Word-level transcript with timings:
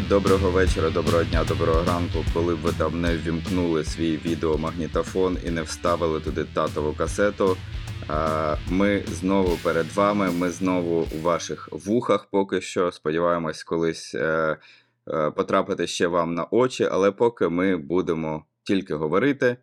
Доброго 0.00 0.50
вечора, 0.50 0.90
доброго 0.90 1.24
дня, 1.24 1.44
доброго 1.44 1.84
ранку. 1.84 2.24
Коли 2.34 2.54
б 2.54 2.58
ви 2.58 2.72
там 2.78 3.00
не 3.00 3.16
ввімкнули 3.16 3.84
свій 3.84 4.16
відеомагнітофон 4.16 5.38
і 5.46 5.50
не 5.50 5.62
вставили 5.62 6.20
туди 6.20 6.44
татову 6.54 6.92
касету. 6.92 7.56
Ми 8.70 9.02
знову 9.06 9.58
перед 9.62 9.92
вами. 9.92 10.30
Ми 10.30 10.50
знову 10.50 11.06
у 11.18 11.20
ваших 11.22 11.68
вухах 11.72 12.26
поки 12.30 12.60
що. 12.60 12.92
Сподіваємось, 12.92 13.64
колись 13.64 14.14
е, 14.14 14.56
е, 15.08 15.30
потрапити 15.30 15.86
ще 15.86 16.06
вам 16.06 16.34
на 16.34 16.46
очі, 16.50 16.88
але 16.90 17.10
поки 17.10 17.48
ми 17.48 17.76
будемо 17.76 18.44
тільки 18.64 18.94
говорити. 18.94 19.56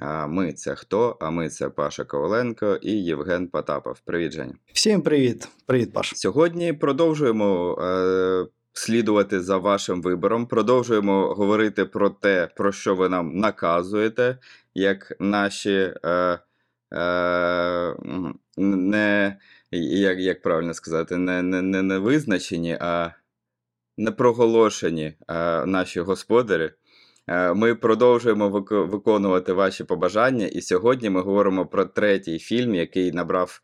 А 0.00 0.26
ми 0.26 0.52
це 0.52 0.74
хто? 0.74 1.16
А 1.20 1.30
ми 1.30 1.48
це 1.48 1.68
Паша 1.68 2.04
Коваленко 2.04 2.78
і 2.82 2.92
Євген 2.92 3.48
Потапов. 3.48 4.00
Привіт, 4.00 4.32
Женя. 4.32 4.54
Всім 4.72 5.02
привіт, 5.02 5.48
привіт, 5.66 5.92
Паша. 5.92 6.16
Сьогодні 6.16 6.72
продовжуємо 6.72 7.78
е, 7.82 8.46
слідувати 8.72 9.40
за 9.40 9.56
вашим 9.56 10.02
вибором. 10.02 10.46
Продовжуємо 10.46 11.34
говорити 11.34 11.84
про 11.84 12.10
те, 12.10 12.48
про 12.56 12.72
що 12.72 12.94
ви 12.94 13.08
нам 13.08 13.36
наказуєте, 13.36 14.38
як 14.74 15.12
наші 15.20 15.94
е, 16.04 16.38
е, 16.94 17.94
не 18.56 19.36
як 19.70 20.18
як 20.18 20.42
правильно 20.42 20.74
сказати, 20.74 21.16
не 21.16 21.42
не, 21.42 21.62
не, 21.62 21.82
не 21.82 21.98
визначені, 21.98 22.78
а 22.80 23.10
не 23.96 24.10
проголошені 24.10 25.04
е, 25.28 25.66
наші 25.66 26.00
господарі. 26.00 26.70
Е, 27.26 27.54
ми 27.54 27.74
продовжуємо 27.74 28.48
виконувати 28.68 29.52
ваші 29.52 29.84
побажання, 29.84 30.46
і 30.46 30.60
сьогодні 30.60 31.10
ми 31.10 31.20
говоримо 31.20 31.66
про 31.66 31.84
третій 31.84 32.38
фільм, 32.38 32.74
який 32.74 33.12
набрав 33.12 33.60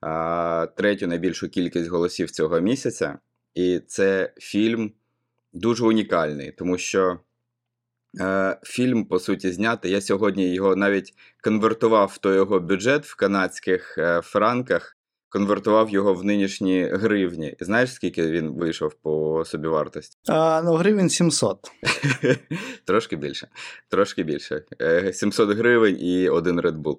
а, 0.00 0.66
третю 0.76 1.06
найбільшу 1.06 1.48
кількість 1.48 1.90
голосів 1.90 2.30
цього 2.30 2.60
місяця. 2.60 3.18
І 3.54 3.80
це 3.86 4.32
фільм 4.36 4.92
дуже 5.52 5.84
унікальний, 5.84 6.52
тому 6.52 6.78
що 6.78 7.18
е, 8.20 8.58
фільм, 8.62 9.04
по 9.04 9.18
суті, 9.18 9.52
знятий. 9.52 9.92
Я 9.92 10.00
сьогодні 10.00 10.54
його 10.54 10.76
навіть 10.76 11.14
конвертував 11.44 12.12
в 12.14 12.18
той 12.18 12.36
його 12.36 12.60
бюджет 12.60 13.06
в 13.06 13.16
канадських 13.16 13.98
е, 13.98 14.20
франках 14.20 14.96
конвертував 15.30 15.90
його 15.90 16.14
в 16.14 16.24
нинішні 16.24 16.84
гривні. 16.92 17.56
І 17.60 17.64
знаєш, 17.64 17.92
скільки 17.94 18.30
він 18.30 18.50
вийшов 18.50 18.94
по 18.94 19.44
собівартості? 19.46 20.18
А, 20.28 20.62
Ну, 20.64 20.74
гривень 20.74 21.10
700. 21.10 21.70
Трошки 22.84 23.16
більше. 23.16 23.48
Трошки 23.88 24.22
більше. 24.22 24.62
700 25.12 25.50
е, 25.50 25.54
гривень 25.54 25.96
і 26.00 26.28
один 26.28 26.60
Red 26.60 26.82
Bull. 26.82 26.96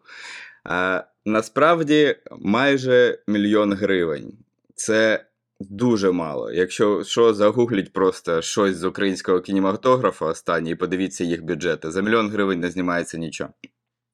А, 0.64 1.04
Насправді 1.26 2.16
майже 2.32 3.20
мільйон 3.28 3.74
гривень. 3.74 4.34
Це. 4.76 5.26
Дуже 5.70 6.12
мало. 6.12 6.52
Якщо 6.52 7.04
що, 7.04 7.34
загугліть 7.34 7.94
просто 7.94 8.42
щось 8.42 8.76
з 8.78 8.84
українського 8.84 9.42
кінематографа 9.42 10.26
останнє 10.26 10.70
і 10.70 10.76
подивіться 10.76 11.24
їх 11.24 11.44
бюджети. 11.44 11.92
За 11.92 12.02
мільйон 12.02 12.30
гривень 12.30 12.60
не 12.60 12.70
знімається 12.72 13.18
нічого. 13.18 13.50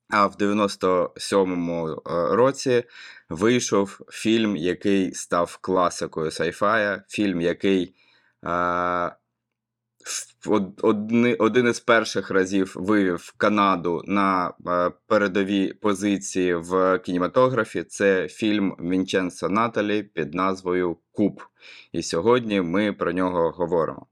А 0.10 0.28
в 0.28 0.36
97-му 0.36 1.90
е, 1.90 1.96
році 2.36 2.84
вийшов 3.30 4.00
фільм, 4.10 4.56
який 4.56 5.14
став 5.14 5.58
класикою 5.62 6.32
сайфая, 6.32 7.04
фільм, 7.08 7.42
який 7.42 7.96
а, 8.44 9.12
один, 11.40 11.68
із 11.68 11.80
перших 11.80 12.32
разів 12.32 12.74
вивів 12.76 13.34
Канаду 13.38 14.02
на 14.06 14.54
передові 15.08 15.74
позиції 15.74 16.56
в 16.56 17.00
кінематографі. 17.00 17.84
Це 17.84 18.28
фільм 18.28 18.76
Вінченцо 18.80 19.50
Наталі 19.50 20.04
під 20.04 20.34
назвою 20.34 20.98
Куб. 21.12 21.42
І 21.92 22.04
сьогодні 22.04 22.62
ми 22.62 22.94
про 22.94 23.12
нього 23.12 23.52
говоримо. 23.52 24.08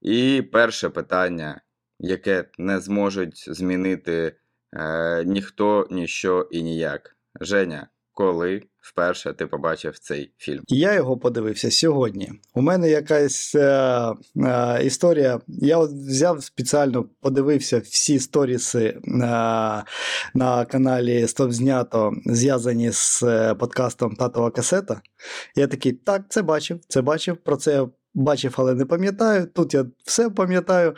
І 0.00 0.42
перше 0.52 0.88
питання, 0.88 1.60
яке 1.98 2.44
не 2.58 2.80
зможуть 2.80 3.44
змінити 3.46 4.36
е, 4.72 5.24
ніхто, 5.24 5.88
ніщо 5.90 6.48
і 6.50 6.62
ніяк. 6.62 7.16
Женя, 7.40 7.88
коли 8.12 8.62
вперше 8.80 9.32
ти 9.32 9.46
побачив 9.46 9.98
цей 9.98 10.32
фільм? 10.38 10.62
Я 10.68 10.94
його 10.94 11.16
подивився 11.16 11.70
сьогодні. 11.70 12.32
У 12.54 12.62
мене 12.62 12.90
якась 12.90 13.54
е, 13.54 14.12
е, 14.36 14.84
історія. 14.84 15.40
Я 15.48 15.78
от 15.78 15.90
взяв 15.90 16.42
спеціально, 16.42 17.04
подивився 17.20 17.78
всі 17.78 18.18
сторіси 18.18 18.84
е, 18.84 19.00
на 20.34 20.64
каналі 20.70 21.28
Стоп 21.28 21.52
знято, 21.52 22.12
зв'язані 22.26 22.90
з 22.92 23.22
е, 23.22 23.54
подкастом 23.54 24.16
Татова 24.16 24.50
касета. 24.50 25.00
Я 25.56 25.66
такий, 25.66 25.92
так, 25.92 26.22
це 26.28 26.42
бачив, 26.42 26.80
це 26.88 27.02
бачив. 27.02 27.36
Про 27.36 27.56
це 27.56 27.86
бачив, 28.14 28.54
але 28.56 28.74
не 28.74 28.84
пам'ятаю. 28.84 29.46
Тут 29.46 29.74
я 29.74 29.86
все 30.04 30.30
пам'ятаю. 30.30 30.94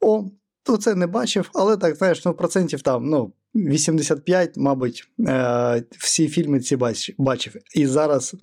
О, 0.00 0.24
то 0.62 0.76
це 0.76 0.94
не 0.94 1.06
бачив, 1.06 1.50
але 1.54 1.76
так, 1.76 1.94
знаєш, 1.96 2.24
ну 2.24 2.34
процентів 2.34 2.82
там, 2.82 3.04
ну. 3.04 3.32
85, 3.56 4.56
мабуть, 4.56 5.08
е, 5.20 5.82
всі 5.98 6.28
фільми 6.28 6.60
ці 6.60 6.76
бачив. 7.18 7.56
І 7.74 7.86
зараз 7.86 8.36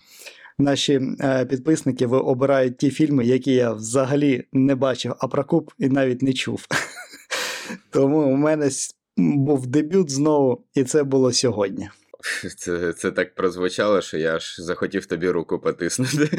наші 0.57 1.01
е, 1.19 1.45
підписники 1.45 2.05
обирають 2.05 2.77
ті 2.77 2.89
фільми, 2.89 3.25
які 3.25 3.51
я 3.51 3.73
взагалі 3.73 4.43
не 4.53 4.75
бачив, 4.75 5.13
а 5.19 5.27
про 5.27 5.45
куб 5.45 5.71
і 5.79 5.89
навіть 5.89 6.21
не 6.21 6.33
чув. 6.33 6.65
Тому 7.89 8.33
у 8.33 8.35
мене 8.35 8.69
був 9.17 9.67
дебют 9.67 10.11
знову, 10.11 10.65
і 10.75 10.83
це 10.83 11.03
було 11.03 11.31
сьогодні. 11.31 11.89
Це 12.57 12.93
це 12.93 13.11
так 13.11 13.35
прозвучало, 13.35 14.01
що 14.01 14.17
я 14.17 14.35
аж 14.35 14.55
захотів 14.59 15.05
тобі 15.05 15.29
руку 15.29 15.59
потиснути. 15.59 16.29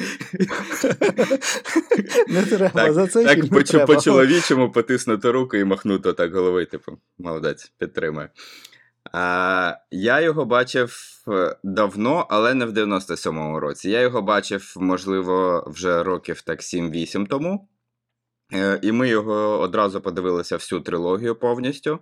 Не 2.29 2.43
треба, 2.43 2.69
так, 2.69 2.93
за 2.93 3.07
це 3.07 3.25
Так 3.25 3.49
по, 3.49 3.87
по-чоловічому 3.87 4.73
потиснути 4.73 5.31
руку 5.31 5.57
і 5.57 5.65
махнути 5.65 6.13
так 6.13 6.35
головою, 6.35 6.67
типу, 6.67 6.99
молодець, 7.19 7.73
підтримує. 7.79 8.29
А, 9.13 9.77
Я 9.91 10.21
його 10.21 10.45
бачив 10.45 10.99
е, 11.29 11.57
давно, 11.65 12.27
але 12.31 12.55
не 12.55 12.65
в 12.67 12.73
97-му 12.73 13.61
році. 13.61 13.91
Я 13.91 14.01
його 14.01 14.23
бачив, 14.23 14.75
можливо, 14.77 15.65
вже 15.67 16.03
років 16.03 16.41
так 16.41 16.61
7-8 16.61 17.27
тому. 17.27 17.69
Е, 18.53 18.79
і 18.83 18.93
ми 18.93 19.09
його 19.09 19.61
одразу 19.61 20.01
подивилися 20.01 20.57
всю 20.57 20.81
трилогію 20.81 21.35
повністю. 21.35 21.99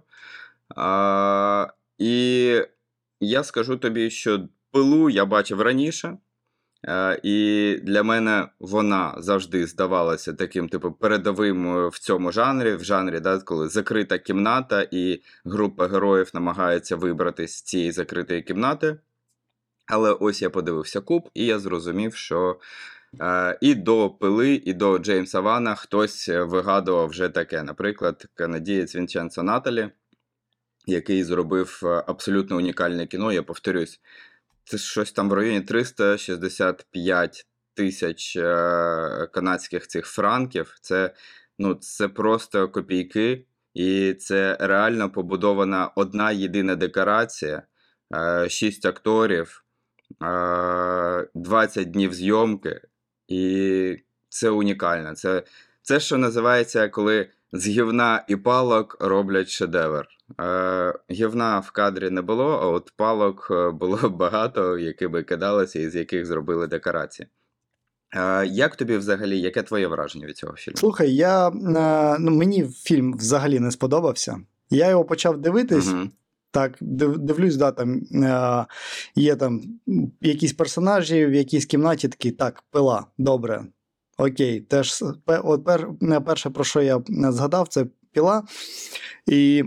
А, 0.76 1.66
І 1.98 2.64
я 3.22 3.44
скажу 3.44 3.76
тобі, 3.76 4.10
що 4.10 4.48
пилу 4.70 5.10
я 5.10 5.24
бачив 5.24 5.60
раніше, 5.60 6.18
е, 6.88 7.20
і 7.22 7.78
для 7.82 8.02
мене 8.02 8.48
вона 8.60 9.14
завжди 9.18 9.66
здавалася 9.66 10.32
таким, 10.32 10.68
типу, 10.68 10.92
передовим 10.92 11.76
е, 11.76 11.88
в 11.88 11.98
цьому 11.98 12.32
жанрі, 12.32 12.74
в 12.74 12.84
жанрі, 12.84 13.20
да, 13.20 13.38
коли 13.38 13.68
закрита 13.68 14.18
кімната, 14.18 14.88
і 14.90 15.22
група 15.44 15.88
героїв 15.88 16.30
намагається 16.34 16.96
вибратися 16.96 17.58
з 17.58 17.62
цієї 17.62 17.92
закритої 17.92 18.42
кімнати. 18.42 18.98
Але 19.86 20.12
ось 20.12 20.42
я 20.42 20.50
подивився 20.50 21.00
куб, 21.00 21.30
і 21.34 21.46
я 21.46 21.58
зрозумів, 21.58 22.14
що 22.14 22.60
е, 23.20 23.58
і 23.60 23.74
до 23.74 24.10
пили, 24.10 24.62
і 24.64 24.72
до 24.72 24.98
Джеймса 24.98 25.40
Вана 25.40 25.74
хтось 25.74 26.28
вигадував 26.28 27.08
вже 27.08 27.28
таке. 27.28 27.62
Наприклад, 27.62 28.26
канадієць 28.34 28.96
Вінченцо 28.96 29.42
Наталі 29.42 29.90
який 30.86 31.24
зробив 31.24 31.80
е, 31.84 32.04
абсолютно 32.06 32.56
унікальне 32.56 33.06
кіно. 33.06 33.32
Я 33.32 33.42
повторюсь, 33.42 34.00
це 34.64 34.78
щось 34.78 35.12
там 35.12 35.30
в 35.30 35.32
районі 35.32 35.60
365 35.60 37.46
тисяч 37.74 38.36
е, 38.36 39.28
канадських 39.32 39.86
цих 39.86 40.06
франків. 40.06 40.76
Це, 40.80 41.14
ну, 41.58 41.74
Це 41.74 42.08
просто 42.08 42.68
копійки, 42.68 43.46
і 43.74 44.14
це 44.14 44.56
реально 44.60 45.10
побудована 45.10 45.90
одна 45.96 46.32
єдина 46.32 46.76
декорація, 46.76 47.62
6 48.48 48.84
е, 48.84 48.88
акторів, 48.88 49.64
20 51.34 51.90
днів 51.90 52.14
зйомки. 52.14 52.80
І 53.28 53.96
це 54.28 54.50
унікально. 54.50 55.14
Це, 55.14 55.42
Це 55.82 56.00
що 56.00 56.18
називається, 56.18 56.88
коли 56.88 57.28
з 57.52 57.66
гівна 57.66 58.24
і 58.28 58.36
палок 58.36 58.96
роблять 59.00 59.48
шедевр. 59.48 60.08
Е, 60.40 60.94
Гівна 61.10 61.58
в 61.58 61.70
кадрі 61.70 62.10
не 62.10 62.22
було, 62.22 62.44
а 62.62 62.66
от 62.66 62.92
палок 62.96 63.48
е, 63.50 63.70
було 63.70 64.10
багато, 64.10 64.78
які 64.78 65.08
би 65.08 65.22
кидалися 65.22 65.80
і 65.80 65.90
з 65.90 65.94
яких 65.94 66.26
зробили 66.26 66.66
декорації. 66.66 67.28
Е, 68.16 68.46
Як 68.46 68.76
тобі 68.76 68.96
взагалі, 68.96 69.40
яке 69.40 69.62
твоє 69.62 69.86
враження 69.86 70.26
від 70.26 70.36
цього 70.36 70.56
фільму? 70.56 70.76
Слухай, 70.76 71.14
я, 71.14 71.48
е, 71.48 71.52
ну, 72.20 72.30
мені 72.30 72.68
фільм 72.68 73.16
взагалі 73.16 73.60
не 73.60 73.70
сподобався. 73.70 74.40
Я 74.70 74.88
його 74.88 75.04
почав 75.04 75.38
дивитись. 75.38 75.88
Угу. 75.92 76.10
Так, 76.50 76.76
дивлюсь, 76.80 77.56
да, 77.56 77.72
там 77.72 78.00
е, 78.12 78.66
є 79.14 79.36
там 79.36 79.62
якісь 80.20 80.52
персонажі 80.52 81.26
в 81.26 81.34
якійсь 81.34 81.66
кімнаті 81.66 82.08
такі, 82.08 82.30
так, 82.30 82.62
пила, 82.70 83.06
добре. 83.18 83.64
Окей, 84.26 84.60
теж 84.60 85.04
от 85.26 85.64
пер, 85.64 85.88
перше, 86.26 86.50
про 86.50 86.64
що 86.64 86.82
я 86.82 87.02
згадав, 87.08 87.68
це 87.68 87.86
піла. 88.12 88.42
І 89.26 89.64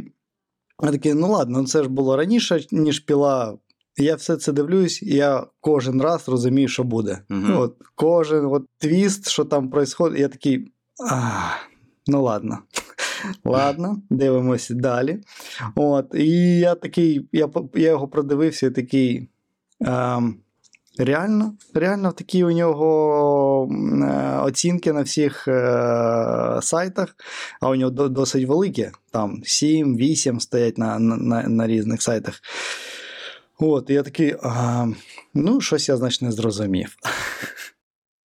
я 0.83 0.91
такий, 0.91 1.13
ну 1.13 1.31
ладно, 1.31 1.65
це 1.65 1.83
ж 1.83 1.89
було 1.89 2.17
раніше, 2.17 2.65
ніж 2.71 2.99
піла. 2.99 3.57
Я 3.97 4.15
все 4.15 4.37
це 4.37 4.51
дивлюсь, 4.51 5.01
і 5.01 5.15
я 5.15 5.47
кожен 5.59 6.01
раз 6.01 6.29
розумію, 6.29 6.67
що 6.67 6.83
буде. 6.83 7.21
Угу. 7.29 7.53
От, 7.53 7.75
Кожен 7.95 8.45
от 8.45 8.65
твіст, 8.77 9.29
що 9.29 9.45
там 9.45 9.63
відбувається, 9.63 10.07
я 10.15 10.27
такий. 10.27 10.71
А, 11.11 11.49
ну 12.07 12.23
ладно. 12.23 12.59
Ладно, 13.45 14.01
дивимося 14.09 14.73
далі. 14.73 15.19
От, 15.75 16.15
і 16.15 16.59
я 16.59 16.75
такий, 16.75 17.29
я, 17.31 17.49
я 17.73 17.89
його 17.89 18.07
продивився 18.07 18.71
такий. 18.71 19.29
Ем, 19.81 20.37
реально, 20.97 21.53
реально 21.73 22.11
такі 22.11 22.43
у 22.43 22.51
нього 22.51 23.69
е, 23.71 24.39
оцінки 24.39 24.93
на 24.93 25.01
всіх 25.01 25.47
е, 25.47 26.59
сайтах, 26.61 27.15
а 27.61 27.69
у 27.69 27.75
нього 27.75 27.91
до- 27.91 28.09
досить 28.09 28.47
великі. 28.47 28.91
Там 29.11 29.41
7-8 29.43 30.39
стоять 30.39 30.77
на, 30.77 30.99
на, 30.99 31.15
на, 31.17 31.43
на 31.49 31.67
різних 31.67 32.01
сайтах. 32.01 32.41
От, 33.59 33.89
і 33.89 33.93
я 33.93 34.03
такий, 34.03 34.35
а, 34.43 34.87
ну, 35.33 35.61
щось 35.61 35.89
я, 35.89 35.97
значить, 35.97 36.21
не 36.21 36.31
зрозумів. 36.31 36.95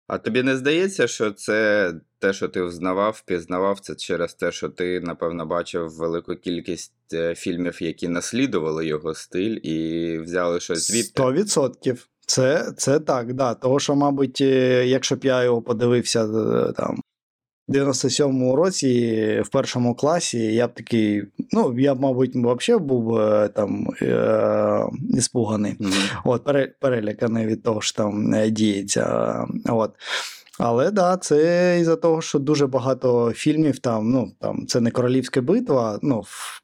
А 0.07 0.17
тобі 0.17 0.43
не 0.43 0.57
здається, 0.57 1.07
що 1.07 1.31
це 1.31 1.93
те, 2.19 2.33
що 2.33 2.47
ти 2.47 2.61
взнавав, 2.63 3.13
впізнавав, 3.17 3.79
це 3.79 3.95
через 3.95 4.33
те, 4.33 4.51
що 4.51 4.69
ти, 4.69 4.99
напевно, 4.99 5.45
бачив 5.45 5.89
велику 5.89 6.35
кількість 6.35 6.93
е, 7.13 7.35
фільмів, 7.35 7.83
які 7.83 8.07
наслідували 8.07 8.87
його 8.87 9.13
стиль, 9.13 9.57
і 9.63 10.17
взяли 10.19 10.59
щось 10.59 10.87
звідти? 10.91 11.07
Сто 11.07 11.33
відсотків. 11.33 12.07
Це, 12.27 12.71
це 12.77 12.99
так, 12.99 13.33
да. 13.33 13.53
Того, 13.53 13.79
що, 13.79 13.95
мабуть, 13.95 14.41
е, 14.41 14.85
якщо 14.87 15.15
б 15.15 15.25
я 15.25 15.43
його 15.43 15.61
подивився 15.61 16.25
е, 16.25 16.71
там. 16.71 16.99
В 17.67 17.71
97-му 17.71 18.55
році 18.55 19.41
в 19.45 19.49
першому 19.49 19.95
класі 19.95 20.39
я 20.39 20.67
б 20.67 20.73
такий, 20.73 21.23
ну, 21.51 21.79
я 21.79 21.95
б, 21.95 21.99
мабуть, 21.99 22.35
взагалі 22.35 22.83
був 22.83 23.19
там 23.55 23.87
е, 24.01 24.83
іспуганий. 25.09 25.75
Мгм. 25.79 25.93
От, 26.25 26.43
переляканий 26.79 27.45
від 27.45 27.63
того, 27.63 27.81
що 27.81 27.97
там 27.97 28.33
е, 28.33 28.49
діється. 28.49 29.35
От. 29.65 29.91
Але 30.59 30.91
да, 30.91 31.17
це 31.17 31.77
із-за 31.79 31.95
того, 31.95 32.21
що 32.21 32.39
дуже 32.39 32.67
багато 32.67 33.31
фільмів 33.31 33.79
там, 33.79 34.11
ну, 34.11 34.31
там 34.39 34.67
це 34.67 34.81
не 34.81 34.91
королівська 34.91 35.41
битва, 35.41 35.99
ну, 36.01 36.19
в, 36.19 36.61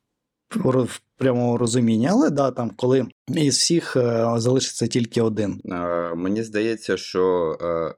в, 1.24 1.28
ро- 1.28 1.32
в 1.32 1.36
прямому 1.36 1.58
розумінні, 1.58 2.08
але 2.12 2.30
да, 2.30 2.52
там, 2.52 2.72
коли 2.76 3.06
із 3.28 3.58
всіх 3.58 3.96
е, 3.96 4.34
залишиться 4.38 4.88
тільки 4.88 5.22
один. 5.22 5.62
Е, 5.66 6.16
Мені 6.16 6.44
здається, 6.44 6.98
що 6.98 7.58
е, 7.62 7.96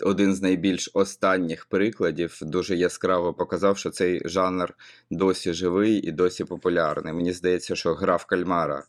один 0.00 0.34
з 0.34 0.42
найбільш 0.42 0.90
останніх 0.94 1.66
прикладів 1.66 2.38
дуже 2.42 2.76
яскраво 2.76 3.34
показав, 3.34 3.78
що 3.78 3.90
цей 3.90 4.22
жанр 4.24 4.74
досі 5.10 5.52
живий 5.52 5.96
і 5.96 6.12
досі 6.12 6.44
популярний. 6.44 7.14
Мені 7.14 7.32
здається, 7.32 7.76
що 7.76 7.94
гра 7.94 8.16
в 8.16 8.24
кальмара 8.24 8.82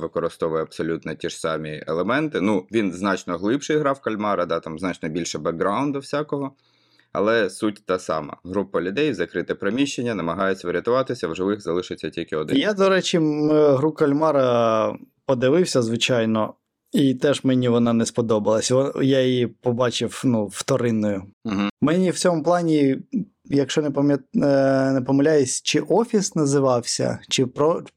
використовує 0.00 0.62
абсолютно 0.62 1.14
ті 1.14 1.28
ж 1.28 1.40
самі 1.40 1.84
елементи. 1.86 2.40
Ну, 2.40 2.66
він 2.72 2.92
значно 2.92 3.38
глибший 3.38 3.78
гра 3.78 3.92
в 3.92 4.00
кальмара, 4.00 4.46
да, 4.46 4.60
там 4.60 4.78
значно 4.78 5.08
більше 5.08 5.38
бекграунду 5.38 5.98
всякого. 5.98 6.52
Але 7.12 7.50
суть 7.50 7.82
та 7.86 7.98
сама: 7.98 8.36
група 8.44 8.80
людей, 8.80 9.14
закрите 9.14 9.54
приміщення, 9.54 10.14
намагаються 10.14 10.68
врятуватися, 10.68 11.28
в 11.28 11.34
живих 11.34 11.60
залишиться 11.60 12.10
тільки 12.10 12.36
один. 12.36 12.56
Я, 12.56 12.72
до 12.74 12.88
речі, 12.88 13.18
гру 13.50 13.92
Кальмара 13.92 14.96
подивився, 15.26 15.82
звичайно, 15.82 16.54
і 16.92 17.14
теж 17.14 17.44
мені 17.44 17.68
вона 17.68 17.92
не 17.92 18.06
сподобалась. 18.06 18.72
Я 19.02 19.22
її 19.22 19.46
побачив 19.46 20.22
ну, 20.24 20.46
вторинною. 20.46 21.22
Угу. 21.44 21.68
Мені 21.80 22.10
в 22.10 22.18
цьому 22.18 22.42
плані, 22.42 22.98
якщо 23.52 23.82
не, 23.82 23.90
пам'ят... 23.90 24.20
е, 24.34 24.40
не 24.92 25.00
помиляюсь, 25.06 25.62
чи 25.62 25.80
офіс 25.80 26.34
називався, 26.36 27.18
чи. 27.28 27.44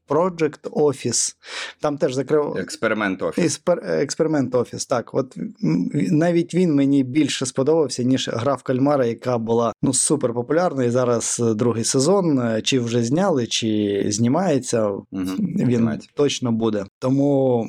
Project 0.08 0.70
Office. 0.70 1.34
Там 1.80 1.98
теж 1.98 2.14
закрив. 2.14 2.56
Експеримент 2.56 3.22
офіс. 3.22 3.60
Експеримент 3.82 4.54
офіс, 4.54 4.86
так. 4.86 5.14
От 5.14 5.36
навіть 6.10 6.54
він 6.54 6.74
мені 6.74 7.04
більше 7.04 7.46
сподобався, 7.46 8.02
ніж 8.02 8.28
гра 8.32 8.54
в 8.54 8.62
кальмара, 8.62 9.06
яка 9.06 9.38
була 9.38 9.72
ну 9.82 9.92
супер 9.92 10.34
популярна. 10.34 10.84
І 10.84 10.90
зараз 10.90 11.42
е, 11.50 11.54
другий 11.54 11.84
сезон. 11.84 12.38
е, 12.38 12.60
Чи 12.62 12.80
вже 12.80 13.02
зняли, 13.04 13.46
чи 13.46 14.02
знімається. 14.08 14.88
Мгм. 14.88 15.36
Він 15.38 15.66
Знімається. 15.66 16.08
точно 16.14 16.52
буде. 16.52 16.84
Тому 16.98 17.66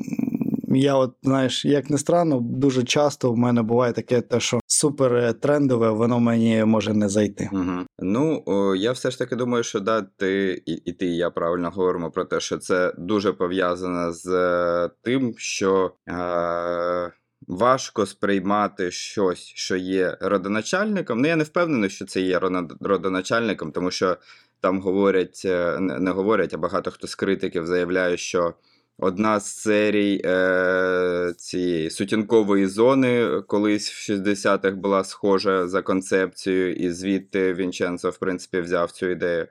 я, 0.67 0.95
от 0.95 1.13
знаєш, 1.23 1.65
як 1.65 1.89
не 1.89 1.97
странно, 1.97 2.39
дуже 2.41 2.83
часто 2.83 3.31
в 3.31 3.37
мене 3.37 3.61
буває 3.61 3.93
таке, 3.93 4.21
те, 4.21 4.39
що 4.39 4.59
супер 4.67 5.15
е, 5.15 5.33
трендове, 5.33 5.89
воно 5.89 6.19
мені 6.19 6.63
може 6.63 6.93
не 6.93 7.09
зайти. 7.09 7.49
Угу. 7.53 7.85
Ну, 7.99 8.43
я 8.75 8.91
все 8.91 9.11
ж 9.11 9.19
таки 9.19 9.35
думаю, 9.35 9.63
що 9.63 9.79
да, 9.79 10.01
ти 10.01 10.61
і, 10.65 10.73
і 10.73 10.93
ти, 10.93 11.05
і 11.05 11.17
я 11.17 11.29
правильно 11.29 11.69
говоримо 11.69 12.11
про 12.11 12.25
те, 12.25 12.39
що 12.39 12.57
це 12.57 12.93
дуже 12.97 13.33
пов'язано 13.33 14.11
з 14.11 14.27
е, 14.27 14.89
тим, 15.01 15.33
що 15.37 15.91
е, 16.09 17.11
важко 17.47 18.05
сприймати 18.05 18.91
щось, 18.91 19.51
що 19.55 19.75
є 19.75 20.17
родоначальником. 20.21 21.21
Ну, 21.21 21.27
я 21.27 21.35
не 21.35 21.43
впевнений, 21.43 21.89
що 21.89 22.05
це 22.05 22.21
є 22.21 22.39
родоначальником, 22.81 23.71
тому 23.71 23.91
що 23.91 24.17
там 24.61 24.81
говорять, 24.81 25.41
е, 25.45 25.79
не 25.79 26.11
говорять, 26.11 26.53
а 26.53 26.57
багато 26.57 26.91
хто 26.91 27.07
з 27.07 27.15
критиків 27.15 27.65
заявляє, 27.65 28.17
що. 28.17 28.53
Одна 28.99 29.39
з 29.39 29.55
серій 29.55 30.21
е, 30.25 31.33
цієї 31.37 31.89
сутінкової 31.89 32.67
зони 32.67 33.41
колись 33.47 33.91
в 33.91 34.11
60-х 34.11 34.71
була 34.71 35.03
схожа 35.03 35.67
за 35.67 35.81
концепцією, 35.81 36.75
і 36.75 36.91
звідти 36.91 37.53
Вінченцо, 37.53 38.09
в 38.09 38.17
принципі, 38.17 38.61
взяв 38.61 38.91
цю 38.91 39.05
ідею. 39.05 39.47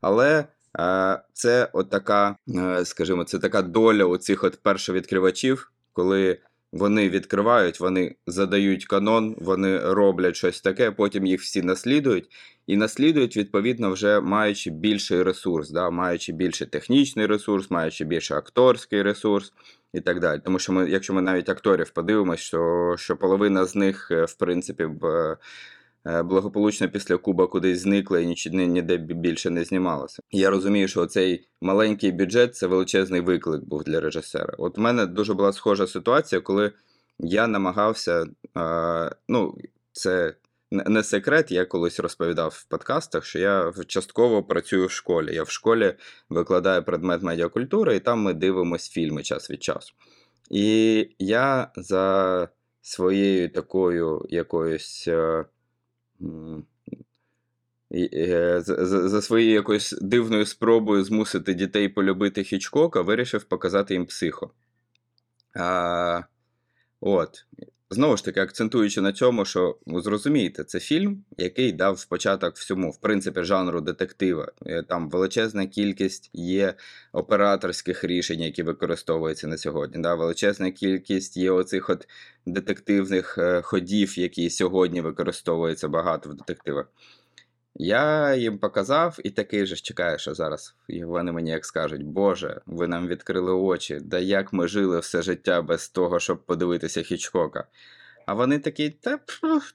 Але 0.00 0.44
е, 0.78 1.20
це 1.32 1.68
от 1.72 1.90
така, 1.90 2.36
е, 2.48 2.84
скажімо, 2.84 3.24
це 3.24 3.38
така 3.38 3.62
доля 3.62 4.04
оцих 4.04 4.44
от 4.44 4.62
першовідкривачів, 4.62 5.72
коли 5.92 6.38
вони 6.76 7.08
відкривають, 7.08 7.80
вони 7.80 8.14
задають 8.26 8.86
канон, 8.86 9.36
вони 9.38 9.78
роблять 9.78 10.36
щось 10.36 10.60
таке, 10.60 10.90
потім 10.90 11.26
їх 11.26 11.40
всі 11.40 11.62
наслідують. 11.62 12.28
І 12.66 12.76
наслідують, 12.76 13.36
відповідно, 13.36 13.90
вже 13.90 14.20
маючи 14.20 14.70
більший 14.70 15.22
ресурс, 15.22 15.70
да, 15.70 15.90
маючи 15.90 16.32
більше 16.32 16.66
технічний 16.66 17.26
ресурс, 17.26 17.70
маючи 17.70 18.04
більше 18.04 18.34
акторський 18.34 19.02
ресурс 19.02 19.52
і 19.92 20.00
так 20.00 20.20
далі. 20.20 20.40
Тому 20.44 20.58
що 20.58 20.72
ми, 20.72 20.90
якщо 20.90 21.14
ми 21.14 21.22
навіть 21.22 21.48
акторів 21.48 21.90
подивимося, 21.90 22.42
що, 22.42 22.94
що 22.98 23.16
половина 23.16 23.64
з 23.64 23.76
них, 23.76 24.08
е, 24.10 24.24
в 24.24 24.34
принципі, 24.34 24.86
б, 24.86 25.04
е, 25.04 25.36
благополучно 26.06 26.88
після 26.88 27.16
Куба 27.16 27.46
кудись 27.46 27.80
зникла 27.80 28.20
і 28.20 28.26
ніч- 28.26 28.66
ніде 28.66 28.96
більше 28.96 29.50
не 29.50 29.64
знімалося. 29.64 30.22
Я 30.30 30.50
розумію, 30.50 30.88
що 30.88 31.06
цей 31.06 31.48
маленький 31.60 32.12
бюджет 32.12 32.56
це 32.56 32.66
величезний 32.66 33.20
виклик 33.20 33.64
був 33.64 33.84
для 33.84 34.00
режисера. 34.00 34.54
От 34.58 34.78
у 34.78 34.80
мене 34.80 35.06
дуже 35.06 35.34
була 35.34 35.52
схожа 35.52 35.86
ситуація, 35.86 36.40
коли 36.40 36.72
я 37.18 37.46
намагався, 37.46 38.26
е, 38.58 39.10
ну, 39.28 39.54
це 39.92 40.34
не 40.70 41.02
секрет, 41.02 41.52
я 41.52 41.64
колись 41.64 42.00
розповідав 42.00 42.50
в 42.56 42.64
подкастах, 42.64 43.24
що 43.24 43.38
я 43.38 43.72
частково 43.86 44.42
працюю 44.42 44.86
в 44.86 44.90
школі. 44.90 45.34
Я 45.34 45.42
в 45.42 45.50
школі 45.50 45.94
викладаю 46.28 46.84
предмет 46.84 47.22
медіакультури, 47.22 47.96
і 47.96 48.00
там 48.00 48.20
ми 48.20 48.34
дивимося 48.34 48.90
фільми 48.92 49.22
час 49.22 49.50
від 49.50 49.62
часу. 49.62 49.94
І 50.50 51.08
я 51.18 51.70
за 51.76 52.48
своєю 52.82 53.50
такою 53.50 54.26
якоюсь. 54.28 55.04
е, 55.08 55.12
е, 55.12 55.44
за, 58.60 58.86
за, 58.86 59.08
за 59.08 59.22
своєю 59.22 59.52
якоюсь 59.52 59.92
дивною 59.92 60.46
спробою 60.46 61.04
змусити 61.04 61.54
дітей 61.54 61.88
полюбити 61.88 62.44
Хічкока, 62.44 63.02
вирішив 63.02 63.44
показати 63.44 63.94
їм 63.94 64.06
психо. 64.06 64.50
А, 65.54 66.22
от. 67.00 67.46
Знову 67.90 68.16
ж 68.16 68.24
таки, 68.24 68.40
акцентуючи 68.40 69.00
на 69.00 69.12
цьому, 69.12 69.44
що 69.44 69.78
ну, 69.86 70.00
зрозумієте, 70.00 70.64
це 70.64 70.80
фільм, 70.80 71.24
який 71.38 71.72
дав 71.72 72.04
початок 72.04 72.56
всьому, 72.56 72.90
в 72.90 72.96
принципі, 72.96 73.42
жанру 73.42 73.80
детектива. 73.80 74.52
Е, 74.66 74.82
Там 74.82 75.10
величезна 75.10 75.66
кількість 75.66 76.30
є 76.32 76.74
операторських 77.12 78.04
рішень, 78.04 78.40
які 78.40 78.62
використовуються 78.62 79.46
на 79.46 79.56
сьогодні. 79.58 80.02
Да? 80.02 80.14
Величезна 80.14 80.70
кількість 80.70 81.36
є 81.36 81.50
оцих 81.50 81.90
от 81.90 82.08
детективних 82.46 83.38
е, 83.38 83.62
ходів, 83.62 84.18
які 84.18 84.50
сьогодні 84.50 85.00
використовуються 85.00 85.88
багато 85.88 86.30
в 86.30 86.34
детективах. 86.34 86.86
Я 87.78 88.34
їм 88.34 88.58
показав 88.58 89.18
і 89.24 89.30
такий 89.30 89.66
же 89.66 89.76
ж 89.76 89.82
чекаю, 89.82 90.18
що 90.18 90.34
зараз 90.34 90.74
вони 90.88 91.32
мені 91.32 91.50
як 91.50 91.64
скажуть: 91.64 92.02
Боже, 92.02 92.60
ви 92.66 92.88
нам 92.88 93.08
відкрили 93.08 93.52
очі, 93.52 93.98
да 94.02 94.18
як 94.18 94.52
ми 94.52 94.68
жили 94.68 94.98
все 94.98 95.22
життя 95.22 95.62
без 95.62 95.88
того, 95.88 96.20
щоб 96.20 96.46
подивитися 96.46 97.02
Хічкока. 97.02 97.64
А 98.26 98.34
вони 98.34 98.58
такі, 98.58 98.90
та, 98.90 99.18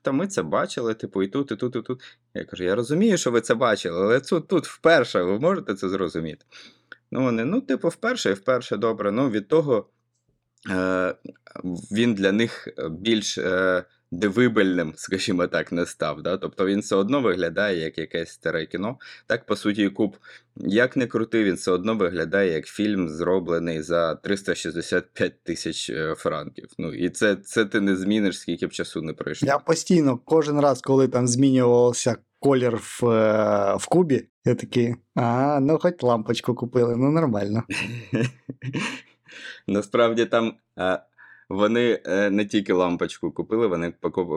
та 0.01 0.11
ми 0.11 0.27
це 0.27 0.43
бачили, 0.43 0.93
типу, 0.93 1.23
і 1.23 1.27
тут, 1.27 1.51
і 1.51 1.55
тут, 1.55 1.75
і 1.75 1.81
тут. 1.81 2.17
Я 2.33 2.45
кажу, 2.45 2.63
я 2.63 2.75
розумію, 2.75 3.17
що 3.17 3.31
ви 3.31 3.41
це 3.41 3.55
бачили, 3.55 4.01
але 4.01 4.19
тут, 4.19 4.47
тут 4.47 4.67
вперше 4.67 5.23
ви 5.23 5.39
можете 5.39 5.73
це 5.73 5.89
зрозуміти. 5.89 6.45
Ну, 7.11 7.23
вони, 7.23 7.45
ну, 7.45 7.61
типу, 7.61 7.87
вперше 7.87 8.29
і 8.29 8.33
вперше 8.33 8.77
добре. 8.77 9.11
Ну, 9.11 9.29
від 9.29 9.47
того 9.47 9.89
е, 10.69 11.15
він 11.91 12.13
для 12.13 12.31
них 12.31 12.67
більш 12.89 13.37
е, 13.37 13.83
дивибельним, 14.11 14.93
скажімо 14.95 15.47
так, 15.47 15.71
не 15.71 15.85
став. 15.85 16.21
Да? 16.21 16.37
Тобто 16.37 16.65
він 16.65 16.79
все 16.79 16.95
одно 16.95 17.21
виглядає 17.21 17.79
як 17.79 17.97
якесь 17.97 18.29
старе 18.29 18.65
кіно. 18.65 18.97
Так, 19.27 19.45
по 19.45 19.55
суті, 19.55 19.89
куб, 19.89 20.17
як 20.55 20.97
не 20.97 21.07
крутий, 21.07 21.43
він 21.43 21.55
все 21.55 21.71
одно 21.71 21.95
виглядає 21.95 22.53
як 22.53 22.65
фільм, 22.65 23.09
зроблений 23.09 23.81
за 23.81 24.15
365 24.15 25.43
тисяч 25.43 25.89
е, 25.89 26.15
франків. 26.17 26.69
Ну, 26.77 26.93
і 26.93 27.09
це, 27.09 27.35
це 27.35 27.65
ти 27.65 27.81
не 27.81 27.95
зміниш, 27.95 28.39
скільки 28.39 28.67
б 28.67 28.71
часу 28.71 29.01
не 29.01 29.13
пройшло. 29.13 29.47
Я 29.47 29.57
постійно, 29.57 30.19
кожен 30.25 30.59
раз, 30.59 30.81
коли 30.81 31.07
там 31.07 31.27
змінювався 31.27 32.15
колір 32.39 32.77
в, 32.77 33.05
е, 33.05 33.75
в 33.75 33.87
кубі, 33.87 34.27
я 34.45 34.55
такий, 34.55 34.95
а, 35.15 35.59
ну 35.61 35.79
хоч 35.81 35.93
лампочку 36.01 36.55
купили, 36.55 36.95
ну 36.97 37.11
нормально. 37.11 37.63
Насправді 39.67 40.25
там 40.25 40.53
вони 41.51 42.01
е, 42.05 42.29
не 42.29 42.45
тільки 42.45 42.73
лампочку 42.73 43.31
купили, 43.31 43.67
вони 43.67 43.93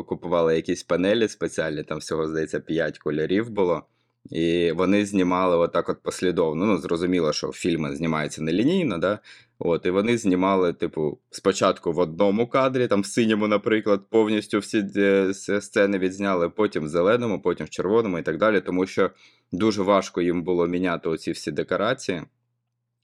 купували 0.06 0.56
якісь 0.56 0.82
панелі 0.82 1.28
спеціальні, 1.28 1.82
там 1.82 1.98
всього, 1.98 2.28
здається, 2.28 2.60
5 2.60 2.98
кольорів 2.98 3.50
було. 3.50 3.82
І 4.30 4.72
вони 4.72 5.06
знімали 5.06 5.56
отак 5.56 5.88
от 5.88 6.02
послідовно. 6.02 6.66
Ну, 6.66 6.78
зрозуміло, 6.78 7.32
що 7.32 7.52
фільми 7.52 7.96
знімаються 7.96 8.42
нелінійно, 8.42 8.98
да? 8.98 9.18
От, 9.58 9.86
і 9.86 9.90
вони 9.90 10.18
знімали, 10.18 10.72
типу, 10.72 11.18
спочатку 11.30 11.92
в 11.92 11.98
одному 11.98 12.48
кадрі, 12.48 12.86
там 12.86 13.00
в 13.00 13.06
синьому, 13.06 13.48
наприклад, 13.48 14.00
повністю 14.10 14.58
всі 14.58 14.84
е, 14.96 15.34
сцени 15.34 15.98
відзняли, 15.98 16.48
потім 16.48 16.84
в 16.84 16.88
зеленому, 16.88 17.42
потім 17.42 17.66
в 17.66 17.70
червоному 17.70 18.18
і 18.18 18.22
так 18.22 18.38
далі, 18.38 18.60
тому 18.60 18.86
що 18.86 19.10
дуже 19.52 19.82
важко 19.82 20.22
їм 20.22 20.42
було 20.42 20.66
міняти 20.66 21.08
оці 21.08 21.32
всі 21.32 21.50
декорації. 21.50 22.22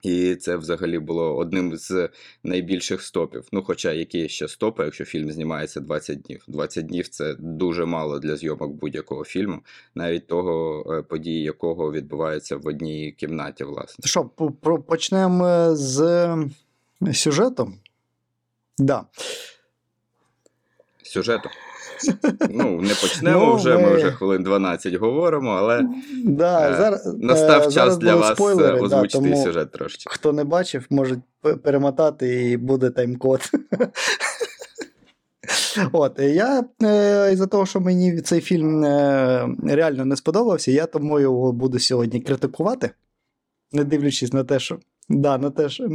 І 0.02 0.34
це 0.34 0.56
взагалі 0.56 0.98
було 0.98 1.36
одним 1.36 1.76
з 1.76 2.08
найбільших 2.44 3.02
стопів. 3.02 3.48
Ну, 3.52 3.62
хоча 3.62 3.92
які 3.92 4.28
ще 4.28 4.48
стопи, 4.48 4.84
якщо 4.84 5.04
фільм 5.04 5.32
знімається 5.32 5.80
20 5.80 6.20
днів. 6.20 6.44
20 6.48 6.86
днів 6.86 7.08
це 7.08 7.34
дуже 7.38 7.84
мало 7.84 8.18
для 8.18 8.36
зйомок 8.36 8.72
будь-якого 8.72 9.24
фільму, 9.24 9.60
навіть 9.94 10.26
того, 10.26 10.84
е, 10.94 11.02
події 11.02 11.42
якого 11.42 11.92
відбуваються 11.92 12.56
в 12.56 12.66
одній 12.66 13.12
кімнаті, 13.12 13.64
власне. 13.64 14.08
Що, 14.08 14.24
почнемо 14.86 15.76
з 15.76 16.28
сюжету? 17.12 17.72
Да. 18.78 19.04
Сюжету. 21.02 21.50
Ну, 22.50 22.80
не 22.80 22.94
почнемо 22.94 23.46
Ну, 23.46 23.54
вже, 23.54 23.76
ми 23.78 23.82
ми- 23.82 23.96
вже 23.96 24.12
хвилин 24.12 24.42
12 24.42 24.94
говоримо, 24.94 25.50
але 25.50 25.88
Да, 26.24 26.70
Е, 26.70 26.76
зараз, 26.76 27.14
настав 27.18 27.60
е, 27.60 27.64
час 27.64 27.72
зараз 27.74 27.98
для 27.98 28.14
вас 28.16 28.34
спойлери, 28.34 28.76
е, 28.76 28.78
да, 28.78 28.84
озвучити 28.84 29.18
тому 29.30 29.44
сюжет 29.44 29.72
трошки. 29.72 30.04
Хто 30.06 30.32
не 30.32 30.44
бачив, 30.44 30.86
може 30.90 31.16
перемотати 31.62 32.50
і 32.50 32.56
буде 32.56 32.90
тайм-код. 32.90 33.40
От, 35.92 36.18
я 36.18 36.64
е, 36.82 37.32
із-за 37.32 37.46
того, 37.46 37.66
що 37.66 37.80
мені 37.80 38.20
цей 38.20 38.40
фільм 38.40 38.84
е, 38.84 39.48
реально 39.64 40.04
не 40.04 40.16
сподобався, 40.16 40.70
я 40.70 40.86
тому 40.86 41.20
його 41.20 41.52
буду 41.52 41.78
сьогодні 41.78 42.20
критикувати, 42.20 42.90
не 43.72 43.84
дивлячись 43.84 44.32
на 44.32 44.44
те, 44.44 44.58
що. 44.58 44.78
Да, 45.10 45.38
на 45.38 45.50
те, 45.50 45.68
що, 45.68 45.88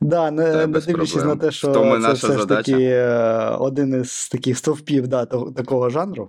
да, 0.00 0.30
не, 0.30 0.66
не 0.66 0.80
дивлячись 0.80 1.24
на 1.24 1.36
те, 1.36 1.50
що 1.50 1.72
це 1.72 1.98
наша 1.98 2.12
все 2.12 2.38
ж 2.38 2.46
таки 2.46 2.82
е, 2.82 3.48
один 3.58 4.00
із 4.00 4.28
таких 4.28 4.58
стовпів 4.58 5.08
да, 5.08 5.26
такого 5.26 5.90
жанру. 5.90 6.28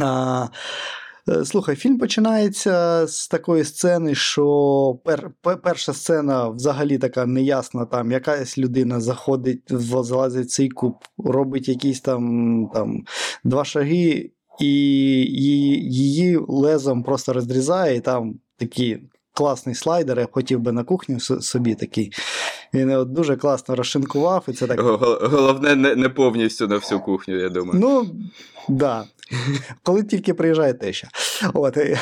А, 0.00 0.46
е, 1.28 1.44
слухай, 1.44 1.76
фільм 1.76 1.98
починається 1.98 3.06
з 3.06 3.28
такої 3.28 3.64
сцени, 3.64 4.14
що 4.14 4.98
пер, 5.04 5.30
перша 5.62 5.92
сцена 5.92 6.48
взагалі 6.48 6.98
така 6.98 7.26
неясна. 7.26 7.84
Там 7.84 8.12
якась 8.12 8.58
людина 8.58 9.00
заходить, 9.00 9.62
залазить 9.68 10.46
в 10.46 10.50
цей 10.50 10.68
куб, 10.68 10.94
робить 11.18 11.68
якісь 11.68 12.00
там, 12.00 12.70
там 12.74 13.04
два 13.44 13.64
шаги, 13.64 14.30
і 14.60 14.66
її, 14.66 15.92
її 15.92 16.36
лезом 16.48 17.02
просто 17.02 17.32
розрізає, 17.32 17.96
і 17.96 18.00
там 18.00 18.34
такі. 18.56 18.98
Класний 19.36 19.74
слайдер, 19.74 20.18
я 20.18 20.28
хотів 20.32 20.60
би 20.60 20.72
на 20.72 20.84
кухню 20.84 21.20
собі 21.20 21.74
такий. 21.74 22.12
Він 22.74 22.90
його 22.90 23.04
дуже 23.04 23.36
класно 23.36 23.76
розшинкував, 23.76 24.44
і 24.48 24.52
це 24.52 24.66
так 24.66 24.80
Головне, 24.80 25.74
не, 25.74 25.94
не 25.94 26.08
повністю 26.08 26.68
на 26.68 26.76
всю 26.76 27.00
кухню, 27.00 27.36
я 27.36 27.48
думаю. 27.48 27.80
Ну, 27.80 28.16
да. 28.68 29.04
Коли 29.82 30.02
тільки 30.02 30.34
приїжджає 30.34 30.74
теща. 30.74 31.08
От. 31.54 31.76
І, 31.76 31.96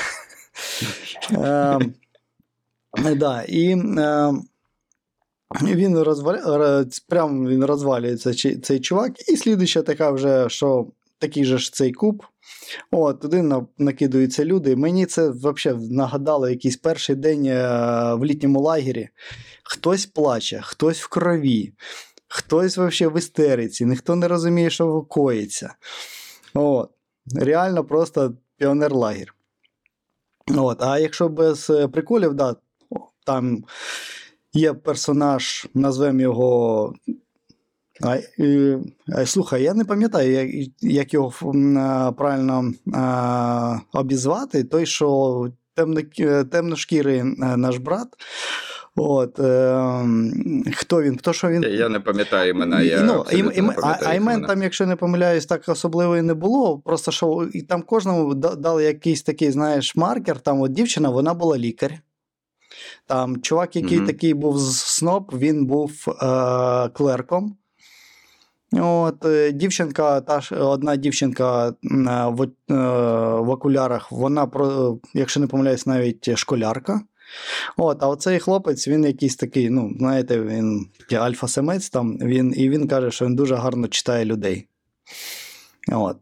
ем, 1.31 1.95
да, 3.17 3.43
і 3.43 3.71
ем, 3.71 4.45
він 5.62 5.99
розваля... 5.99 6.87
прям 7.09 7.47
він 7.49 7.64
розвалюється 7.64 8.59
цей 8.61 8.81
чувак, 8.81 9.29
і 9.29 9.37
слідуюча 9.37 9.83
така 9.83 10.11
вже, 10.11 10.49
що 10.49 10.87
такий 11.19 11.45
же 11.45 11.59
ж 11.59 11.73
цей 11.73 11.93
куб. 11.93 12.23
От, 12.90 13.20
туди 13.20 13.42
на- 13.42 13.66
накидаються 13.78 14.44
люди. 14.44 14.76
Мені 14.76 15.06
це 15.06 15.30
взагалі 15.30 15.88
нагадало 15.90 16.48
якийсь 16.48 16.76
перший 16.76 17.16
день 17.16 17.46
е, 17.46 18.14
в 18.14 18.24
літньому 18.24 18.60
лагері. 18.60 19.08
Хтось 19.62 20.06
плаче, 20.06 20.60
хтось 20.64 21.00
в 21.00 21.08
крові, 21.08 21.72
хтось 22.28 22.78
взагалі 22.78 23.14
в 23.14 23.18
істериці, 23.18 23.86
ніхто 23.86 24.16
не 24.16 24.28
розуміє, 24.28 24.70
що 24.70 25.02
коїться. 25.02 25.74
От. 26.54 26.90
Реально 27.34 27.84
просто 27.84 28.34
піонер-лагер. 28.58 29.34
От. 30.56 30.82
А 30.82 30.98
якщо 30.98 31.28
без 31.28 31.70
е, 31.70 31.88
приколів, 31.88 32.34
да, 32.34 32.56
там 33.26 33.64
є 34.52 34.72
персонаж, 34.74 35.66
назвемо 35.74 36.20
його. 36.20 36.94
А, 38.04 38.16
е, 38.42 38.78
а, 39.16 39.26
слухай, 39.26 39.62
я 39.62 39.75
не 39.75 39.84
пам'ятаю, 39.84 40.32
як, 40.32 40.68
як 40.80 41.14
його 41.14 41.32
а, 41.78 42.12
правильно 42.12 42.73
а, 42.94 43.78
обізвати. 43.92 44.64
Той, 44.64 44.87
що 44.87 45.49
темно, 45.75 46.00
темношкірий 46.50 47.18
е, 47.18 47.25
наш 47.56 47.76
брат. 47.76 48.08
От, 48.96 49.38
е, 49.38 49.75
хто 50.75 51.02
він? 51.02 51.16
Хто 51.18 51.32
що 51.32 51.49
він? 51.49 51.62
Я, 51.62 51.68
я 51.68 51.88
не 51.88 52.00
пам'ятаю 52.00 52.50
імена, 52.50 52.82
І- 52.82 52.87
я 52.87 53.02
ну, 53.02 53.12
ім- 53.12 53.50
ім- 53.58 53.66
не 53.66 53.73
пам'ятаю 53.73 53.96
а 54.11 54.14
імен 54.14 54.32
імена. 54.34 54.49
там, 54.49 54.62
якщо 54.62 54.87
не 54.87 54.96
помиляюсь, 54.96 55.46
так 55.46 55.68
особливо 55.68 56.16
і 56.16 56.23
не 56.23 56.34
було. 56.34 56.78
Просто 56.78 57.11
що 57.12 57.49
і 57.52 57.62
там 57.62 57.82
кожному 57.82 58.34
дали 58.34 58.84
якийсь 58.84 59.23
такий, 59.23 59.50
знаєш, 59.50 59.96
маркер. 59.96 60.40
Там 60.40 60.61
от 60.61 60.73
дівчина, 60.73 61.11
вона 61.11 61.34
була 61.34 61.58
лікар. 61.58 61.92
Там 63.06 63.40
чувак, 63.42 63.76
який 63.76 63.96
Мгм. 63.99 64.06
такий 64.06 64.34
був 64.34 64.58
з- 64.58 64.76
сноб, 64.80 65.32
він 65.38 65.66
був 65.66 65.92
е- 66.08 66.88
клерком. 66.88 67.56
От, 68.81 69.25
е, 69.25 69.52
дівчинка, 69.52 70.21
та 70.21 70.40
ж 70.40 70.54
одна 70.54 70.97
дівчинка 70.97 71.69
е, 71.69 71.73
в, 72.28 72.43
е, 72.43 72.75
в 73.40 73.50
окулярах, 73.50 74.12
вона, 74.12 74.47
про, 74.47 74.99
якщо 75.14 75.40
не 75.40 75.47
помиляюсь, 75.47 75.87
навіть 75.87 76.37
школярка. 76.37 77.00
От, 77.76 78.02
а 78.02 78.09
оцей 78.09 78.38
хлопець, 78.38 78.88
він 78.88 79.04
якийсь 79.04 79.37
такий, 79.37 79.71
ну, 79.71 79.95
знаєте, 79.99 80.40
він 80.40 80.87
альфа-самець 81.12 81.90
там, 81.90 82.19
він, 82.19 82.54
і 82.57 82.69
він 82.69 82.88
каже, 82.88 83.11
що 83.11 83.25
він 83.25 83.37
дуже 83.37 83.54
гарно 83.54 83.88
читає 83.88 84.25
людей. 84.25 84.69
От. 85.93 86.16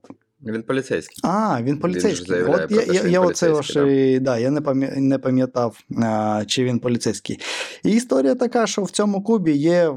Він 0.46 0.62
поліцейський. 0.62 1.20
А, 1.22 1.62
він 1.62 1.78
поліцейський. 1.78 2.26
заявляє 2.26 2.64
От 2.64 2.70
я, 2.70 2.78
те, 2.78 2.94
я, 2.94 3.02
я 3.02 3.20
оце 3.20 3.50
ось, 3.50 3.76
да, 4.20 4.38
я 4.38 4.50
не, 4.50 5.18
пам'ятав, 5.18 5.78
а, 6.02 6.44
чи 6.46 6.64
він 6.64 6.78
поліцейський. 6.78 7.38
І 7.84 7.90
історія 7.90 8.34
така, 8.34 8.66
що 8.66 8.82
в 8.82 8.90
цьому 8.90 9.22
кубі 9.22 9.52
є, 9.52 9.94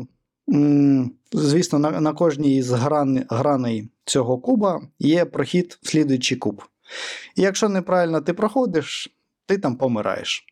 звісно, 1.32 1.80
на, 1.80 2.02
на 2.02 2.14
кожній 2.14 2.58
із 2.58 2.72
гран, 2.72 3.26
граней 3.30 3.90
цього 4.06 4.38
куба 4.38 4.82
є 5.00 5.26
прохід 5.26 5.80
в 5.82 5.90
слідуючий 5.90 6.38
куб. 6.38 6.64
І 7.36 7.42
якщо 7.42 7.70
неправильно 7.70 8.22
ти 8.22 8.34
проходиш, 8.34 9.16
ти 9.46 9.58
там 9.58 9.76
помираєш. 9.76 10.46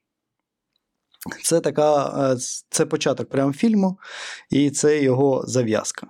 Це 1.43 1.59
така, 1.59 2.07
е, 2.33 2.37
це 2.69 2.85
початок 2.85 3.29
прям 3.29 3.53
фільму, 3.53 3.99
і 4.49 4.71
це 4.71 5.01
його 5.01 5.43
зав'язка. 5.47 6.07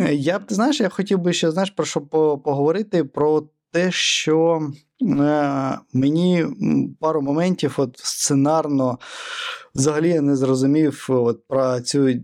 Е, 0.00 0.14
Я 0.14 0.38
б, 0.38 0.42
знаєш, 0.48 0.80
я 0.80 0.88
хотів 0.88 1.18
би 1.18 1.32
ще 1.32 1.50
знаєш, 1.50 1.70
про 1.70 1.86
що 1.86 2.00
поговорити 2.00 3.04
про 3.04 3.48
те, 3.70 3.90
що 3.92 4.62
мені 5.92 6.46
пару 7.00 7.22
моментів 7.22 7.74
от 7.76 7.98
сценарно 7.98 8.98
взагалі 9.74 10.08
я 10.08 10.20
не 10.20 10.36
зрозумів 10.36 11.06
от, 11.08 11.46
про 11.48 11.80
цю 11.80 12.08
е, 12.08 12.20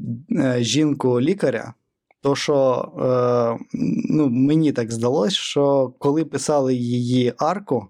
жінку-лікаря. 0.61 1.75
То, 2.23 2.37
що 2.37 2.89
е, 2.99 3.65
ну, 4.11 4.29
мені 4.29 4.73
так 4.73 4.93
здалося, 4.93 5.37
що 5.37 5.95
коли 5.99 6.25
писали 6.25 6.75
її 6.75 7.35
арку, 7.39 7.87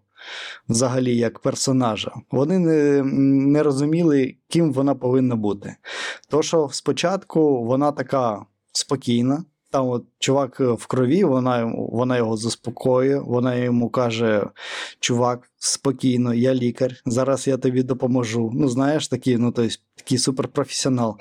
взагалі 0.68 1.16
як 1.16 1.38
персонажа, 1.38 2.12
вони 2.30 2.58
не, 2.58 3.02
не 3.52 3.62
розуміли, 3.62 4.34
ким 4.49 4.72
вона 4.72 4.94
повинна 4.94 5.37
бути. 5.37 5.76
То, 6.28 6.42
що 6.42 6.68
спочатку 6.72 7.64
вона 7.64 7.92
така 7.92 8.46
спокійна, 8.72 9.44
там 9.70 9.88
от 9.88 10.04
чувак 10.18 10.60
в 10.60 10.86
крові, 10.86 11.24
вона, 11.24 11.72
вона 11.76 12.16
його 12.16 12.36
заспокоює, 12.36 13.18
вона 13.18 13.54
йому 13.54 13.90
каже: 13.90 14.46
чувак, 15.00 15.50
спокійно, 15.58 16.34
я 16.34 16.54
лікар, 16.54 16.96
зараз 17.06 17.48
я 17.48 17.56
тобі 17.56 17.82
допоможу. 17.82 18.50
Ну, 18.54 18.68
знаєш, 18.68 19.08
такий, 19.08 19.36
ну, 19.36 19.52
тобто, 19.52 19.74
такий 19.96 20.18
суперпрофесіонал. 20.18 21.18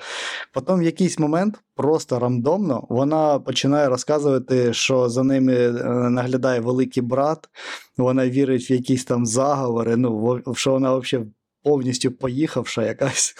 Потім 0.52 0.78
в 0.78 0.82
якийсь 0.82 1.18
момент 1.18 1.60
просто 1.74 2.18
рандомно 2.18 2.86
вона 2.88 3.38
починає 3.38 3.88
розказувати, 3.88 4.72
що 4.72 5.08
за 5.08 5.22
ними 5.22 5.54
е, 5.54 5.72
наглядає 6.10 6.60
великий 6.60 7.02
брат, 7.02 7.48
вона 7.96 8.28
вірить 8.28 8.70
в 8.70 8.72
якісь 8.72 9.04
там 9.04 9.26
заговори, 9.26 9.96
ну, 9.96 10.42
що 10.54 10.72
вона 10.72 10.96
взагалі 10.96 11.28
повністю 11.62 12.10
поїхавша 12.10 12.82
якась. 12.82 13.34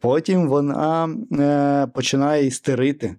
Потім 0.00 0.48
вона 0.48 1.08
е, 1.32 1.86
починає 1.94 2.46
істерити. 2.46 3.16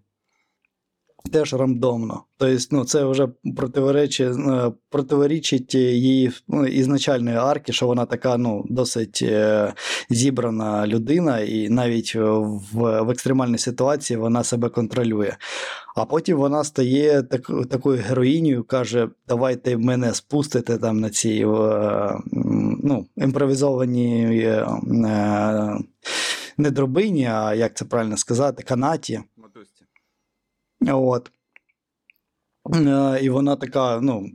Теж 1.31 1.53
рандомно. 1.53 2.23
Тобто, 2.37 2.65
ну, 2.71 2.85
це 2.85 3.05
вже 3.05 3.27
противоречить, 3.55 4.37
е, 4.37 4.71
противорічить 4.89 5.75
її 5.75 6.31
ну, 6.47 6.65
ізначальної 6.65 7.37
арки, 7.37 7.73
що 7.73 7.87
вона 7.87 8.05
така 8.05 8.37
ну, 8.37 8.65
досить 8.69 9.19
е, 9.21 9.73
зібрана 10.09 10.87
людина, 10.87 11.39
і 11.39 11.69
навіть 11.69 12.15
в, 12.15 12.61
в 12.73 13.09
екстремальній 13.09 13.57
ситуації 13.57 14.17
вона 14.17 14.43
себе 14.43 14.69
контролює. 14.69 15.33
А 15.95 16.05
потім 16.05 16.37
вона 16.37 16.63
стає 16.63 17.23
так, 17.23 17.51
такою 17.69 18.01
героїнею, 18.07 18.63
каже: 18.63 19.09
давайте 19.27 19.77
мене 19.77 20.13
спустите 20.13 20.77
там 20.77 20.99
на 20.99 21.09
ці 21.09 21.29
е, 21.29 22.19
ну, 22.83 23.05
імпровізовані 23.17 24.41
не 26.57 26.71
дробині, 26.71 27.25
а 27.25 27.53
як 27.53 27.73
це 27.77 27.85
правильно 27.85 28.17
сказати, 28.17 28.63
канаті. 28.63 29.21
От. 30.81 31.31
Е, 32.75 33.19
І 33.21 33.29
вона 33.29 33.55
така, 33.55 34.01
ну, 34.01 34.29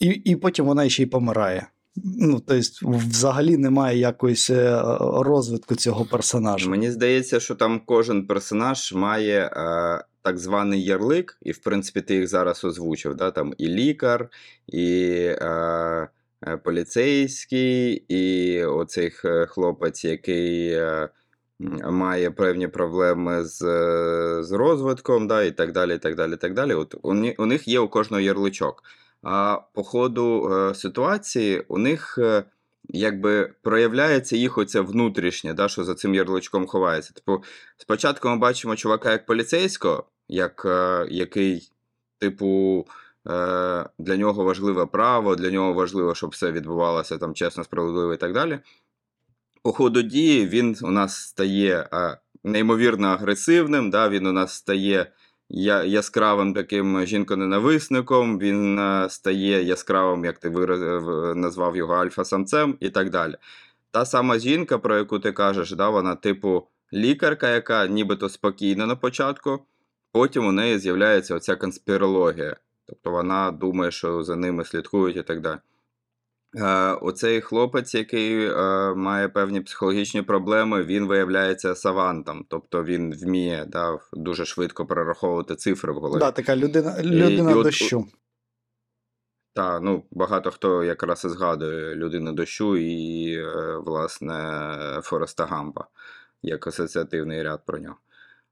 і, 0.00 0.06
і 0.06 0.36
потім 0.36 0.66
вона 0.66 0.88
ще 0.88 1.02
й 1.02 1.06
помирає. 1.06 1.66
Ну, 1.96 2.42
тобто, 2.46 2.88
взагалі 2.88 3.56
немає 3.56 3.98
якоїсь 3.98 4.50
е, 4.50 4.82
розвитку 5.00 5.74
цього 5.74 6.04
персонажа. 6.04 6.70
Мені 6.70 6.90
здається, 6.90 7.40
що 7.40 7.54
там 7.54 7.80
кожен 7.86 8.26
персонаж 8.26 8.92
має 8.92 9.40
е, 9.40 10.04
так 10.22 10.38
званий 10.38 10.84
ярлик, 10.84 11.38
і 11.42 11.52
в 11.52 11.58
принципі 11.58 12.00
ти 12.00 12.14
їх 12.14 12.28
зараз 12.28 12.64
озвучив. 12.64 13.14
Да? 13.14 13.30
Там 13.30 13.54
і 13.58 13.68
лікар, 13.68 14.28
і 14.66 15.14
е, 15.28 16.08
поліцейський, 16.64 17.92
і 18.08 18.64
оцей 18.64 19.10
хлопець, 19.48 20.04
який 20.04 20.68
е, 20.68 21.08
має 21.90 22.30
певні 22.30 22.68
проблеми 22.68 23.44
з, 23.44 23.62
е, 23.62 24.42
з 24.42 24.52
розвитком, 24.52 25.26
да? 25.26 25.42
і 25.42 25.50
так 25.50 25.72
далі. 25.72 25.94
і 25.94 25.98
так 25.98 26.16
далі, 26.16 26.32
і 26.32 26.36
так 26.36 26.54
далі. 26.54 26.74
От 26.74 26.94
у, 27.02 27.08
у 27.38 27.46
них 27.46 27.68
є 27.68 27.80
у 27.80 27.88
кожного 27.88 28.20
ярличок. 28.20 28.82
А 29.22 29.58
по 29.72 29.82
ходу 29.82 30.50
е, 30.52 30.74
ситуації 30.74 31.64
у 31.68 31.78
них. 31.78 32.18
Е, 32.18 32.44
якби 32.88 33.54
проявляється 33.62 34.36
їх 34.36 34.58
оце 34.58 34.80
внутрішнє, 34.80 35.54
да, 35.54 35.68
що 35.68 35.84
за 35.84 35.94
цим 35.94 36.14
ярличком 36.14 36.66
ховається. 36.66 37.12
Типу, 37.12 37.42
спочатку 37.76 38.28
ми 38.28 38.36
бачимо 38.36 38.76
чувака 38.76 39.12
як 39.12 39.26
поліцейського, 39.26 40.04
як, 40.28 40.62
е, 40.64 41.06
який, 41.10 41.70
типу, 42.18 42.86
е, 43.26 43.30
для 43.98 44.16
нього 44.16 44.44
важливе 44.44 44.86
право, 44.86 45.36
для 45.36 45.50
нього 45.50 45.72
важливо, 45.72 46.14
щоб 46.14 46.30
все 46.30 46.52
відбувалося 46.52 47.18
там 47.18 47.34
чесно, 47.34 47.64
справедливо 47.64 48.14
і 48.14 48.16
так 48.16 48.32
далі. 48.32 48.58
По 49.64 49.72
ходу 49.72 50.02
дії 50.02 50.46
він 50.46 50.76
у 50.82 50.90
нас 50.90 51.16
стає 51.16 51.88
е, 51.92 52.18
неймовірно 52.44 53.08
агресивним, 53.08 53.90
да, 53.90 54.08
він 54.08 54.26
у 54.26 54.32
нас 54.32 54.54
стає 54.54 55.06
я, 55.48 55.84
яскравим 55.84 56.54
таким 56.54 57.06
жінконенависником, 57.06 58.38
він 58.38 58.78
е, 58.78 59.06
стає 59.10 59.62
яскравим, 59.62 60.24
як 60.24 60.38
ти 60.38 60.48
вираз, 60.48 60.80
назвав 61.36 61.76
його 61.76 61.94
альфа-самцем 61.94 62.74
і 62.80 62.90
так 62.90 63.10
далі. 63.10 63.36
Та 63.90 64.04
сама 64.04 64.38
жінка, 64.38 64.78
про 64.78 64.96
яку 64.96 65.18
ти 65.18 65.32
кажеш, 65.32 65.70
да, 65.72 65.88
вона 65.88 66.14
типу 66.14 66.66
лікарка, 66.92 67.50
яка 67.50 67.86
нібито 67.86 68.28
спокійна 68.28 68.86
на 68.86 68.96
початку, 68.96 69.58
потім 70.12 70.46
у 70.46 70.52
неї 70.52 70.78
з'являється 70.78 71.34
оця 71.34 71.56
конспірологія. 71.56 72.56
Тобто 72.86 73.10
вона 73.10 73.50
думає, 73.50 73.90
що 73.90 74.22
за 74.22 74.36
ними 74.36 74.64
слідкують 74.64 75.16
і 75.16 75.22
так 75.22 75.40
далі. 75.40 75.58
Е, 76.56 76.92
оцей 76.92 77.40
хлопець, 77.40 77.94
який 77.94 78.46
е, 78.46 78.94
має 78.94 79.28
певні 79.28 79.60
психологічні 79.60 80.22
проблеми, 80.22 80.84
він 80.84 81.06
виявляється 81.06 81.74
савантом. 81.74 82.46
Тобто 82.48 82.84
він 82.84 83.14
вміє 83.14 83.64
да, 83.68 83.98
дуже 84.12 84.44
швидко 84.44 84.86
перераховувати 84.86 85.56
цифри 85.56 85.92
в 85.92 85.96
голові. 85.96 86.20
Да, 86.20 86.30
така 86.30 86.56
людина, 86.56 87.02
людина 87.02 87.50
і 87.50 87.54
дощу. 87.54 88.06
Та, 89.54 89.80
ну, 89.80 90.04
багато 90.10 90.50
хто 90.50 90.84
якраз 90.84 91.24
і 91.24 91.28
згадує 91.28 91.94
людину 91.94 92.32
дощу 92.32 92.76
і, 92.76 93.32
е, 93.34 93.76
власне, 93.76 94.40
Фореста 95.02 95.46
Гампа 95.46 95.86
як 96.44 96.66
асоціативний 96.66 97.42
ряд 97.42 97.60
про 97.66 97.78
нього. 97.78 97.96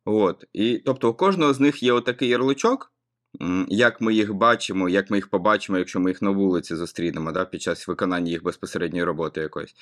От. 0.04 0.44
І, 0.52 0.78
тобто, 0.78 1.10
у 1.10 1.14
кожного 1.14 1.52
з 1.54 1.60
них 1.60 1.82
є 1.82 1.92
отакий 1.92 2.28
ярличок, 2.28 2.91
як 3.68 4.00
ми 4.00 4.14
їх 4.14 4.34
бачимо, 4.34 4.88
як 4.88 5.10
ми 5.10 5.16
їх 5.16 5.28
побачимо, 5.28 5.78
якщо 5.78 6.00
ми 6.00 6.10
їх 6.10 6.22
на 6.22 6.30
вулиці 6.30 6.76
зустрінемо 6.76 7.32
да, 7.32 7.44
під 7.44 7.62
час 7.62 7.88
виконання 7.88 8.30
їх 8.30 8.42
безпосередньої 8.42 9.04
роботи 9.04 9.40
якоїсь. 9.40 9.74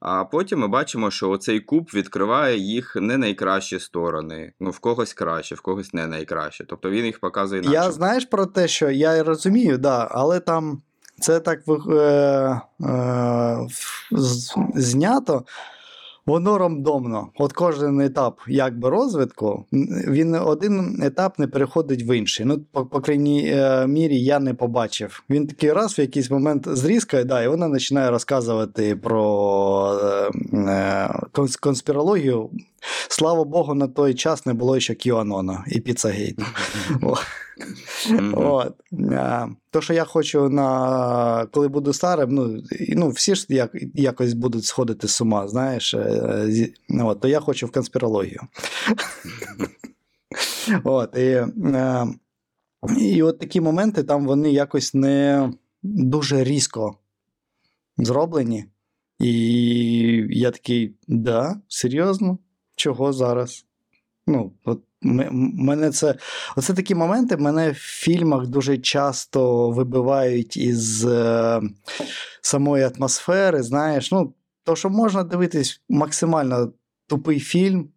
А 0.00 0.24
потім 0.24 0.58
ми 0.58 0.68
бачимо, 0.68 1.10
що 1.10 1.30
оцей 1.30 1.60
куб 1.60 1.90
відкриває 1.94 2.58
їх 2.58 2.96
не 2.96 3.18
найкращі 3.18 3.80
сторони. 3.80 4.52
Ну, 4.60 4.70
в 4.70 4.78
когось 4.78 5.12
краще, 5.12 5.54
в 5.54 5.60
когось 5.60 5.94
не 5.94 6.06
найкраще. 6.06 6.64
Тобто 6.64 6.90
він 6.90 7.04
їх 7.04 7.20
показує 7.20 7.62
інакше. 7.62 7.80
Я 7.80 7.92
знаєш 7.92 8.24
про 8.24 8.46
те, 8.46 8.68
що 8.68 8.90
я 8.90 9.22
розумію, 9.22 9.78
да, 9.78 10.08
але 10.10 10.40
там 10.40 10.82
це 11.20 11.40
так 11.40 11.60
е, 11.68 12.60
е, 12.82 13.66
знято. 14.74 15.44
Воно 16.26 16.58
рандомно. 16.58 17.28
От 17.38 17.52
кожен 17.52 18.00
етап 18.00 18.40
якби 18.48 18.90
розвитку, 18.90 19.64
він 20.08 20.34
один 20.34 21.02
етап 21.02 21.38
не 21.38 21.46
переходить 21.46 22.02
в 22.02 22.16
інший. 22.16 22.46
Ну, 22.46 22.60
по, 22.72 22.86
по 22.86 23.00
крайній 23.00 23.50
е, 23.50 23.86
мірі, 23.86 24.20
я 24.20 24.38
не 24.38 24.54
побачив. 24.54 25.22
Він 25.30 25.46
такий 25.46 25.72
раз 25.72 25.98
в 25.98 26.00
якийсь 26.00 26.30
момент 26.30 26.68
зрізкає, 26.68 27.24
да, 27.24 27.42
і 27.42 27.48
вона 27.48 27.70
починає 27.70 28.10
розказувати 28.10 28.96
про 28.96 29.98
е, 30.02 30.56
е, 30.56 31.10
конспірологію. 31.60 32.50
Слава 33.08 33.44
Богу, 33.44 33.74
на 33.74 33.88
той 33.88 34.14
час 34.14 34.46
не 34.46 34.54
було 34.54 34.80
ще 34.80 34.94
Кіанона 34.94 35.64
і 35.68 35.80
Піцагейт. 35.80 36.38
О. 37.02 37.14
От. 38.34 38.74
То, 39.70 39.80
що 39.80 39.94
я 39.94 40.04
хочу 40.04 40.48
на 40.48 41.46
коли 41.52 41.68
буду 41.68 41.92
старим, 41.92 42.30
ну, 42.30 42.62
ну 42.88 43.08
всі 43.08 43.34
ж 43.34 43.46
як, 43.48 43.70
якось 43.94 44.32
будуть 44.32 44.64
сходити 44.64 45.08
з 45.08 45.20
ума, 45.20 45.48
знаєш. 45.48 45.94
е, 45.94 46.68
От, 47.00 47.20
то 47.20 47.28
я 47.28 47.40
хочу 47.40 47.66
в 47.66 47.72
конспірологію. 47.72 48.40
От, 50.84 51.16
і, 51.16 51.20
е, 51.20 52.06
і 53.00 53.22
от 53.22 53.38
такі 53.38 53.60
моменти 53.60 54.02
там 54.02 54.26
вони 54.26 54.52
якось 54.52 54.94
не 54.94 55.52
дуже 55.82 56.44
різко 56.44 56.98
зроблені. 57.98 58.64
І 59.18 59.32
я 60.30 60.50
такий, 60.50 60.94
да, 61.08 61.60
серйозно? 61.68 62.38
Чого 62.76 63.12
зараз? 63.12 63.66
Ну, 64.26 64.52
от 64.64 64.82
мене 65.02 65.90
це. 65.90 66.14
Оце 66.56 66.74
такі 66.74 66.94
моменти 66.94 67.36
мене 67.36 67.70
в 67.70 67.74
фільмах 67.74 68.46
дуже 68.46 68.78
часто 68.78 69.70
вибивають 69.70 70.56
із 70.56 71.04
е, 71.04 71.60
самої 72.40 72.84
атмосфери. 72.84 73.62
Знаєш, 73.62 74.12
ну, 74.12 74.34
то, 74.64 74.76
що 74.76 74.90
можна 74.90 75.24
дивитись 75.24 75.80
максимально 75.88 76.72
тупий 77.08 77.40
фільм, 77.40 77.88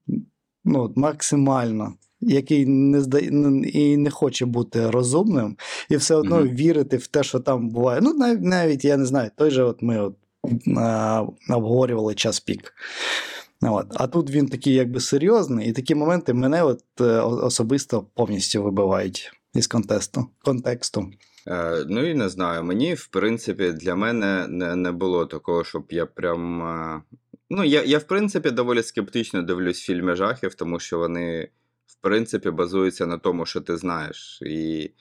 ну, 0.65 0.93
максимально, 0.95 1.93
який 2.21 2.65
не 2.65 3.01
зда... 3.01 3.19
і 3.63 3.97
не 3.97 4.09
хоче 4.09 4.45
бути 4.45 4.89
розумним, 4.89 5.57
і 5.89 5.97
все 5.97 6.15
одно 6.15 6.35
Мгм. 6.37 6.47
вірити 6.47 6.97
в 6.97 7.07
те, 7.07 7.23
що 7.23 7.39
там 7.39 7.69
буває. 7.69 8.01
Ну, 8.03 8.13
навіть, 8.13 8.41
навіть 8.41 8.85
я 8.85 8.97
не 8.97 9.05
знаю, 9.05 9.31
той 9.35 9.51
же 9.51 9.63
от 9.63 9.81
ми 9.81 9.99
от, 9.99 10.15
а, 10.77 11.23
обговорювали 11.49 12.15
час 12.15 12.39
пік. 12.39 12.73
От. 13.61 13.87
А 13.95 14.07
тут 14.07 14.29
він 14.29 14.47
такий 14.47 14.73
якби 14.73 14.99
серйозний, 14.99 15.69
і 15.69 15.73
такі 15.73 15.95
моменти 15.95 16.33
мене 16.33 16.63
от, 16.63 16.83
е, 17.01 17.19
особисто 17.21 18.07
повністю 18.13 18.63
вибивають 18.63 19.31
із 19.53 19.67
контексту. 19.67 20.27
контексту. 20.43 21.11
Е, 21.47 21.85
ну 21.89 22.09
і 22.09 22.13
не 22.13 22.29
знаю. 22.29 22.63
Мені, 22.63 22.93
в 22.93 23.07
принципі, 23.07 23.71
для 23.71 23.95
мене 23.95 24.47
не, 24.47 24.75
не 24.75 24.91
було 24.91 25.25
такого, 25.25 25.63
щоб 25.63 25.85
я 25.89 26.05
прям. 26.05 26.61
е, 26.61 27.01
Ну, 27.51 27.63
я, 27.63 27.83
я, 27.83 27.97
в 27.97 28.03
принципі, 28.03 28.51
доволі 28.51 28.83
скептично 28.83 29.41
дивлюсь 29.41 29.79
фільми 29.79 30.15
жахів, 30.15 30.55
тому 30.55 30.79
що 30.79 30.99
вони, 30.99 31.49
в 31.87 31.95
принципі, 32.01 32.51
базуються 32.51 33.05
на 33.05 33.17
тому, 33.17 33.45
що 33.45 33.61
ти 33.61 33.77
знаєш. 33.77 34.41
І 34.41 34.91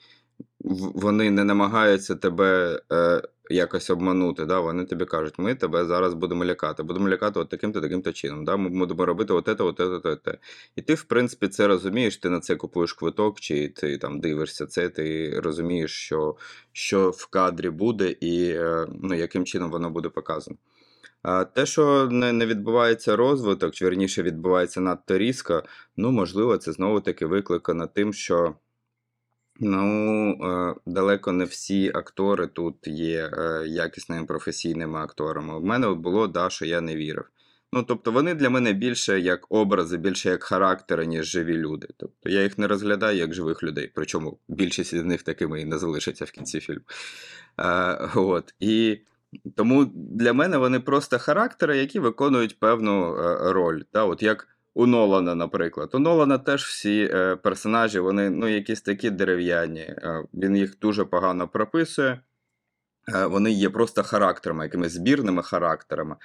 вони 0.95 1.31
не 1.31 1.43
намагаються 1.43 2.15
тебе 2.15 2.81
е, 2.91 3.21
якось 3.49 3.89
обманути. 3.89 4.45
Да? 4.45 4.59
Вони 4.59 4.85
тобі 4.85 5.05
кажуть, 5.05 5.33
ми 5.37 5.55
тебе 5.55 5.85
зараз 5.85 6.13
будемо 6.13 6.45
лякати. 6.45 6.83
Будемо 6.83 7.09
лякати 7.09 7.39
от 7.39 7.49
таким-то, 7.49 7.81
таким-то 7.81 8.13
чином. 8.13 8.45
Да? 8.45 8.57
Ми 8.57 8.69
будемо 8.69 9.05
робити 9.05 9.33
от 9.33 9.45
це, 9.45 9.53
от 9.63 9.77
це, 9.77 9.83
от. 9.85 10.27
І 10.75 10.81
ти, 10.81 10.93
в 10.93 11.03
принципі, 11.03 11.47
це 11.47 11.67
розумієш, 11.67 12.17
ти 12.17 12.29
на 12.29 12.39
це 12.39 12.55
купуєш 12.55 12.93
квиток, 12.93 13.39
чи 13.39 13.67
ти 13.67 13.97
там 13.97 14.19
дивишся 14.19 14.65
це, 14.65 14.89
ти 14.89 15.39
розумієш, 15.39 15.91
що, 15.91 16.35
що 16.71 17.09
в 17.09 17.25
кадрі 17.25 17.69
буде 17.69 18.09
і 18.09 18.49
е, 18.49 18.87
ну, 19.01 19.15
яким 19.15 19.45
чином 19.45 19.71
воно 19.71 19.89
буде 19.89 20.09
показано. 20.09 20.57
А 21.21 21.45
те, 21.45 21.65
що 21.65 22.07
не, 22.11 22.33
не 22.33 22.45
відбувається 22.45 23.15
розвиток, 23.15 23.73
чи 23.73 23.85
вірніше 23.85 24.23
відбувається 24.23 24.81
надто 24.81 25.17
різко, 25.17 25.63
ну, 25.97 26.11
можливо, 26.11 26.57
це 26.57 26.71
знову-таки 26.71 27.25
викликано 27.25 27.87
тим, 27.87 28.13
що 28.13 28.55
ну, 29.59 30.31
е, 30.31 30.75
далеко 30.85 31.31
не 31.31 31.45
всі 31.45 31.91
актори 31.93 32.47
тут 32.47 32.87
є 32.87 33.31
е, 33.33 33.67
якісними 33.67 34.25
професійними 34.25 34.99
акторами. 34.99 35.57
У 35.57 35.61
мене 35.61 35.89
було, 35.89 36.27
да, 36.27 36.49
що 36.49 36.65
я 36.65 36.81
не 36.81 36.95
вірив. 36.95 37.25
Ну, 37.73 37.83
тобто 37.83 38.11
вони 38.11 38.33
для 38.33 38.49
мене 38.49 38.73
більше 38.73 39.19
як 39.19 39.51
образи, 39.51 39.97
більше 39.97 40.29
як 40.29 40.43
характери, 40.43 41.05
ніж 41.05 41.25
живі 41.25 41.53
люди. 41.53 41.87
Тобто 41.97 42.29
я 42.29 42.43
їх 42.43 42.57
не 42.57 42.67
розглядаю 42.67 43.17
як 43.17 43.33
живих 43.33 43.63
людей, 43.63 43.91
причому 43.95 44.37
більшість 44.47 44.97
з 44.97 45.03
них 45.03 45.23
такими 45.23 45.61
і 45.61 45.65
не 45.65 45.77
залишиться 45.77 46.25
в 46.25 46.31
кінці 46.31 46.59
фільму. 46.59 46.81
Е, 47.59 48.09
от. 48.15 48.53
І 48.59 48.99
тому 49.55 49.85
для 49.95 50.33
мене 50.33 50.57
вони 50.57 50.79
просто 50.79 51.19
характери, 51.19 51.77
які 51.77 51.99
виконують 51.99 52.59
певну 52.59 53.15
роль. 53.53 53.81
Да? 53.93 54.03
От 54.03 54.23
як 54.23 54.47
у 54.79 54.85
Нолана, 54.87 55.35
наприклад. 55.35 55.89
У 55.93 55.99
Нолана 55.99 56.37
теж 56.37 56.63
всі 56.63 57.09
е, 57.13 57.35
персонажі, 57.35 57.99
вони 57.99 58.29
ну, 58.29 58.47
якісь 58.47 58.81
такі 58.81 59.09
дерев'яні. 59.09 59.81
Е, 59.81 60.23
він 60.33 60.57
їх 60.57 60.79
дуже 60.79 61.05
погано 61.05 61.47
прописує. 61.47 62.21
Е, 63.15 63.25
Вони 63.25 63.51
є 63.51 63.69
просто 63.69 64.03
характерами, 64.03 64.63
якимись 64.63 64.91
збірними 64.91 65.43
характерами, 65.43 66.15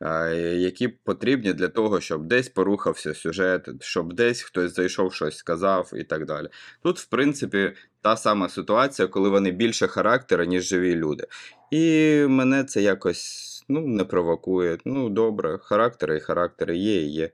е, 0.00 0.36
які 0.56 0.88
потрібні 0.88 1.52
для 1.52 1.68
того, 1.68 2.00
щоб 2.00 2.26
десь 2.26 2.48
порухався 2.48 3.14
сюжет, 3.14 3.68
щоб 3.80 4.12
десь 4.12 4.42
хтось 4.42 4.74
зайшов, 4.74 5.14
щось 5.14 5.36
сказав 5.36 5.90
і 5.96 6.04
так 6.04 6.26
далі. 6.26 6.48
Тут, 6.82 6.98
в 6.98 7.06
принципі, 7.06 7.72
та 8.02 8.16
сама 8.16 8.48
ситуація, 8.48 9.08
коли 9.08 9.28
вони 9.28 9.50
більше 9.50 9.86
характери, 9.86 10.46
ніж 10.46 10.64
живі 10.64 10.94
люди. 10.94 11.26
І 11.70 12.14
мене 12.28 12.64
це 12.64 12.82
якось 12.82 13.64
ну, 13.68 13.80
не 13.86 14.04
провокує. 14.04 14.78
Ну, 14.84 15.08
добре, 15.08 15.58
характери 15.62 16.16
і 16.16 16.20
характери 16.20 16.76
є 16.76 17.02
і 17.02 17.08
є. 17.08 17.30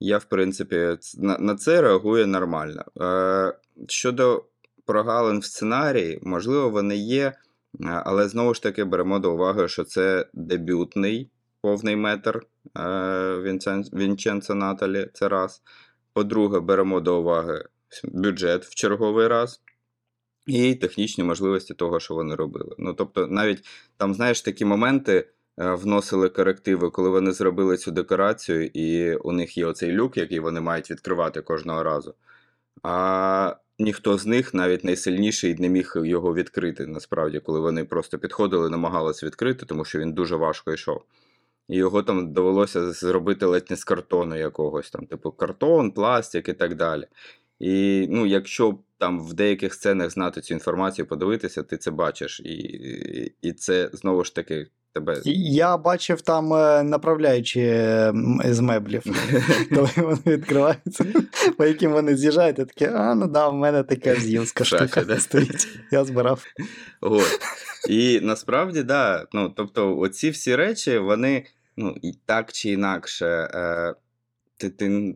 Я, 0.00 0.18
в 0.18 0.24
принципі, 0.24 0.96
на, 1.18 1.38
на 1.38 1.54
це 1.54 1.82
реагую 1.82 2.26
нормально. 2.26 2.84
Е, 3.00 3.58
щодо 3.88 4.44
прогалин 4.84 5.38
в 5.38 5.44
сценарії, 5.44 6.18
можливо, 6.22 6.70
вони 6.70 6.96
є, 6.96 7.24
е, 7.24 7.34
але 7.80 8.28
знову 8.28 8.54
ж 8.54 8.62
таки 8.62 8.84
беремо 8.84 9.18
до 9.18 9.32
уваги, 9.32 9.68
що 9.68 9.84
це 9.84 10.26
дебютний 10.32 11.30
повний 11.60 11.96
метр 11.96 12.46
е, 12.76 12.80
Вінчен- 13.36 13.96
Вінченцо 13.96 14.54
Наталі. 14.54 15.10
Це 15.14 15.28
раз. 15.28 15.62
По-друге, 16.12 16.60
беремо 16.60 17.00
до 17.00 17.20
уваги 17.20 17.64
бюджет 18.04 18.64
в 18.64 18.74
черговий 18.74 19.28
раз. 19.28 19.60
І 20.46 20.74
технічні 20.74 21.24
можливості 21.24 21.74
того, 21.74 22.00
що 22.00 22.14
вони 22.14 22.34
робили. 22.34 22.74
Ну, 22.78 22.94
тобто, 22.94 23.26
навіть 23.26 23.64
там, 23.96 24.14
знаєш, 24.14 24.42
такі 24.42 24.64
моменти 24.64 25.28
вносили 25.56 26.28
корективи, 26.28 26.90
коли 26.90 27.08
вони 27.08 27.32
зробили 27.32 27.76
цю 27.76 27.90
декорацію, 27.90 28.66
і 28.66 29.14
у 29.14 29.32
них 29.32 29.58
є 29.58 29.66
оцей 29.66 29.92
люк, 29.92 30.16
який 30.16 30.40
вони 30.40 30.60
мають 30.60 30.90
відкривати 30.90 31.40
кожного 31.40 31.82
разу. 31.82 32.14
А 32.82 33.56
ніхто 33.78 34.18
з 34.18 34.26
них, 34.26 34.54
навіть 34.54 34.84
найсильніший, 34.84 35.54
не 35.58 35.68
міг 35.68 35.92
його 35.96 36.34
відкрити, 36.34 36.86
насправді, 36.86 37.40
коли 37.40 37.60
вони 37.60 37.84
просто 37.84 38.18
підходили, 38.18 38.70
намагалися 38.70 39.26
відкрити, 39.26 39.66
тому 39.66 39.84
що 39.84 39.98
він 39.98 40.12
дуже 40.12 40.36
важко 40.36 40.72
йшов. 40.72 41.02
І 41.68 41.76
його 41.76 42.02
там 42.02 42.32
довелося 42.32 42.92
зробити 42.92 43.46
ледь 43.46 43.70
не 43.70 43.76
з 43.76 43.84
картону 43.84 44.36
якогось, 44.36 44.90
там, 44.90 45.06
типу 45.06 45.32
картон, 45.32 45.90
пластик 45.90 46.48
і 46.48 46.52
так 46.52 46.74
далі. 46.76 47.06
І 47.60 48.06
ну, 48.10 48.26
якщо 48.26 48.78
там 48.98 49.20
в 49.20 49.34
деяких 49.34 49.74
сценах 49.74 50.10
знати 50.10 50.40
цю 50.40 50.54
інформацію, 50.54 51.06
подивитися, 51.06 51.62
ти 51.62 51.76
це 51.76 51.90
бачиш. 51.90 52.40
І, 52.40 53.32
і 53.42 53.52
це 53.52 53.90
знову 53.92 54.24
ж 54.24 54.34
таки 54.34 54.66
тебе. 54.94 55.20
Я 55.24 55.76
бачив 55.76 56.20
там 56.20 56.52
е, 56.52 56.82
направляючі 56.82 57.60
з 58.44 58.60
меблів, 58.60 59.02
коли 59.74 59.90
вони 59.96 60.20
відкриваються, 60.26 61.06
по 61.56 61.64
яким 61.64 61.92
вони 61.92 62.16
з'їжджають, 62.16 62.58
я 62.58 62.64
таке, 62.64 62.90
а, 62.94 63.14
ну 63.14 63.26
да, 63.26 63.48
в 63.48 63.54
мене 63.54 63.82
така 63.82 64.14
з'ївська 64.14 64.64
штука 64.64 65.04
да? 65.04 65.20
стоїть. 65.20 65.68
Я 65.92 66.04
збирав. 66.04 66.44
От. 67.00 67.38
І 67.88 68.20
насправді, 68.20 68.82
да, 68.82 69.26
ну, 69.32 69.52
тобто, 69.56 69.98
оці 69.98 70.30
всі 70.30 70.56
речі, 70.56 70.98
вони 70.98 71.46
ну, 71.76 71.96
і 72.02 72.12
так 72.26 72.52
чи 72.52 72.70
інакше, 72.70 73.26
е, 73.54 73.94
ти, 74.56 74.70
ти 74.70 75.14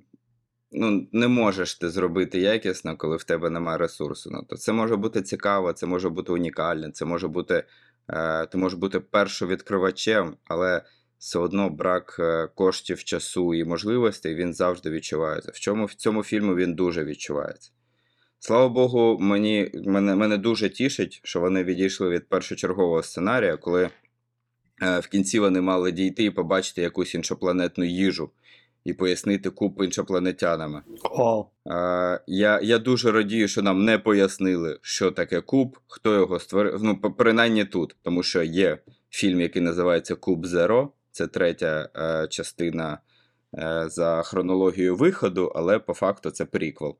ну, 0.73 1.09
не 1.13 1.29
можеш 1.29 1.75
ти 1.75 1.91
зробити 1.91 2.39
якісно, 2.39 2.97
коли 2.97 3.17
в 3.17 3.25
тебе 3.25 3.51
немає 3.51 3.79
ресурсу. 3.79 4.31
Ну, 4.33 4.43
то 4.49 4.57
це 4.57 4.73
може 4.73 4.97
бути 4.97 5.23
цікаво, 5.23 5.73
це 5.73 5.87
може 5.87 6.09
бути 6.09 6.33
унікальне, 6.33 6.91
це 6.91 7.05
може 7.05 7.29
бути, 7.29 7.65
ти 8.53 8.59
можеш 8.59 8.79
бути 8.79 9.01
першовідкривачем, 9.01 10.37
але 10.45 10.83
все 11.19 11.39
одно 11.39 11.71
брак 11.71 12.17
е, 12.19 12.49
коштів, 12.55 13.05
часу 13.05 13.55
і 13.55 13.65
можливостей 13.65 14.35
він 14.35 14.55
завжди 14.55 14.91
відчувається. 14.91 15.53
В 15.55 15.59
чому 15.59 15.85
в 15.85 15.95
цьому 15.95 16.23
фільму 16.23 16.55
він 16.55 16.75
дуже 16.75 17.05
відчувається. 17.05 17.71
Слава 18.39 18.69
Богу, 18.69 19.19
мені, 19.21 19.71
мене, 19.75 20.15
мене 20.15 20.37
дуже 20.37 20.69
тішить, 20.69 21.21
що 21.25 21.41
вони 21.41 21.65
відійшли 21.65 22.09
від 22.09 22.29
першочергового 22.29 23.03
сценарія, 23.03 23.57
коли 23.57 23.91
е, 24.83 24.99
в 24.99 25.07
кінці 25.07 25.39
вони 25.39 25.61
мали 25.61 25.93
дійти 25.93 26.25
і 26.25 26.31
побачити 26.31 26.83
якусь 26.83 27.15
іншопланетну 27.15 27.85
їжу 27.85 28.31
і 28.85 28.93
пояснити 28.93 29.51
купу 29.51 29.85
іншопланетянами. 29.85 30.83
О, 31.05 31.47
Е, 31.71 32.21
я, 32.27 32.61
я 32.63 32.79
дуже 32.79 33.13
радію, 33.13 33.49
що 33.49 33.63
нам 33.63 33.85
не 33.85 33.99
пояснили, 33.99 34.79
що 34.83 35.11
таке 35.11 35.41
куб, 35.41 35.79
хто 35.87 36.15
його 36.15 36.39
створив. 36.39 36.83
Ну, 36.83 36.97
принаймні 36.97 37.65
тут, 37.65 37.97
тому 38.03 38.23
що 38.23 38.43
є 38.43 38.79
фільм, 39.11 39.41
який 39.41 39.63
називається 39.63 40.15
Куб 40.15 40.47
Зеро. 40.47 40.93
Це 41.11 41.27
третя 41.27 41.89
е, 41.97 42.29
частина 42.29 42.99
е, 43.55 43.85
за 43.89 44.23
хронологією 44.23 44.97
виходу, 44.97 45.53
але 45.55 45.79
по 45.79 45.95
факту 45.95 46.31
це 46.31 46.45
приквел. 46.45 46.97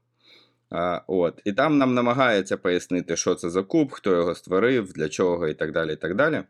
А, 0.71 1.01
от. 1.07 1.43
І 1.45 1.53
там 1.53 1.79
нам 1.79 1.95
намагається 1.95 2.57
пояснити, 2.57 3.17
що 3.17 3.35
це 3.35 3.51
за 3.51 3.63
куб, 3.63 3.93
хто 3.93 4.17
його 4.17 4.35
створив, 4.35 4.93
для 4.93 5.09
чого 5.09 5.49
і 5.49 5.55
так 5.55 5.73
далі. 5.73 5.93
і 5.93 5.97
так 5.97 6.15
далі. 6.15 6.43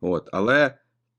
От. 0.00 0.28
Але 0.32 0.74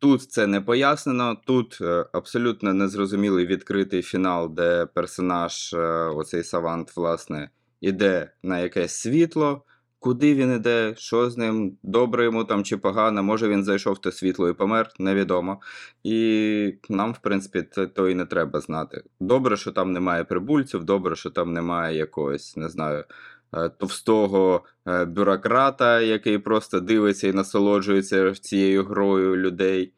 тут 0.05 0.21
це 0.21 0.47
не 0.47 0.61
пояснено. 0.61 1.37
Тут 1.45 1.77
е, 1.81 2.05
абсолютно 2.13 2.73
незрозумілий 2.73 3.45
відкритий 3.45 4.01
фінал, 4.01 4.53
де 4.53 4.85
персонаж, 4.85 5.73
е, 5.73 5.77
оцей 6.15 6.43
савант, 6.43 6.97
власне, 6.97 7.49
іде 7.81 8.31
на 8.43 8.59
якесь 8.59 8.95
світло. 8.95 9.63
Куди 9.99 10.35
він 10.35 10.55
іде, 10.55 10.93
що 10.97 11.29
з 11.29 11.37
ним, 11.37 11.77
добре 11.83 12.23
йому 12.23 12.43
там 12.43 12.63
чи 12.63 12.77
погано, 12.77 13.23
може 13.23 13.47
він 13.47 13.63
зайшов 13.63 13.93
в 13.93 14.01
те 14.01 14.11
світло 14.11 14.49
і 14.49 14.53
помер, 14.53 14.91
невідомо. 14.99 15.61
І 16.03 16.73
нам, 16.89 17.13
в 17.13 17.17
принципі, 17.17 17.67
це 17.71 17.87
то 17.87 18.09
і 18.09 18.15
не 18.15 18.25
треба 18.25 18.59
знати. 18.59 19.03
Добре, 19.19 19.57
що 19.57 19.71
там 19.71 19.91
немає 19.91 20.23
прибульців, 20.23 20.83
добре, 20.83 21.15
що 21.15 21.29
там 21.29 21.53
немає 21.53 21.97
якогось, 21.97 22.57
не 22.57 22.69
знаю, 22.69 23.03
товстого 23.77 24.63
е, 24.87 25.05
бюрократа, 25.05 26.01
який 26.01 26.37
просто 26.37 26.79
дивиться 26.79 27.27
і 27.27 27.33
насолоджується 27.33 28.33
цією 28.33 28.83
грою 28.83 29.37
людей. 29.37 29.93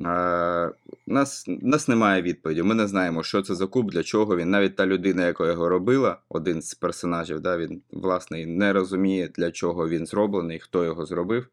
Е, 0.00 0.70
У 1.06 1.12
нас, 1.12 1.44
нас 1.46 1.88
немає 1.88 2.22
відповіді. 2.22 2.62
Ми 2.62 2.74
не 2.74 2.86
знаємо, 2.86 3.22
що 3.22 3.42
це 3.42 3.54
за 3.54 3.66
куб, 3.66 3.90
для 3.90 4.02
чого 4.02 4.36
він. 4.36 4.50
Навіть 4.50 4.76
та 4.76 4.86
людина, 4.86 5.26
яка 5.26 5.46
його 5.46 5.68
робила, 5.68 6.18
один 6.28 6.62
з 6.62 6.74
персонажів, 6.74 7.40
да, 7.40 7.56
він 7.56 7.82
власне 7.92 8.46
не 8.46 8.72
розуміє, 8.72 9.28
для 9.34 9.50
чого 9.50 9.88
він 9.88 10.06
зроблений, 10.06 10.58
хто 10.58 10.84
його 10.84 11.06
зробив, 11.06 11.48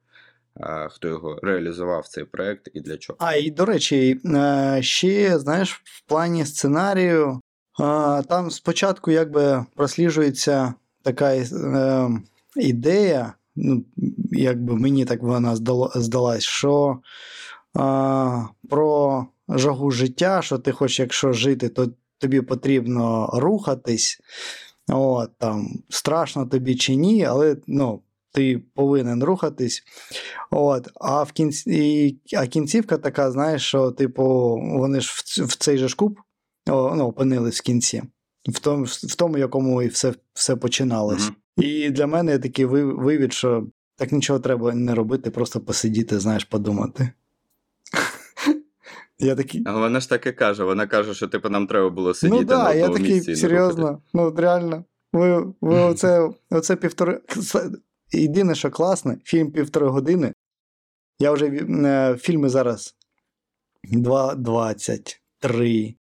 е, 0.57 0.87
хто 0.91 1.07
його 1.07 1.39
реалізував 1.43 2.07
цей 2.07 2.23
проект 2.23 2.69
і 2.73 2.81
для 2.81 2.97
чого. 2.97 3.17
А, 3.21 3.35
і 3.35 3.51
до 3.51 3.65
речі, 3.65 4.21
е, 4.25 4.77
ще, 4.81 5.39
знаєш, 5.39 5.81
в 5.83 6.01
плані 6.07 6.45
сценарію, 6.45 7.29
е, 7.29 7.39
там 8.23 8.51
спочатку 8.51 9.11
якби 9.11 9.65
просліджується 9.75 10.73
така 11.03 11.35
е, 11.35 12.09
ідея, 12.55 13.33
ну, 13.55 13.85
якби 14.31 14.75
мені 14.75 15.05
так 15.05 15.23
вона 15.23 15.55
здалась, 15.95 16.43
що 16.43 16.99
е, 17.77 17.81
про 18.69 19.25
жагу 19.49 19.91
життя, 19.91 20.41
що 20.41 20.57
ти 20.57 20.71
хочеш, 20.71 20.99
якщо 20.99 21.33
жити, 21.33 21.69
то 21.69 21.87
тобі 22.17 22.41
потрібно 22.41 23.29
рухатись. 23.33 24.19
От, 24.89 25.37
там, 25.37 25.67
страшно 25.89 26.45
тобі 26.45 26.75
чи 26.75 26.95
ні, 26.95 27.25
але 27.25 27.57
ну, 27.67 28.01
ти 28.31 28.61
повинен 28.75 29.23
рухатись. 29.23 29.83
От, 30.51 30.89
а 30.95 31.23
в 31.23 31.31
кінці, 31.31 32.17
а 32.37 32.47
кінцівка 32.47 32.97
така, 32.97 33.31
знаєш, 33.31 33.61
що, 33.67 33.91
типу, 33.91 34.23
вони 34.77 35.01
ж 35.01 35.13
в, 35.15 35.45
в 35.45 35.55
цей 35.55 35.77
же 35.77 35.87
ж 35.87 35.95
куб 35.95 36.19
ну, 36.67 37.05
опинились 37.05 37.59
в 37.59 37.63
кінці, 37.63 38.03
в 38.49 38.59
тому, 38.59 38.83
в 38.85 39.15
тому 39.15 39.37
якому 39.37 39.81
і 39.81 39.87
все, 39.87 40.13
все 40.33 40.55
починалось. 40.55 41.23
Мгм. 41.23 41.35
І 41.57 41.89
для 41.89 42.07
мене 42.07 42.39
такий 42.39 42.65
ви- 42.65 42.93
вивід, 42.93 43.33
що 43.33 43.67
Так 43.95 44.11
нічого 44.11 44.39
треба 44.39 44.73
не 44.73 44.95
робити, 44.95 45.29
просто 45.31 45.59
посидіти, 45.59 46.19
знаєш, 46.19 46.43
подумати. 46.43 47.09
Я 49.19 49.35
такий. 49.35 49.63
Але 49.65 49.79
вона 49.79 49.99
ж 49.99 50.09
так 50.09 50.25
і 50.25 50.31
каже. 50.31 50.63
Вона 50.63 50.87
каже, 50.87 51.13
що 51.13 51.27
типу 51.27 51.49
нам 51.49 51.67
треба 51.67 51.89
було 51.89 52.13
сидіти 52.13 52.39
Ну 52.39 52.45
так, 52.45 52.63
на 52.63 52.73
я 52.73 52.87
місці. 52.89 53.19
такий, 53.19 53.35
серйозно, 53.35 54.01
ну 54.13 54.31
реально. 54.37 54.83
Ви, 55.13 55.53
ви 55.61 55.79
оце, 55.79 56.29
оце 56.49 56.75
півтори. 56.75 57.21
Єдине, 58.11 58.55
що 58.55 58.71
класне, 58.71 59.17
фільм 59.23 59.51
півтори 59.51 59.87
години. 59.87 60.33
Я 61.19 61.31
вже 61.31 61.45
е, 61.45 62.17
фільми 62.19 62.49
зараз 62.49 62.95
2.20, 63.93 65.19
3. 65.39 65.95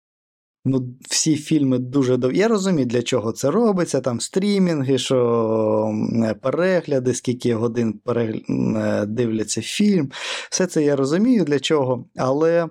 Ну, 0.64 0.88
всі 1.00 1.36
фільми 1.36 1.78
дуже 1.78 2.16
довгі. 2.16 2.38
Я 2.38 2.48
розумію, 2.48 2.86
для 2.86 3.02
чого 3.02 3.32
це 3.32 3.50
робиться, 3.50 4.00
там 4.00 4.20
стрімінги, 4.20 4.98
що 4.98 5.94
перегляди, 6.42 7.14
скільки 7.14 7.54
годин 7.54 7.92
перегля... 8.04 8.40
е, 8.48 9.06
дивляться 9.06 9.62
фільм. 9.62 10.10
Все 10.50 10.66
це 10.66 10.82
я 10.82 10.96
розумію 10.96 11.44
для 11.44 11.60
чого. 11.60 12.04
Але 12.16 12.68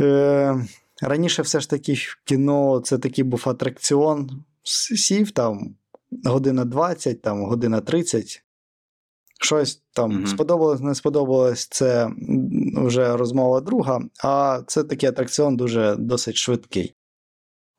е, 0.00 0.66
раніше 1.02 1.42
все 1.42 1.60
ж 1.60 1.70
таки 1.70 1.96
кіно 2.24 2.80
це 2.84 2.98
такий 2.98 3.24
був 3.24 3.42
атракціон. 3.46 4.30
Сів 4.62 5.30
там 5.30 5.74
година 6.24 6.64
20, 6.64 7.22
там, 7.22 7.44
година 7.44 7.80
30. 7.80 8.42
Щось 9.42 9.82
там 9.92 10.10
Мгм. 10.10 10.26
сподобалось, 10.26 10.80
не 10.80 10.94
сподобалось, 10.94 11.66
це 11.66 12.10
вже 12.74 13.16
розмова 13.16 13.60
друга, 13.60 14.00
а 14.24 14.62
це 14.66 14.84
такий 14.84 15.08
атракціон 15.08 15.56
дуже 15.56 15.96
досить 15.98 16.36
швидкий. 16.36 16.94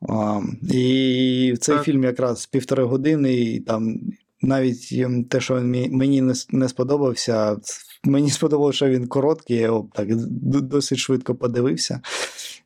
А, 0.09 0.41
і 0.71 1.55
цей 1.61 1.75
Так. 1.75 1.85
фільм 1.85 2.03
якраз 2.03 2.45
півтори 2.45 2.83
години, 2.83 3.33
і 3.33 3.59
там 3.59 3.99
навіть 4.41 5.05
те, 5.29 5.39
що 5.39 5.61
він 5.61 5.97
мені 5.97 6.21
не, 6.21 6.33
не 6.49 6.69
сподобався, 6.69 7.57
мені 8.03 8.29
сподобалося, 8.31 8.75
що 8.75 8.89
він 8.89 9.07
короткий, 9.07 9.57
я 9.57 9.63
його 9.63 9.89
так 9.93 10.07
досить 10.61 10.97
швидко 10.97 11.35
подивився. 11.35 12.01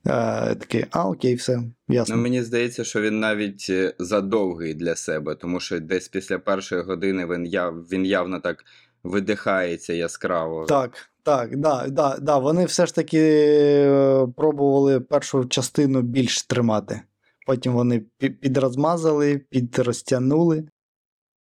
Е, 0.07 0.55
такий, 0.55 0.85
а 0.91 1.09
окей, 1.09 1.35
все, 1.35 1.61
ясно. 1.87 2.15
Ну, 2.15 2.21
мені 2.21 2.43
здається, 2.43 2.83
що 2.83 3.01
він 3.01 3.19
навіть 3.19 3.67
е, 3.69 3.93
задовгий 3.99 4.73
для 4.73 4.95
себе, 4.95 5.35
тому 5.35 5.59
що 5.59 5.79
десь 5.79 6.07
після 6.07 6.39
першої 6.39 6.81
години 6.81 7.27
він, 7.31 7.45
яв, 7.45 7.75
він 7.91 8.05
явно 8.05 8.39
так 8.39 8.63
видихається 9.03 9.93
яскраво. 9.93 10.65
Так, 10.65 11.09
так, 11.23 11.57
да, 11.57 11.87
да, 11.87 12.17
да. 12.21 12.37
Вони 12.37 12.65
все 12.65 12.85
ж 12.85 12.95
таки 12.95 13.19
е, 13.19 14.27
пробували 14.37 14.99
першу 14.99 15.45
частину 15.45 16.01
більш 16.01 16.43
тримати. 16.43 17.01
Потім 17.45 17.73
вони 17.73 18.01
пі- 18.21 18.29
підрозмазали, 18.29 19.37
підрозтягнули. 19.37 20.67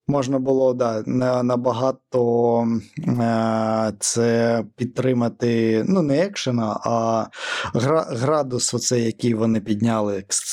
Можна 0.08 0.40
було 0.40 0.74
да, 0.74 1.04
набагато 1.44 2.68
е, 3.08 3.94
це 4.00 4.64
підтримати, 4.76 5.84
ну, 5.88 6.02
не 6.02 6.20
екшена, 6.26 6.80
а 6.84 7.26
гра, 7.74 8.02
градус, 8.10 8.74
оцей, 8.74 9.04
який 9.04 9.34
вони 9.34 9.62
підняли 9.62 10.18
с- 10.30 10.44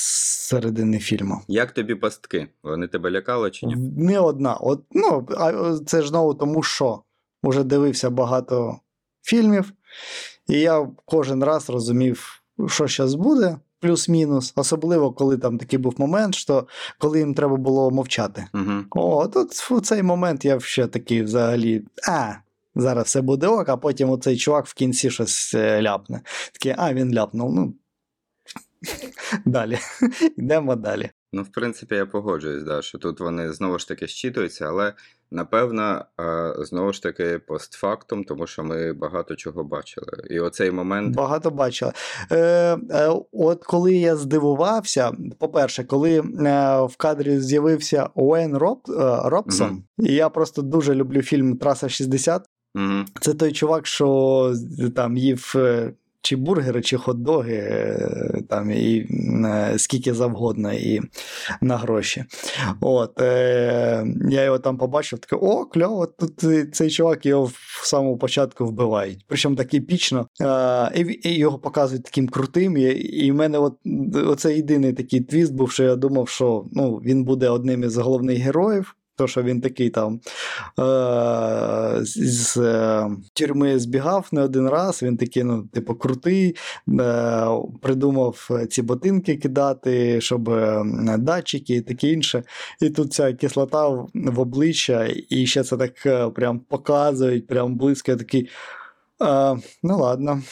середини 0.48 0.98
фільму. 0.98 1.40
Як 1.48 1.72
тобі 1.72 1.94
пастки? 1.94 2.48
Вони 2.62 2.88
тебе 2.88 3.10
лякали 3.10 3.50
чи 3.50 3.66
ні? 3.66 3.74
Не 3.96 4.18
одна. 4.20 4.54
От, 4.54 4.84
ну, 4.90 5.26
а 5.38 5.74
це 5.86 6.02
ж 6.02 6.08
знову 6.08 6.34
тому, 6.34 6.62
що 6.62 7.02
вже 7.44 7.64
дивився 7.64 8.10
багато 8.10 8.80
фільмів, 9.22 9.72
і 10.48 10.60
я 10.60 10.88
кожен 11.04 11.44
раз 11.44 11.70
розумів, 11.70 12.42
що 12.66 12.86
зараз 12.86 13.14
буде, 13.14 13.58
плюс-мінус. 13.80 14.52
Особливо, 14.56 15.12
коли 15.12 15.38
там 15.38 15.58
такий 15.58 15.78
був 15.78 15.94
момент, 15.98 16.34
що 16.34 16.66
коли 16.98 17.18
їм 17.18 17.34
треба 17.34 17.56
було 17.56 17.90
мовчати. 17.90 18.46
Угу. 18.54 18.72
О, 18.90 19.28
тут 19.28 19.52
в 19.52 19.80
цей 19.80 20.02
момент 20.02 20.44
я 20.44 20.60
ще 20.60 20.86
такий 20.86 21.22
взагалі. 21.22 21.82
А, 22.08 22.32
зараз 22.74 23.06
все 23.06 23.20
буде 23.20 23.46
ок, 23.46 23.68
а 23.68 23.76
потім 23.76 24.10
оцей 24.10 24.36
чувак 24.36 24.66
в 24.66 24.74
кінці 24.74 25.10
щось 25.10 25.54
е, 25.54 25.82
ляпне. 25.82 26.20
Такий, 26.52 26.74
а, 26.78 26.94
він 26.94 27.14
ляпнув. 27.14 27.54
Ну. 27.54 27.74
Далі. 29.44 29.78
Йдемо 30.36 30.76
далі. 30.76 31.10
Ну, 31.32 31.42
в 31.42 31.48
принципі, 31.48 31.94
я 31.94 32.06
погоджуюсь, 32.06 32.62
да, 32.62 32.82
що 32.82 32.98
тут 32.98 33.20
вони 33.20 33.52
знову 33.52 33.78
ж 33.78 33.88
таки 33.88 34.06
щитуються, 34.06 34.66
але 34.68 34.92
напевно, 35.30 36.04
знову 36.58 36.92
ж 36.92 37.02
таки, 37.02 37.38
постфактум, 37.38 38.24
тому 38.24 38.46
що 38.46 38.64
ми 38.64 38.92
багато 38.92 39.36
чого 39.36 39.64
бачили. 39.64 40.06
І 40.30 40.40
оцей 40.40 40.70
момент. 40.70 41.16
Багато 41.16 41.50
бачила. 41.50 41.92
Е, 42.30 42.36
е, 42.90 43.10
от 43.32 43.64
коли 43.64 43.94
я 43.94 44.16
здивувався, 44.16 45.12
по-перше, 45.38 45.84
коли 45.84 46.18
е, 46.18 46.22
в 46.82 46.96
кадрі 46.96 47.40
з'явився 47.40 48.08
Уейн 48.14 48.56
Роб, 48.56 48.80
е, 48.88 48.92
Робсон, 49.24 49.70
Мгм. 49.70 50.08
і 50.08 50.12
я 50.14 50.28
просто 50.28 50.62
дуже 50.62 50.94
люблю 50.94 51.22
фільм 51.22 51.56
Траса 51.56 51.88
60. 51.88 52.46
Угу. 52.74 53.04
Це 53.20 53.34
той 53.34 53.52
чувак, 53.52 53.86
що 53.86 54.54
там 54.96 55.16
їв 55.16 55.52
е, 55.56 55.92
чи 56.22 56.36
бургери, 56.36 56.82
чи 56.82 56.96
хот-доги, 56.96 57.54
е, 57.54 58.42
там 58.48 58.70
і 58.70 59.06
е, 59.44 59.74
скільки 59.76 60.14
завгодно, 60.14 60.72
і 60.72 61.00
на 61.60 61.76
гроші. 61.76 62.24
От, 62.80 63.20
е, 63.20 64.06
я 64.30 64.44
його 64.44 64.58
там 64.58 64.78
побачив, 64.78 65.18
такий, 65.18 65.38
о, 65.42 65.66
кльово, 65.66 66.06
тут 66.06 66.44
е, 66.44 66.66
цей 66.72 66.90
чувак 66.90 67.26
його 67.26 67.44
в 67.44 67.80
самому 67.82 68.18
початку 68.18 68.66
вбивають. 68.66 69.24
Причому 69.28 69.56
так 69.56 69.74
епічно. 69.74 70.28
Е, 70.40 71.18
і, 71.24 71.34
його 71.34 71.58
показують 71.58 72.04
таким 72.04 72.28
крутим. 72.28 72.76
І, 72.76 72.82
і 72.82 73.32
в 73.32 73.34
мене 73.34 73.58
от, 73.58 73.74
оце 74.14 74.56
єдиний 74.56 74.92
такий 74.92 75.20
твіст 75.20 75.54
був, 75.54 75.72
що 75.72 75.84
я 75.84 75.96
думав, 75.96 76.28
що 76.28 76.64
ну, 76.72 76.96
він 76.96 77.24
буде 77.24 77.48
одним 77.48 77.84
із 77.84 77.96
головних 77.96 78.38
героїв. 78.38 78.96
То, 79.20 79.26
що 79.26 79.42
він 79.42 79.60
такий 79.60 79.90
там 79.90 80.20
е, 80.78 82.04
з, 82.04 82.56
е, 82.56 83.10
тюрми 83.32 83.78
збігав 83.78 84.28
не 84.32 84.42
один 84.42 84.68
раз, 84.68 85.02
він 85.02 85.16
такий, 85.16 85.44
ну, 85.44 85.62
типу, 85.72 85.94
крутий, 85.94 86.56
е, 87.00 87.46
придумав 87.82 88.48
ці 88.70 88.82
ботинки 88.82 89.36
кидати, 89.36 90.20
щоб 90.20 90.48
е, 90.48 90.84
датчики 91.18 91.74
і 91.74 91.80
таке 91.80 92.08
інше. 92.08 92.42
І 92.80 92.90
тут 92.90 93.12
ця 93.12 93.32
кислота 93.32 93.88
в, 93.88 94.10
в 94.14 94.40
обличчя, 94.40 95.08
і 95.28 95.46
ще 95.46 95.64
це 95.64 95.76
так 95.76 96.06
е, 96.06 96.30
прям 96.30 96.58
показують, 96.58 97.46
прям 97.46 97.76
близько. 97.76 98.10
Я 98.10 98.16
такий. 98.16 98.48
Е, 99.22 99.56
ну 99.82 99.98
ладно. 99.98 100.42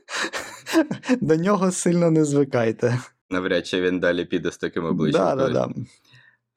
До 1.20 1.36
нього 1.36 1.70
сильно 1.70 2.10
не 2.10 2.24
звикайте. 2.24 2.98
Навряд 3.30 3.66
чи 3.66 3.80
він 3.80 4.00
далі 4.00 4.24
піде 4.24 4.50
з 4.52 4.58
таким 4.58 4.84
обличчям. 4.84 5.38
Да, 5.38 5.48
да, 5.48 5.48
да. 5.48 5.68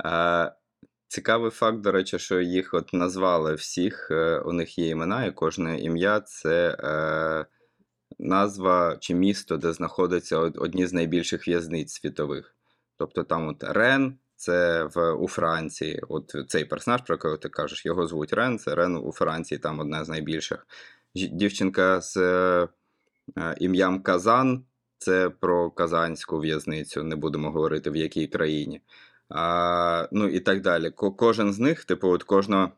А, 0.03 0.51
цікавий 1.15 1.51
факт, 1.51 1.81
до 1.81 1.91
речі, 1.91 2.19
що 2.19 2.41
їх 2.41 2.73
от 2.73 2.93
назвали 2.93 3.53
всіх, 3.53 4.07
е, 4.11 4.39
у 4.39 4.53
них 4.53 4.77
є 4.77 4.87
імена, 4.87 5.25
і 5.25 5.31
кожне 5.31 5.79
ім'я 5.79 6.19
це 6.19 6.77
е, 6.79 7.45
назва 8.19 8.97
чи 8.99 9.15
місто, 9.15 9.57
де 9.57 9.73
знаходиться 9.73 10.37
одні 10.37 10.87
з 10.87 10.93
найбільших 10.93 11.47
в'язниць 11.47 11.93
світових. 11.93 12.55
Тобто 12.97 13.23
там 13.23 13.47
от 13.47 13.63
Рен, 13.63 14.17
це 14.35 14.83
в, 14.83 15.13
у 15.13 15.27
Франції. 15.27 16.01
От 16.09 16.35
цей 16.47 16.65
персонаж, 16.65 17.01
про 17.01 17.15
якого 17.15 17.37
ти 17.37 17.49
кажеш, 17.49 17.85
його 17.85 18.07
звуть 18.07 18.33
Рен, 18.33 18.59
це 18.59 18.75
Рен 18.75 18.95
у 18.95 19.11
Франції, 19.11 19.59
там 19.59 19.79
одна 19.79 20.03
з 20.05 20.09
найбільших. 20.09 20.67
Дівчинка 21.13 22.01
з 22.01 22.17
е, 22.17 22.67
ім'ям 23.57 24.03
Казан. 24.03 24.65
Це 24.97 25.29
про 25.29 25.71
казанську 25.71 26.39
в'язницю, 26.39 27.03
не 27.03 27.15
будемо 27.15 27.51
говорити 27.51 27.89
в 27.89 27.95
якій 27.95 28.27
країні. 28.27 28.81
А, 29.37 30.07
ну 30.11 30.27
і 30.27 30.39
так 30.39 30.61
далі. 30.61 30.91
Ко- 30.91 31.11
Кожен 31.11 31.53
з 31.53 31.59
них, 31.59 31.85
типу, 31.85 32.09
от 32.09 32.23
кожного 32.23 32.71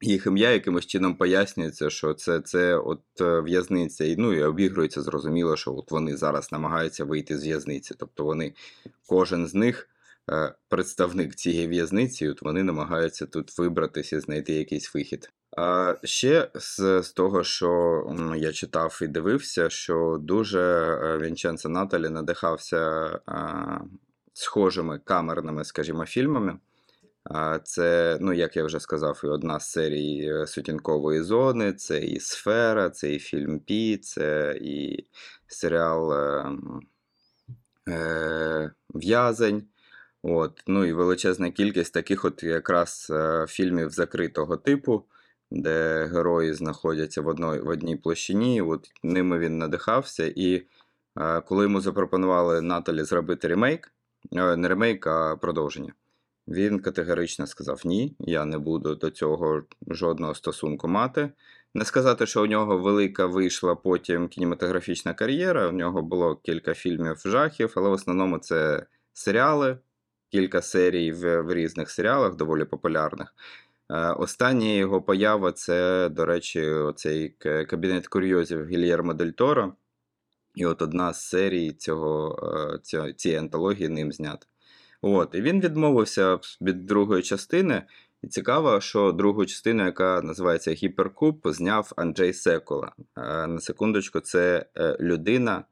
їх 0.00 0.26
ім'я 0.26 0.50
якимось 0.50 0.86
чином 0.86 1.14
пояснюється, 1.14 1.90
що 1.90 2.14
це, 2.14 2.40
це 2.40 2.76
от 2.76 3.00
е, 3.20 3.40
в'язниця, 3.40 4.04
і, 4.04 4.16
ну 4.16 4.32
і 4.32 4.42
обігрується 4.42 5.02
зрозуміло, 5.02 5.56
що 5.56 5.74
от 5.74 5.90
вони 5.90 6.16
зараз 6.16 6.52
намагаються 6.52 7.04
вийти 7.04 7.38
з 7.38 7.44
в'язниці. 7.44 7.94
Тобто 7.98 8.24
вони, 8.24 8.54
кожен 9.08 9.46
з 9.46 9.54
них 9.54 9.88
е, 10.30 10.54
представник 10.68 11.34
цієї 11.34 11.68
в'язниці, 11.68 12.28
от 12.28 12.42
вони 12.42 12.62
намагаються 12.62 13.26
тут 13.26 13.58
вибратися 13.58 14.20
знайти 14.20 14.52
якийсь 14.52 14.94
вихід. 14.94 15.30
А 15.56 15.94
ще 16.04 16.50
з, 16.54 17.02
з 17.02 17.12
того, 17.12 17.44
що 17.44 18.02
я 18.36 18.52
читав 18.52 18.98
і 19.02 19.06
дивився, 19.06 19.70
що 19.70 20.18
дуже 20.20 20.60
е, 20.60 21.18
Вінченцо 21.18 21.68
Наталі 21.68 22.08
надихався 22.08 23.10
схожими 24.34 24.98
камерними, 24.98 25.64
скажімо, 25.64 26.06
фільмами. 26.06 26.58
Це, 27.64 28.18
ну, 28.20 28.32
як 28.32 28.56
я 28.56 28.64
вже 28.64 28.80
сказав, 28.80 29.20
і 29.24 29.26
одна 29.26 29.60
з 29.60 29.70
серій 29.70 30.28
е, 30.28 30.46
сутінкової 30.46 31.22
зони, 31.22 31.72
це 31.72 32.00
і 32.00 32.20
сфера, 32.20 32.90
це 32.90 33.12
і 33.14 33.18
фільм 33.18 33.60
Пі, 33.60 33.96
це 33.96 34.58
і 34.62 35.06
серіал 35.46 36.12
е, 36.12 36.46
е, 37.88 38.72
В'язень. 38.94 39.68
От, 40.22 40.62
ну 40.66 40.84
і 40.84 40.92
величезна 40.92 41.50
кількість 41.50 41.94
таких 41.94 42.24
от 42.24 42.42
якраз 42.42 43.08
е, 43.10 43.46
фільмів 43.48 43.90
закритого 43.90 44.56
типу, 44.56 45.04
де 45.50 46.04
герої 46.12 46.54
знаходяться 46.54 47.22
в, 47.22 47.26
одной, 47.28 47.60
в 47.60 47.68
одній 47.68 47.96
площині. 47.96 48.62
От 48.62 48.90
ними 49.02 49.38
він 49.38 49.58
надихався. 49.58 50.32
І 50.36 50.66
е, 51.18 51.40
коли 51.40 51.64
йому 51.64 51.80
запропонували 51.80 52.60
Наталі 52.60 53.02
зробити 53.02 53.48
ремейк, 53.48 53.92
не 54.32 54.68
ремейк, 54.68 55.06
а 55.06 55.36
продовження. 55.36 55.92
Він 56.48 56.78
категорично 56.78 57.46
сказав: 57.46 57.80
ні, 57.84 58.16
я 58.18 58.44
не 58.44 58.58
буду 58.58 58.94
до 58.94 59.10
цього 59.10 59.62
жодного 59.88 60.34
стосунку 60.34 60.88
мати. 60.88 61.30
Не 61.74 61.84
сказати, 61.84 62.26
що 62.26 62.42
у 62.42 62.46
нього 62.46 62.78
велика 62.78 63.26
вийшла 63.26 63.74
потім 63.74 64.28
кінематографічна 64.28 65.14
кар'єра. 65.14 65.68
У 65.68 65.72
нього 65.72 66.02
було 66.02 66.36
кілька 66.36 66.74
фільмів 66.74 67.22
жахів, 67.24 67.72
але 67.76 67.88
в 67.88 67.92
основному 67.92 68.38
це 68.38 68.86
серіали, 69.12 69.78
кілька 70.30 70.62
серій 70.62 71.12
в, 71.12 71.40
в 71.40 71.54
різних 71.54 71.90
серіалах, 71.90 72.36
доволі 72.36 72.64
популярних. 72.64 73.34
Е, 73.90 74.10
Остання 74.10 74.72
його 74.72 75.02
поява 75.02 75.52
це, 75.52 76.08
до 76.08 76.24
речі, 76.24 76.66
оцей 76.66 77.28
кабінет 77.68 78.08
курйозів 78.08 78.66
Гільєрмо 78.66 79.14
Дель 79.14 79.30
Торо. 79.30 79.72
І 80.54 80.66
от 80.66 80.82
одна 80.82 81.12
з 81.12 81.28
серій 81.28 81.72
цього, 81.72 82.38
е, 82.74 82.78
цього, 82.82 83.12
цієї 83.12 83.38
антології 83.40 83.88
ним 83.88 84.12
знята. 84.12 84.46
От, 85.02 85.34
і 85.34 85.40
він 85.42 85.60
відмовився 85.60 86.38
від 86.60 86.86
другої 86.86 87.22
частини. 87.22 87.82
І 88.22 88.26
цікаво, 88.26 88.80
що 88.80 89.12
другу 89.12 89.46
частину, 89.46 89.84
яка 89.84 90.20
називається 90.22 90.72
Гіперкуб, 90.72 91.40
зняв 91.44 91.92
Анджей 91.96 92.32
Секола. 92.32 92.92
Е, 93.18 93.46
На 93.46 93.60
секундочку, 93.60 94.20
це 94.20 94.66
е, 94.76 94.96
людина, 95.00 95.64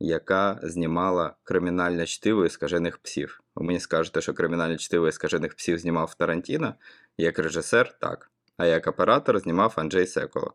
яка 0.00 0.60
знімала 0.62 1.34
кримінальне 1.42 2.06
чтиво 2.06 2.46
і 2.46 2.50
скажених 2.50 2.98
псів. 2.98 3.40
Ви 3.54 3.66
мені 3.66 3.80
скажете, 3.80 4.20
що 4.20 4.34
кримінальне 4.34 4.76
чтиво 4.76 5.08
і 5.08 5.12
скажених 5.12 5.54
псів 5.54 5.78
знімав 5.78 6.14
Тарантіно. 6.14 6.74
Як 7.18 7.38
режисер, 7.38 7.98
так. 8.00 8.30
А 8.56 8.66
як 8.66 8.86
оператор 8.86 9.38
знімав 9.38 9.72
Анджей 9.76 10.06
Секола. 10.06 10.50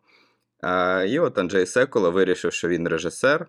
І 1.07 1.19
от 1.19 1.37
Анджей 1.37 1.65
Секола 1.65 2.09
вирішив, 2.09 2.53
що 2.53 2.67
він 2.67 2.87
режисер, 2.87 3.47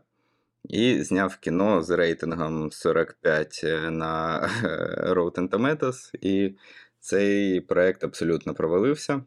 і 0.68 1.02
зняв 1.02 1.36
кіно 1.36 1.82
з 1.82 1.90
рейтингом 1.90 2.70
45 2.72 3.60
на 3.90 4.40
Rotten 5.06 5.48
Tomatoes, 5.48 6.10
і 6.20 6.56
цей 7.00 7.60
проект 7.60 8.04
абсолютно 8.04 8.54
провалився. 8.54 9.22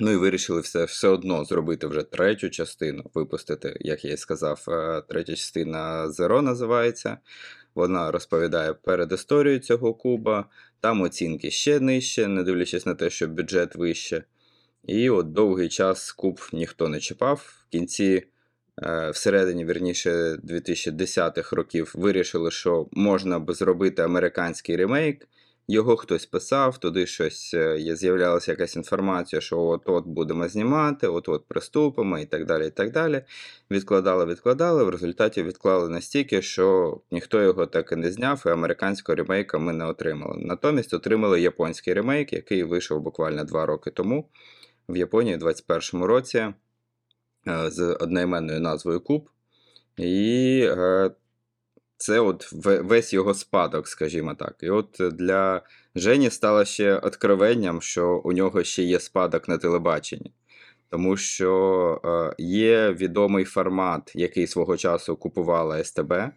Ну 0.00 0.12
і 0.12 0.16
вирішили 0.16 0.60
все, 0.60 0.84
все 0.84 1.08
одно 1.08 1.44
зробити 1.44 1.86
вже 1.86 2.02
третю 2.02 2.50
частину, 2.50 3.10
випустити, 3.14 3.76
як 3.80 4.04
я 4.04 4.12
і 4.12 4.16
сказав, 4.16 4.64
е, 4.68 5.02
третя 5.08 5.34
частина 5.34 6.06
Zero 6.08 6.40
називається. 6.40 7.18
Вона 7.74 8.10
розповідає 8.10 8.74
передісторію 8.74 9.58
цього 9.58 9.94
куба, 9.94 10.48
там 10.80 11.00
оцінки 11.00 11.50
ще 11.50 11.80
нижче, 11.80 12.28
не 12.28 12.42
дивлячись 12.42 12.86
на 12.86 12.94
те, 12.94 13.10
що 13.10 13.28
бюджет 13.28 13.74
вище. 13.74 14.24
І 14.84 15.10
от 15.10 15.32
довгий 15.32 15.68
час 15.68 16.12
куб 16.12 16.40
ніхто 16.52 16.88
не 16.88 17.00
чіпав. 17.00 17.64
В 17.66 17.70
кінці, 17.70 18.04
е, 18.14 18.31
всередині, 19.12 19.64
вірніше, 19.64 20.10
2010-х 20.44 21.56
років 21.56 21.92
вирішили, 21.94 22.50
що 22.50 22.86
можна 22.92 23.38
б 23.38 23.52
зробити 23.52 24.02
американський 24.02 24.76
ремейк. 24.76 25.28
Його 25.68 25.96
хтось 25.96 26.26
писав, 26.26 26.78
туди 26.78 27.06
щось 27.06 27.54
е, 27.54 27.96
з'являлася 27.96 28.52
якась 28.52 28.76
інформація, 28.76 29.40
що 29.40 29.60
от-от 29.60 30.06
будемо 30.06 30.48
знімати, 30.48 31.06
от-от 31.08 31.44
приступимо 31.48 32.18
і 32.18 32.26
так 32.26 32.46
далі. 32.46 32.66
і 32.66 32.70
так 32.70 32.92
далі. 32.92 33.22
Відкладали, 33.70 34.26
відкладали. 34.26 34.84
В 34.84 34.88
результаті 34.88 35.42
відклали 35.42 35.88
настільки, 35.88 36.42
що 36.42 36.98
ніхто 37.10 37.42
його 37.42 37.66
так 37.66 37.92
і 37.92 37.96
не 37.96 38.12
зняв, 38.12 38.42
і 38.46 38.48
американського 38.48 39.16
ремейка 39.16 39.58
ми 39.58 39.72
не 39.72 39.84
отримали. 39.86 40.36
Натомість 40.38 40.94
отримали 40.94 41.40
японський 41.40 41.94
ремейк, 41.94 42.32
який 42.32 42.62
вийшов 42.62 43.00
буквально 43.00 43.44
два 43.44 43.66
роки 43.66 43.90
тому 43.90 44.28
в 44.88 44.96
Японії 44.96 45.36
у 45.36 45.38
21-му 45.38 46.06
році 46.06 46.38
е, 46.38 46.54
з 47.46 47.96
одноіменною 48.00 48.60
назвою 48.60 49.00
Куб. 49.00 49.28
І 49.96 50.66
е, 50.70 51.10
це 51.96 52.20
от 52.20 52.48
весь 52.62 53.12
його 53.12 53.34
спадок, 53.34 53.88
скажімо 53.88 54.34
так. 54.34 54.56
І 54.60 54.70
от 54.70 54.96
для 55.12 55.62
Жені 55.94 56.30
стало 56.30 56.64
ще 56.64 56.96
откровенням, 56.96 57.82
що 57.82 58.20
у 58.24 58.32
нього 58.32 58.64
ще 58.64 58.82
є 58.82 59.00
спадок 59.00 59.48
на 59.48 59.58
телебаченні. 59.58 60.32
Тому 60.90 61.16
що 61.16 62.00
е, 62.04 62.34
є 62.42 62.92
відомий 62.92 63.44
формат, 63.44 64.12
який 64.14 64.46
свого 64.46 64.76
часу 64.76 65.16
купувала 65.16 65.84
СТБ, 65.84 66.12
е, 66.12 66.32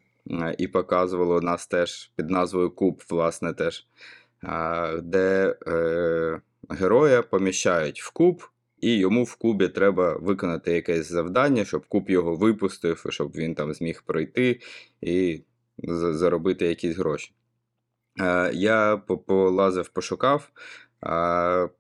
і 0.58 0.68
показувало 0.68 1.42
нас 1.42 1.68
теж 1.68 2.12
під 2.16 2.30
назвою 2.30 2.72
Куб, 2.72 3.04
власне, 3.10 3.54
теж, 3.54 3.88
е, 4.44 4.98
де 5.02 5.56
е, 5.68 6.42
героя 6.70 7.22
поміщають 7.22 8.02
в 8.02 8.12
куб, 8.12 8.44
і 8.86 8.98
йому 8.98 9.24
в 9.24 9.36
кубі 9.36 9.68
треба 9.68 10.18
виконати 10.18 10.72
якесь 10.72 11.12
завдання, 11.12 11.66
щоб 11.66 11.86
куб 11.86 12.10
його 12.10 12.36
випустив, 12.36 13.06
щоб 13.10 13.32
він 13.32 13.56
там 13.56 13.74
зміг 13.74 14.04
пройти 14.06 14.60
і 15.02 15.42
заробити 15.94 16.68
якісь 16.68 16.98
гроші. 16.98 17.32
Е, 18.22 18.52
Я 18.54 18.98
полазив, 19.28 19.90
пошукав. 19.90 20.50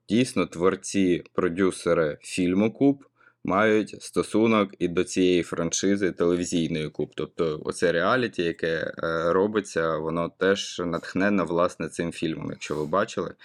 Дійсно, 0.09 0.45
творці, 0.45 1.23
продюсери 1.33 2.17
фільму 2.21 2.73
Куб 2.73 3.05
мають 3.43 4.03
стосунок 4.03 4.73
і 4.79 4.87
до 4.87 5.03
цієї 5.03 5.43
франшизи 5.43 6.11
телевізійної 6.11 6.89
Куб. 6.89 7.11
Тобто, 7.15 7.61
оце 7.65 7.91
реаліті, 7.91 8.43
яке 8.43 8.67
е, 8.67 8.93
робиться, 9.33 9.97
воно 9.97 10.31
теж 10.39 10.81
натхнено 10.85 11.45
власне 11.45 11.89
цим 11.89 12.11
фільмом. 12.11 12.49
Якщо 12.49 12.75
ви 12.75 12.85
бачили, 12.85 13.29
е, 13.29 13.35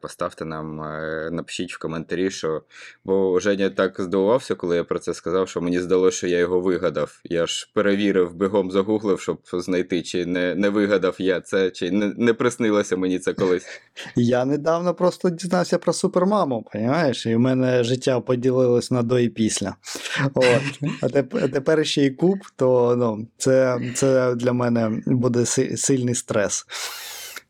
поставте 0.00 0.44
нам, 0.44 0.82
е, 0.82 1.28
напишіть 1.32 1.74
в 1.74 1.78
коментарі, 1.78 2.30
що. 2.30 2.62
Бо 3.04 3.40
Женя 3.40 3.70
так 3.70 4.00
здивувався, 4.00 4.54
коли 4.54 4.76
я 4.76 4.84
про 4.84 4.98
це 4.98 5.14
сказав, 5.14 5.48
що 5.48 5.60
мені 5.60 5.80
здалося, 5.80 6.16
що 6.16 6.26
я 6.26 6.38
його 6.38 6.60
вигадав. 6.60 7.20
Я 7.24 7.46
ж 7.46 7.70
перевірив, 7.74 8.34
бігом 8.34 8.70
загуглив, 8.70 9.20
щоб 9.20 9.38
знайти, 9.52 10.02
чи 10.02 10.26
не, 10.26 10.54
не 10.54 10.68
вигадав 10.68 11.16
я 11.18 11.40
це, 11.40 11.70
чи 11.70 11.90
не, 11.90 12.14
не 12.16 12.34
приснилося 12.34 12.96
мені 12.96 13.18
це 13.18 13.32
колись. 13.32 13.66
Я 14.16 14.44
недавно 14.44 14.94
просто 14.94 15.30
дізнався 15.30 15.78
про 15.78 15.92
супермаму, 15.92 16.66
розумієш? 16.74 17.26
І 17.26 17.34
в 17.34 17.40
мене 17.40 17.84
життя 17.84 18.20
поділилось 18.20 18.90
на 18.90 19.02
до 19.02 19.18
і 19.18 19.28
після. 19.28 19.74
От. 20.34 20.90
А 21.02 21.08
тепер 21.48 21.86
ще 21.86 22.02
й 22.02 22.10
куб, 22.10 22.38
то 22.56 22.96
ну, 22.98 23.26
це, 23.36 23.80
це 23.94 24.34
для 24.34 24.52
мене 24.52 25.02
буде 25.06 25.46
сильний 25.76 26.14
стрес. 26.14 26.66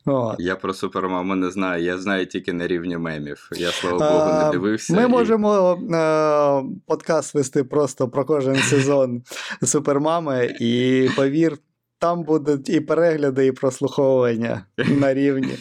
От. 0.06 0.36
Я 0.38 0.56
про 0.56 0.74
супермаму 0.74 1.34
не 1.34 1.50
знаю, 1.50 1.84
я 1.84 1.98
знаю 1.98 2.26
тільки 2.26 2.52
на 2.52 2.66
рівні 2.66 2.96
мемів. 2.98 3.48
Я, 3.52 3.70
слава 3.70 3.98
Богу, 3.98 4.30
А, 4.30 4.44
не 4.44 4.50
дивився. 4.50 4.94
Ми 4.94 5.02
і- 5.02 5.06
можемо 5.08 5.78
е, 5.92 6.76
подкаст 6.86 7.34
вести 7.34 7.64
просто 7.64 8.08
про 8.08 8.24
кожен 8.24 8.56
сезон 8.56 9.22
супермами, 9.62 10.56
і 10.60 11.08
повір, 11.16 11.56
там 11.98 12.22
будуть 12.22 12.68
і 12.68 12.80
перегляди, 12.80 13.46
і 13.46 13.52
прослуховування 13.52 14.66
на 14.76 15.14
рівні. 15.14 15.54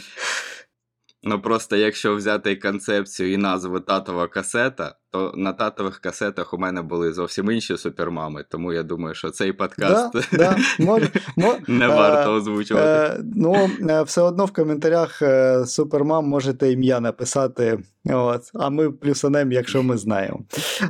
Ну 1.23 1.41
просто 1.41 1.75
якщо 1.75 2.15
взяти 2.15 2.56
концепцію 2.56 3.34
і 3.34 3.38
назву 3.38 3.79
татова 3.79 4.27
касета, 4.27 4.95
то 5.13 5.32
на 5.36 5.54
татових 5.54 5.99
касетах 5.99 6.54
у 6.54 6.58
мене 6.58 6.82
були 6.82 7.13
зовсім 7.13 7.52
інші 7.52 7.78
супермами, 7.78 8.45
тому 8.49 8.73
я 8.73 8.84
думаю, 8.84 9.15
що 9.15 9.30
цей 9.30 9.54
подкаст 9.54 10.13
Да, 10.13 10.38
да, 10.38 10.58
може, 10.80 11.10
мо- 11.38 11.56
не 11.67 11.86
е, 11.86 11.88
варто 11.88 12.34
озвучувати. 12.34 12.88
Е, 12.88 13.23
ну, 13.36 13.69
е, 13.89 14.04
все 14.04 14.21
одно 14.21 14.45
в 14.45 14.52
коментарях 14.52 15.21
е, 15.21 15.65
супермам 15.65 16.26
можете 16.26 16.71
ім'я 16.71 16.99
написати. 16.99 17.80
От, 18.06 18.41
а 18.54 18.69
ми 18.69 18.91
плюсанем, 18.91 19.52
якщо 19.52 19.84
ми 19.84 19.97
знаємо. 19.97 20.39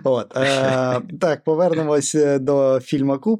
От, 0.04 0.38
е, 0.38 1.02
так, 1.22 1.44
повернемось 1.44 2.16
е, 2.16 2.40
до 2.40 2.80
фільму 2.84 3.20
Куб. 3.20 3.40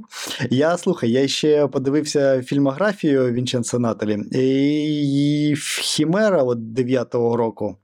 Я 0.50 0.78
слухай, 0.78 1.12
я 1.12 1.28
ще 1.28 1.68
подивився 1.68 2.42
фільмографію 2.42 3.32
Вінченца 3.32 3.80
Наталі. 3.80 4.18
І 4.32 5.56
Хімера 5.82 6.44
от 6.44 6.58
9-го 6.58 7.38
року. 7.38 7.78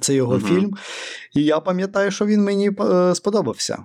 Це 0.00 0.14
його 0.14 0.32
Мгм. 0.38 0.42
фільм. 0.48 0.74
І 1.34 1.44
я 1.44 1.60
пам'ятаю, 1.60 2.10
що 2.10 2.26
він 2.26 2.44
мені 2.44 2.70
е, 2.80 3.14
сподобався. 3.14 3.84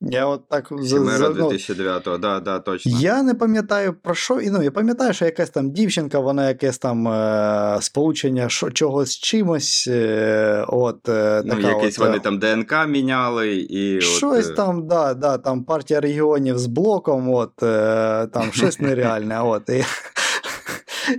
Я 0.00 0.26
от 0.26 0.48
так 0.48 0.68
Хімера 0.68 1.18
за- 1.18 1.28
ну, 1.28 1.48
2009-го, 1.50 2.18
да, 2.18 2.40
да, 2.40 2.58
точно. 2.58 2.92
я 3.00 3.22
не 3.22 3.34
пам'ятаю 3.34 3.94
про 4.02 4.14
що. 4.14 4.40
І, 4.40 4.50
Ну, 4.50 4.62
я 4.62 4.70
пам'ятаю, 4.70 5.12
що 5.14 5.24
якась 5.24 5.50
там 5.50 5.70
дівчинка, 5.70 6.18
вона 6.18 6.48
якесь 6.48 6.78
там 6.78 7.08
е, 7.08 7.78
сполучення 7.80 8.48
що, 8.48 8.70
чогось 8.70 9.10
з 9.10 9.18
чимось. 9.18 9.88
Е, 9.90 10.64
от, 10.68 11.08
е, 11.08 11.42
Ну, 11.44 11.54
така 11.54 11.68
якісь 11.68 11.98
от, 11.98 12.04
е, 12.04 12.08
вони 12.08 12.20
там 12.20 12.38
ДНК 12.38 12.86
міняли, 12.88 13.66
і 13.70 14.00
Щось 14.00 14.46
от, 14.46 14.52
е, 14.52 14.54
там, 14.54 14.86
да, 14.86 15.14
да, 15.14 15.38
там 15.38 15.64
партія 15.64 16.00
регіонів 16.00 16.58
з 16.58 16.66
блоком, 16.66 17.30
от, 17.34 17.62
е, 17.62 18.26
там 18.26 18.52
щось 18.52 18.80
нереальне. 18.80 19.40
От, 19.42 19.68
і, 19.68 19.84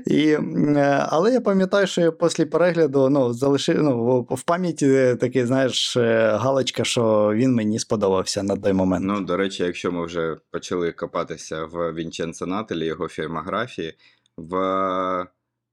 і, 0.08 0.28
е, 0.28 1.06
але 1.10 1.34
я 1.34 1.42
пам'ятаю, 1.42 1.88
що 1.88 2.02
я 2.02 2.12
після 2.12 2.46
перегляду 2.46 3.10
ну, 3.10 3.34
залишив 3.34 3.84
ну, 3.84 4.22
в- 4.30 4.44
пам'яті 4.44 5.16
такий, 5.20 5.46
знаєш, 5.46 5.98
е, 5.98 6.38
галочка, 6.38 6.84
що 6.84 7.32
він 7.34 7.54
мені 7.54 7.80
сподобався 7.80 8.44
на 8.44 8.58
той 8.58 8.74
момент. 8.74 9.06
Ну, 9.06 9.22
до 9.22 9.38
речі, 9.38 9.64
якщо 9.64 9.92
ми 9.92 10.06
вже 10.06 10.38
почали 10.52 10.92
копатися 10.92 11.66
в 11.66 11.94
Вінченцо 11.94 12.46
Нателі, 12.46 12.86
його 12.86 13.08
фільмографії, 13.08 13.94
в 14.38 14.56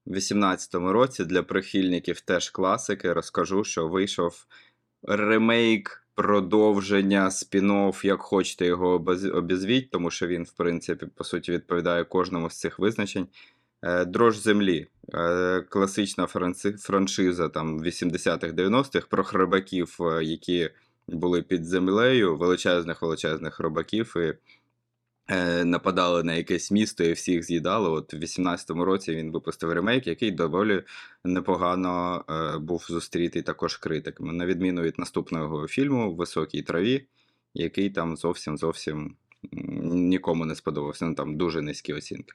18-му 0.06 0.92
році 0.92 1.24
для 1.24 1.42
прихильників 1.42 2.20
теж 2.20 2.50
класики 2.50 3.12
розкажу, 3.12 3.64
що 3.64 3.88
вийшов 3.88 4.46
ремейк, 5.02 6.02
продовження, 6.14 7.28
спін-офф, 7.28 8.06
як 8.06 8.20
хочете 8.20 8.66
його 8.66 9.04
обізвіть, 9.32 9.90
тому 9.90 10.10
що 10.10 10.26
він, 10.26 10.44
в 10.44 10.52
принципі, 10.52 11.06
по 11.14 11.24
суті, 11.24 11.52
відповідає 11.52 12.04
кожному 12.04 12.50
з 12.50 12.58
цих 12.58 12.78
визначень. 12.78 13.26
Е, 13.82 14.04
Дрож 14.04 14.38
землі. 14.38 14.86
е, 15.14 15.60
класична 15.60 16.26
франшиза 16.78 17.48
там 17.48 17.82
80-х, 17.82 18.52
90-х 18.52 19.06
про 19.06 19.24
хробаків, 19.24 19.96
е, 20.00 20.24
які 20.24 20.70
були 21.08 21.42
під 21.42 21.64
землею, 21.64 22.36
величезних 22.36 23.02
величезних 23.02 23.54
хробаків, 23.54 24.14
і 24.16 24.34
нападали 25.64 26.22
на 26.22 26.34
якесь 26.34 26.70
місто 26.70 27.04
і 27.04 27.12
всіх 27.12 27.42
з'їдали. 27.44 27.88
От 27.88 28.14
в 28.14 28.16
18-му 28.16 28.84
році 28.84 29.14
він 29.14 29.32
випустив 29.32 29.72
ремейк, 29.72 30.06
який 30.06 30.30
доволі 30.30 30.82
непогано 31.24 32.24
був 32.60 32.86
зустрітий 32.88 33.42
також 33.42 33.76
критиками, 33.76 34.32
на 34.32 34.46
відміну 34.46 34.82
від 34.82 34.98
наступного 34.98 35.68
фільму 35.68 36.14
Високій 36.14 36.62
траві, 36.62 37.06
який 37.54 37.90
там 37.90 38.16
зовсім 38.16 38.58
зовсім 38.58 39.16
нікому 39.52 40.44
не 40.44 40.54
сподобався. 40.54 41.04
Ну 41.04 41.14
там 41.14 41.36
дуже 41.36 41.62
низькі 41.62 41.92
оцінки. 41.92 42.32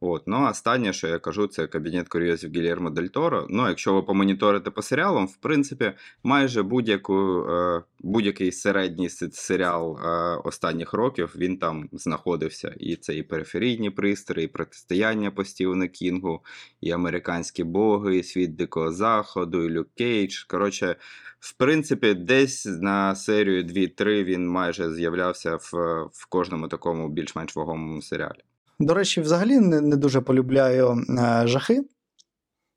От. 0.00 0.22
Ну, 0.26 0.36
а 0.36 0.50
останнє, 0.50 0.92
що 0.92 1.08
я 1.08 1.18
кажу, 1.18 1.46
це 1.46 1.66
кабінет 1.66 2.08
курйозів 2.08 2.50
Гільєрмо 2.50 2.90
Дель 2.90 3.06
Торо. 3.06 3.46
Ну, 3.50 3.68
якщо 3.68 3.94
ви 3.94 4.02
помоніторите 4.02 4.70
по 4.70 4.82
серіалам, 4.82 5.26
в 5.26 5.36
принципі, 5.36 5.92
майже 6.22 6.62
будь-яку, 6.62 7.46
е, 7.50 7.82
будь-який 8.00 8.52
середній 8.52 9.08
серіал 9.08 9.98
е, 9.98 10.08
останніх 10.44 10.92
років 10.92 11.34
він 11.36 11.58
там 11.58 11.88
знаходився. 11.92 12.74
І 12.80 12.96
це 12.96 13.16
і 13.16 13.22
периферійні 13.22 13.90
пристрої, 13.90 14.44
і 14.44 14.48
протистояння 14.48 15.30
по 15.30 15.44
Стівену 15.44 15.88
Кінгу, 15.88 16.40
і 16.80 16.90
американські 16.90 17.64
боги, 17.64 18.16
і 18.16 18.22
світ 18.22 18.56
Дикого 18.56 18.92
Заходу, 18.92 19.64
і 19.64 19.70
Люк 19.70 19.88
Кейдж. 19.94 20.44
Коротше, 20.44 20.96
в 21.40 21.52
принципі, 21.52 22.14
десь 22.14 22.66
на 22.66 23.14
серію 23.14 23.64
2-3 23.64 24.24
він 24.24 24.48
майже 24.48 24.94
з'являвся 24.94 25.56
в, 25.56 25.72
в 26.12 26.26
кожному 26.28 26.68
такому 26.68 27.08
більш-менш 27.08 27.56
вагомому 27.56 28.02
серіалі. 28.02 28.40
До 28.80 28.94
речі, 28.94 29.20
взагалі 29.20 29.60
не, 29.60 29.80
не 29.80 29.96
дуже 29.96 30.20
полюбляю 30.20 31.04
е, 31.18 31.42
жахи. 31.46 31.82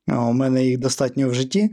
Е, 0.10 0.16
У 0.16 0.34
мене 0.34 0.66
їх 0.66 0.78
достатньо 0.80 1.30
в 1.30 1.34
житті, 1.34 1.70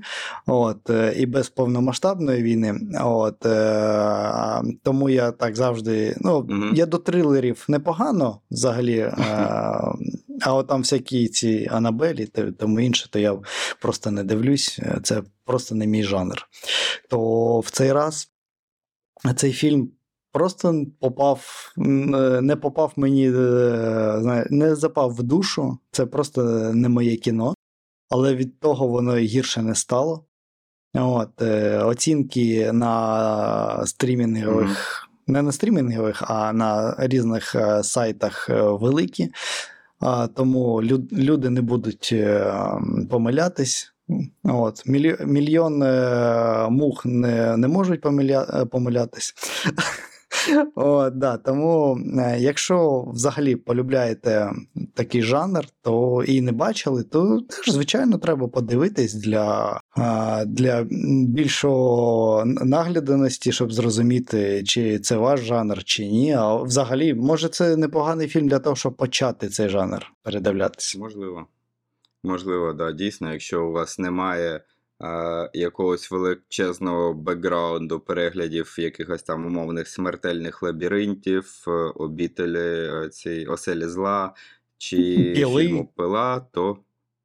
от, 0.47 0.91
е, 0.91 1.15
і 1.17 1.27
без 1.27 1.49
повномасштабної 1.49 2.43
війни. 2.43 2.81
От, 3.01 3.47
е, 3.47 4.63
тому 4.83 5.09
я 5.11 5.31
так 5.33 5.57
завжди. 5.57 6.17
Ну, 6.21 6.47
Мгм. 6.49 6.73
Я 6.75 6.87
до 6.87 6.99
трилерів 6.99 7.65
непогано 7.69 8.41
взагалі. 8.51 8.99
Е, 8.99 9.15
а 10.43 10.55
от 10.55 10.69
там 10.69 10.81
всякі 10.81 11.29
ці 11.29 11.69
Анабелі, 11.71 12.27
та- 12.27 12.53
тому 12.53 12.81
інше, 12.81 13.11
то 13.11 13.19
я 13.19 13.39
просто 13.81 14.11
не 14.11 14.25
дивлюсь. 14.25 14.81
Це 15.03 15.23
просто 15.45 15.75
не 15.75 15.87
мій 15.87 16.03
жанр. 16.05 16.47
То 17.11 17.61
в 17.61 17.71
цей 17.71 17.93
раз 17.93 18.29
цей 19.37 19.53
фільм 19.53 19.91
просто 20.33 20.85
попав, 21.01 21.73
е, 21.79 21.81
не 22.41 22.57
попав 22.57 22.93
мені, 22.97 23.33
е, 23.33 24.47
не 24.51 24.75
запав 24.75 25.15
в 25.15 25.23
душу. 25.23 25.79
Це 25.91 26.07
просто 26.07 26.43
не 26.75 26.89
моє 26.89 27.17
кіно, 27.17 27.55
але 28.11 28.35
від 28.35 28.61
того 28.61 28.87
воно 28.89 29.19
і 29.19 29.27
гірше 29.27 29.63
не 29.63 29.75
стало. 29.75 30.25
От, 30.95 31.43
е, 31.43 31.79
оцінки 31.79 32.73
на 32.73 33.87
стрімінгових, 33.87 35.09
не 35.27 35.43
на 35.43 35.53
стрімінгових, 35.53 36.23
а 36.31 36.53
на 36.53 36.95
різних 36.99 37.55
сайтах 37.83 38.49
великі. 38.51 39.29
Тому 40.35 40.83
лю- 40.83 41.13
люди 41.13 41.51
не 41.51 41.61
будуть 41.63 42.15
помилятись. 43.11 43.93
От, 44.45 44.83
мільйон, 45.27 45.79
мух 46.73 47.07
не, 47.07 47.57
не 47.57 47.69
можуть 47.69 48.01
помиля, 48.01 48.67
помилятись. 48.71 49.35
О, 50.75 51.11
да, 51.11 51.37
тому, 51.37 51.99
е, 52.19 52.37
якщо 52.41 53.05
взагалі 53.09 53.57
полюбляєте 53.57 54.53
такий 54.95 55.23
жанр, 55.23 55.65
то 55.83 56.25
і 56.27 56.41
не 56.41 56.53
бачили, 56.53 57.03
то 57.03 57.41
звичайно, 57.67 58.19
треба 58.19 58.49
подивитись 58.49 59.15
для, 59.15 59.81
для 60.47 60.87
більшого 61.29 62.43
нагляданості, 62.45 63.53
щоб 63.53 63.73
зрозуміти, 63.73 64.63
чи 64.63 64.99
це 64.99 65.17
ваш 65.17 65.41
жанр, 65.41 65.85
чи 65.85 66.07
ні. 66.07 66.33
А 66.33 66.55
взагалі, 66.55 67.15
може, 67.15 67.49
це 67.49 67.77
непоганий 67.77 68.29
фільм 68.29 68.49
для 68.49 68.59
того, 68.59 68.77
щоб 68.77 68.97
почати 68.97 69.49
цей 69.49 69.69
жанр 69.69 70.13
передивлятися. 70.23 70.99
Можливо. 70.99 71.47
Можливо, 72.23 72.73
да, 72.73 72.93
дійсно, 72.93 73.33
якщо 73.33 73.67
у 73.67 73.73
вас 73.73 73.99
немає 73.99 74.61
якогось 75.55 76.11
величезного 76.11 77.15
бекграунду 77.15 78.01
переглядів 78.01 78.77
якихось 78.79 79.23
там 79.23 79.47
умовних 79.47 79.89
смертельних 79.89 80.63
лабіринтів, 80.63 81.65
е, 81.69 81.71
обітелі 81.95 82.59
е, 82.59 83.09
цієї 83.09 83.47
оселі 83.47 83.87
зла 83.87 84.35
чи 84.79 84.97
фільму 85.37 85.93
Пила, 85.97 86.41
то, 86.53 86.79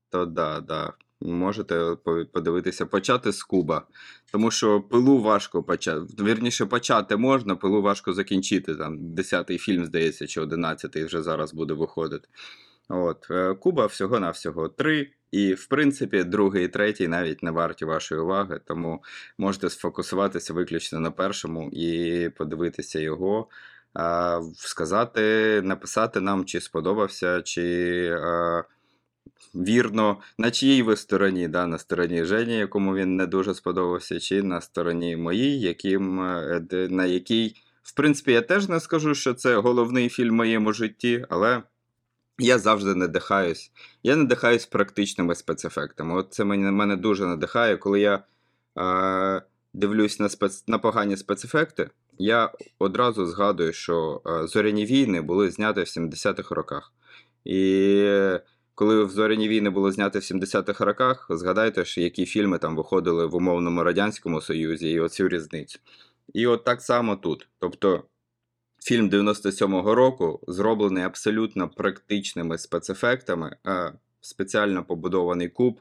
то 0.09 0.25
да, 0.25 0.59
да. 0.59 0.93
Можете 1.21 1.95
подивитися, 2.33 2.85
почати 2.85 3.31
з 3.31 3.43
Куба. 3.43 3.87
Тому 4.31 4.51
що 4.51 4.81
пилу 4.81 5.21
важко 5.21 5.63
почати. 5.63 6.23
Вірніше, 6.23 6.65
почати 6.65 7.17
можна, 7.17 7.55
пилу 7.55 7.81
важко 7.81 8.13
закінчити. 8.13 8.75
Там 8.75 8.97
10-й 8.97 9.57
фільм, 9.57 9.85
здається, 9.85 10.27
чи 10.27 10.41
11-й 10.41 11.03
вже 11.03 11.23
зараз 11.23 11.53
буде 11.53 11.73
виходити. 11.73 12.27
От, 12.89 13.27
е, 13.31 13.53
Куба 13.53 13.85
всього-навсього 13.85 14.69
три. 14.69 15.11
І, 15.33 15.53
в 15.53 15.65
принципі, 15.65 16.23
другий 16.23 16.65
і 16.65 16.67
третій 16.67 17.07
навіть 17.07 17.43
не 17.43 17.51
варті 17.51 17.85
вашої 17.85 18.21
уваги, 18.21 18.59
тому 18.65 19.03
можете 19.37 19.69
сфокусуватися 19.69 20.53
виключно 20.53 20.99
на 20.99 21.11
першому 21.11 21.69
і 21.73 22.29
подивитися 22.29 22.99
його, 22.99 23.47
сказати, 24.55 25.21
написати 25.63 26.21
нам, 26.21 26.45
чи 26.45 26.61
сподобався, 26.61 27.41
чи 27.41 28.17
вірно, 29.55 30.17
на 30.37 30.51
чиїй 30.51 30.81
ви 30.81 30.97
стороні, 30.97 31.47
да, 31.47 31.67
на 31.67 31.77
стороні 31.77 32.23
Жені, 32.23 32.57
якому 32.57 32.95
він 32.95 33.15
не 33.15 33.27
дуже 33.27 33.53
сподобався, 33.53 34.19
чи 34.19 34.43
на 34.43 34.61
стороні 34.61 35.15
моїй, 35.15 35.59
яким, 35.59 36.21
е, 36.21 36.61
на 36.89 37.05
якій, 37.05 37.55
в 37.83 37.93
принципі, 37.93 38.31
я 38.31 38.41
теж 38.41 38.69
не 38.69 38.79
скажу, 38.79 39.15
що 39.15 39.33
це 39.33 39.55
головний 39.55 40.09
фільм 40.09 40.29
в 40.29 40.37
моєму 40.37 40.73
житті, 40.73 41.25
але. 41.29 41.63
Я 42.39 42.59
завжди 42.59 42.95
надихаюсь. 42.95 43.71
Я 44.03 44.15
надихаюсь 44.15 44.65
практичними 44.65 45.35
спецефектами. 45.35 46.15
От 46.15 46.33
це 46.33 46.43
мене, 46.43 46.71
мене 46.71 46.95
дуже 46.95 47.25
надихає, 47.25 47.77
коли 47.77 47.99
я 47.99 48.23
е, 48.77 49.41
дивлюсь 49.73 50.19
на, 50.19 50.29
спец, 50.29 50.63
на 50.67 50.79
погані 50.79 51.17
спецефекти, 51.17 51.89
я 52.17 52.51
одразу 52.79 53.25
згадую, 53.25 53.73
що 53.73 54.21
е, 54.25 54.47
зоряні 54.47 54.85
війни 54.85 55.21
були 55.21 55.51
зняті 55.51 55.79
в 55.79 55.83
70-х 55.83 56.55
роках. 56.55 56.93
І 57.45 58.39
коли 58.75 59.03
в 59.03 59.09
зоряні 59.09 59.47
війни 59.47 59.69
було 59.69 59.91
знято 59.91 60.19
в 60.19 60.21
70-х 60.21 60.85
роках, 60.85 61.27
згадайте, 61.29 61.85
що 61.85 62.01
які 62.01 62.25
фільми 62.25 62.57
там 62.57 62.75
виходили 62.75 63.25
в 63.25 63.35
умовному 63.35 63.83
Радянському 63.83 64.41
Союзі 64.41 64.89
і 64.89 64.99
оцю 64.99 65.27
різницю. 65.27 65.79
І 66.33 66.47
от 66.47 66.63
так 66.63 66.81
само 66.81 67.15
тут. 67.15 67.47
Тобто. 67.59 68.03
Фільм 68.85 69.09
97-го 69.09 69.95
року 69.95 70.39
зроблений 70.47 71.03
абсолютно 71.03 71.69
практичними 71.69 72.57
спецефектами, 72.57 73.55
спеціально 74.21 74.83
побудований 74.83 75.49
куб, 75.49 75.79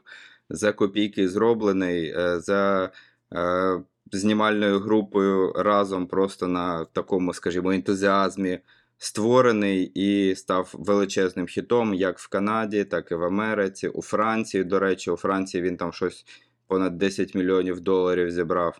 за 0.49 0.71
копійки 0.73 1.29
зроблений, 1.29 2.13
е, 2.17 2.39
за 2.39 2.91
е, 3.33 3.81
знімальною 4.11 4.79
групою 4.79 5.53
разом 5.53 6.07
просто 6.07 6.47
на 6.47 6.85
такому, 6.85 7.33
скажімо, 7.33 7.71
ентузіазмі 7.71 8.59
створений 8.97 9.91
і 9.95 10.35
став 10.35 10.73
величезним 10.73 11.47
хітом 11.47 11.93
як 11.93 12.19
в 12.19 12.29
Канаді, 12.29 12.83
так 12.83 13.11
і 13.11 13.15
в 13.15 13.23
Америці, 13.23 13.87
у 13.87 14.01
Франції. 14.01 14.63
До 14.63 14.79
речі, 14.79 15.11
у 15.11 15.15
Франції 15.15 15.63
він 15.63 15.77
там 15.77 15.93
щось 15.93 16.25
понад 16.67 16.97
10 16.97 17.35
мільйонів 17.35 17.79
доларів 17.79 18.31
зібрав. 18.31 18.79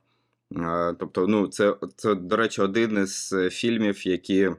Тобто, 1.00 1.28
ну, 1.28 1.48
це, 1.48 1.76
це, 1.96 2.16
до 2.16 2.36
речі, 2.36 2.62
один 2.62 3.04
із 3.04 3.34
е, 3.34 3.50
фільмів, 3.50 4.08
які, 4.08 4.52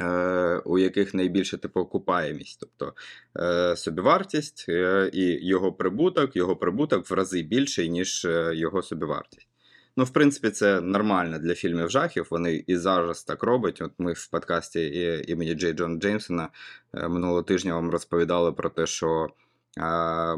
е, 0.00 0.62
у 0.64 0.78
яких 0.78 1.14
найбільше 1.14 1.58
типу 1.58 1.80
окупаємість. 1.80 2.60
Тобто 2.60 2.94
е, 3.38 3.76
собівартість 3.76 4.68
і 5.12 5.38
його 5.46 5.72
прибуток, 5.72 6.36
його 6.36 6.56
прибуток 6.56 7.10
в 7.10 7.14
рази 7.14 7.42
більший, 7.42 7.90
ніж 7.90 8.26
його 8.52 8.82
собівартість. 8.82 9.48
Ну, 9.96 10.04
в 10.04 10.10
принципі, 10.10 10.50
це 10.50 10.80
нормально 10.80 11.38
для 11.38 11.54
фільмів 11.54 11.90
жахів. 11.90 12.26
Вони 12.30 12.64
і 12.66 12.76
зараз 12.76 13.24
так 13.24 13.42
роблять. 13.42 13.82
От 13.82 13.92
ми 13.98 14.12
в 14.12 14.26
подкасті 14.26 15.24
імені 15.28 15.54
Джей 15.54 15.72
Джона 15.72 15.98
Джеймсона 15.98 16.48
минулого 16.92 17.42
тижня 17.42 17.74
вам 17.74 17.90
розповідали 17.90 18.52
про 18.52 18.70
те, 18.70 18.86
що 18.86 19.28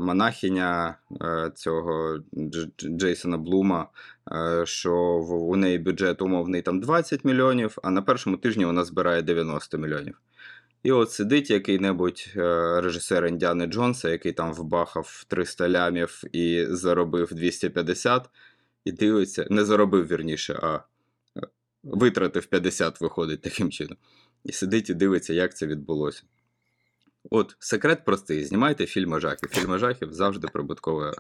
монахиня 0.01 0.99
е, 1.23 1.53
цього 1.55 2.19
Дж- 2.33 2.71
Дж- 2.79 2.97
Джейсона 2.97 3.39
Блума, 3.39 3.89
е, 4.33 4.67
що 4.67 4.95
у 5.29 5.57
неї 5.57 5.79
бюджет 5.79 6.23
умовний 6.23 6.63
там 6.63 6.81
20 6.81 7.25
мільйонів, 7.25 7.79
а 7.83 7.91
на 7.91 8.03
першому 8.03 8.37
тижні 8.37 8.65
вона 8.65 8.85
збирає 8.85 9.23
90 9.23 9.79
мільйонів. 9.79 10.21
І 10.83 10.93
от 10.93 11.11
сидить 11.11 11.51
який-небудь 11.51 12.33
е, 12.37 12.81
режисер 12.81 13.27
Індіани 13.27 13.67
Джонса, 13.67 14.09
який 14.09 14.33
там 14.33 14.53
вбахав 14.55 15.25
300 15.29 15.69
лямів 15.69 16.23
і 16.33 16.67
заробив 16.69 17.35
250, 17.35 18.31
і 18.85 18.93
дивиться, 18.93 19.47
не 19.51 19.65
заробив 19.65 20.07
вірніше, 20.07 20.61
а 20.63 20.81
витратив 21.83 22.47
50, 22.47 23.01
виходить 23.01 23.43
таким 23.43 23.71
чином. 23.71 23.97
І 24.45 24.53
сидить 24.53 24.91
і 24.91 24.95
дивиться, 24.95 25.33
як 25.33 25.57
це 25.57 25.67
відбулося. 25.67 26.23
От, 27.31 27.57
секрет 27.59 28.05
простий: 28.05 28.45
знімайте 28.45 28.87
фільми 28.87 29.21
жахів. 29.21 29.49
Фільми 29.49 29.79
жахів 29.79 30.13
завжди 30.13 30.49
прибуткова 30.49 31.13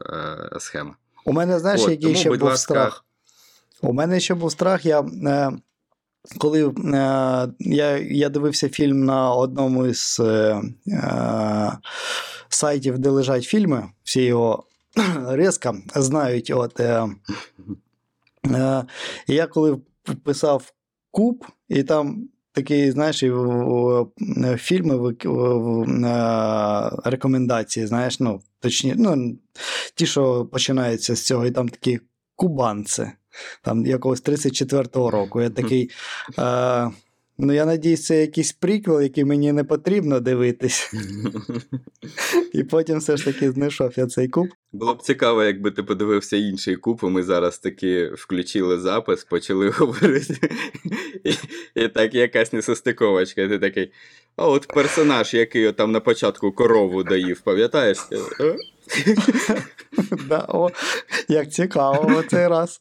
е, 0.55 0.61
схема. 0.61 0.97
У 1.25 1.33
мене, 1.33 1.59
знаєш, 1.59 1.81
От, 1.81 1.91
який 1.91 2.03
тому, 2.03 2.17
ще 2.17 2.31
був 2.31 2.43
ласка. 2.43 2.57
страх? 2.75 3.05
У 3.83 3.93
мене 3.93 4.21
ще 4.21 4.35
був 4.35 4.53
страх. 4.53 4.87
Я, 4.87 5.01
е, 5.01 5.51
коли 6.39 6.67
е, 6.67 6.73
я, 7.59 7.99
я 7.99 8.29
дивився 8.29 8.69
фільм 8.69 9.05
на 9.05 9.35
одному 9.35 9.87
із 9.87 10.21
е, 10.21 10.63
е, 10.89 11.73
сайтів, 12.49 12.99
де 12.99 13.11
лежать 13.11 13.45
фільми, 13.45 13.89
всі 14.05 14.23
його 14.23 14.65
різко 15.29 15.77
знають. 15.95 16.51
От, 16.51 16.81
е, 16.81 17.09
е, 18.47 18.85
я 19.27 19.47
коли 19.47 19.79
писав 20.25 20.73
куб, 21.11 21.47
і 21.69 21.83
там. 21.83 22.29
Такий, 22.55 22.91
знаєш, 22.91 23.23
і 23.23 23.31
в, 23.31 23.37
в, 23.37 24.07
в 24.19 24.57
фільми 24.57 24.97
в, 24.97 25.17
в, 25.25 25.29
в, 25.29 26.05
е, 26.05 26.91
рекомендації, 27.05 27.87
знаєш, 27.87 28.21
ну, 28.21 28.41
точні, 28.61 28.95
ну, 28.97 29.39
ті, 29.95 30.07
що 30.07 30.47
починаються 30.47 31.15
з 31.15 31.27
цього, 31.27 31.47
і 31.47 31.51
там 31.51 31.69
такі 31.69 32.01
кубанці, 32.37 33.07
там 33.63 33.87
якогось 33.87 34.23
34-го 34.23 35.11
року. 35.11 35.43
Я 35.43 35.51
такий. 35.51 35.91
Е, 36.39 36.91
ну, 37.39 37.53
я 37.53 37.65
надіюсь, 37.65 38.05
це 38.05 38.21
якийсь 38.21 38.53
приквел, 38.53 39.03
який 39.03 39.25
мені 39.25 39.53
не 39.53 39.65
потрібно 39.65 40.21
дивитись. 40.21 40.95
І 42.53 42.65
потім 42.65 42.99
все 42.99 43.17
ж 43.17 43.25
таки 43.25 43.51
знайшов 43.51 43.93
я 43.97 44.07
цей 44.07 44.29
куб. 44.29 44.49
Було 44.73 44.95
б 44.95 45.03
цікаво, 45.03 45.45
якби 45.45 45.71
ти 45.71 45.83
подивився 45.83 46.37
інший 46.37 46.77
куп, 46.77 47.03
і 47.03 47.07
ми 47.07 47.23
зараз 47.23 47.59
таки 47.59 48.11
включили 48.15 48.81
запис, 48.81 49.25
почали 49.25 49.71
говорити. 49.77 50.35
І, 51.25 51.35
і 51.75 51.89
так 51.89 52.15
якась 52.15 52.53
несостиковочка. 52.53 53.49
Ти 53.49 53.59
такий. 53.59 53.93
А 54.37 54.49
от 54.49 54.67
персонаж, 54.67 55.35
який 55.35 55.73
там 55.73 55.93
на 55.93 56.01
початку 56.01 56.53
корову 56.53 57.05
доїв, 57.05 57.41
пам'ятаєш? 57.41 57.99
Да, 60.29 60.47
о, 60.49 60.71
як 61.29 61.51
цікаво 61.51 62.23
цей 62.31 62.49
раз. 62.49 62.81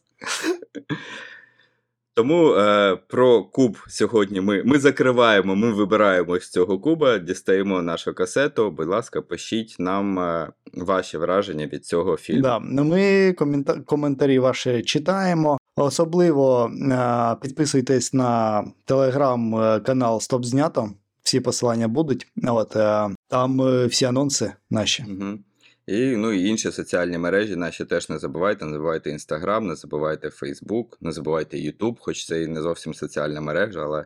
Тому 2.16 2.54
е, 2.54 2.96
про 3.08 3.44
куб 3.44 3.78
сьогодні 3.88 4.40
ми, 4.40 4.62
ми 4.64 4.78
закриваємо, 4.78 5.56
ми 5.56 5.72
вибираємо 5.72 6.38
з 6.38 6.50
цього 6.50 6.78
куба, 6.78 7.18
дістаємо 7.18 7.82
нашу 7.82 8.14
касету. 8.14 8.70
Будь 8.70 8.88
ласка, 8.88 9.22
пишіть 9.22 9.76
нам 9.78 10.18
е, 10.18 10.48
ваші 10.74 11.18
враження 11.18 11.66
від 11.66 11.86
цього 11.86 12.16
фільму. 12.16 12.42
Да, 12.42 12.58
ну 12.62 12.84
ми 12.84 13.32
комента- 13.32 13.84
коментарі 13.84 14.38
ваші 14.38 14.82
читаємо. 14.82 15.58
Особливо 15.76 16.70
е, 16.92 17.36
підписуйтесь 17.42 18.12
на 18.14 18.64
телеграм-канал 18.84 20.20
Стоп 20.20 20.44
Знято. 20.44 20.90
Всі 21.22 21.40
посилання 21.40 21.88
будуть. 21.88 22.26
От, 22.48 22.76
е, 22.76 23.08
там 23.28 23.60
е, 23.60 23.86
всі 23.86 24.04
анонси 24.04 24.52
наші. 24.70 25.04
Угу. 25.08 25.38
І, 25.86 26.16
ну, 26.16 26.32
і 26.32 26.48
інші 26.48 26.70
соціальні 26.70 27.18
мережі 27.18 27.56
наші 27.56 27.84
теж 27.84 28.08
не 28.08 28.18
забувайте. 28.18 28.64
Не 28.64 28.72
забувайте 28.72 29.10
Інстаграм, 29.10 29.66
не 29.66 29.74
забувайте 29.74 30.30
Фейсбук, 30.30 30.98
не 31.00 31.12
забувайте 31.12 31.58
Ютуб, 31.58 31.98
хоч 32.00 32.26
це 32.26 32.42
і 32.42 32.46
не 32.46 32.62
зовсім 32.62 32.94
соціальна 32.94 33.40
мережа, 33.40 33.80
але 33.84 34.04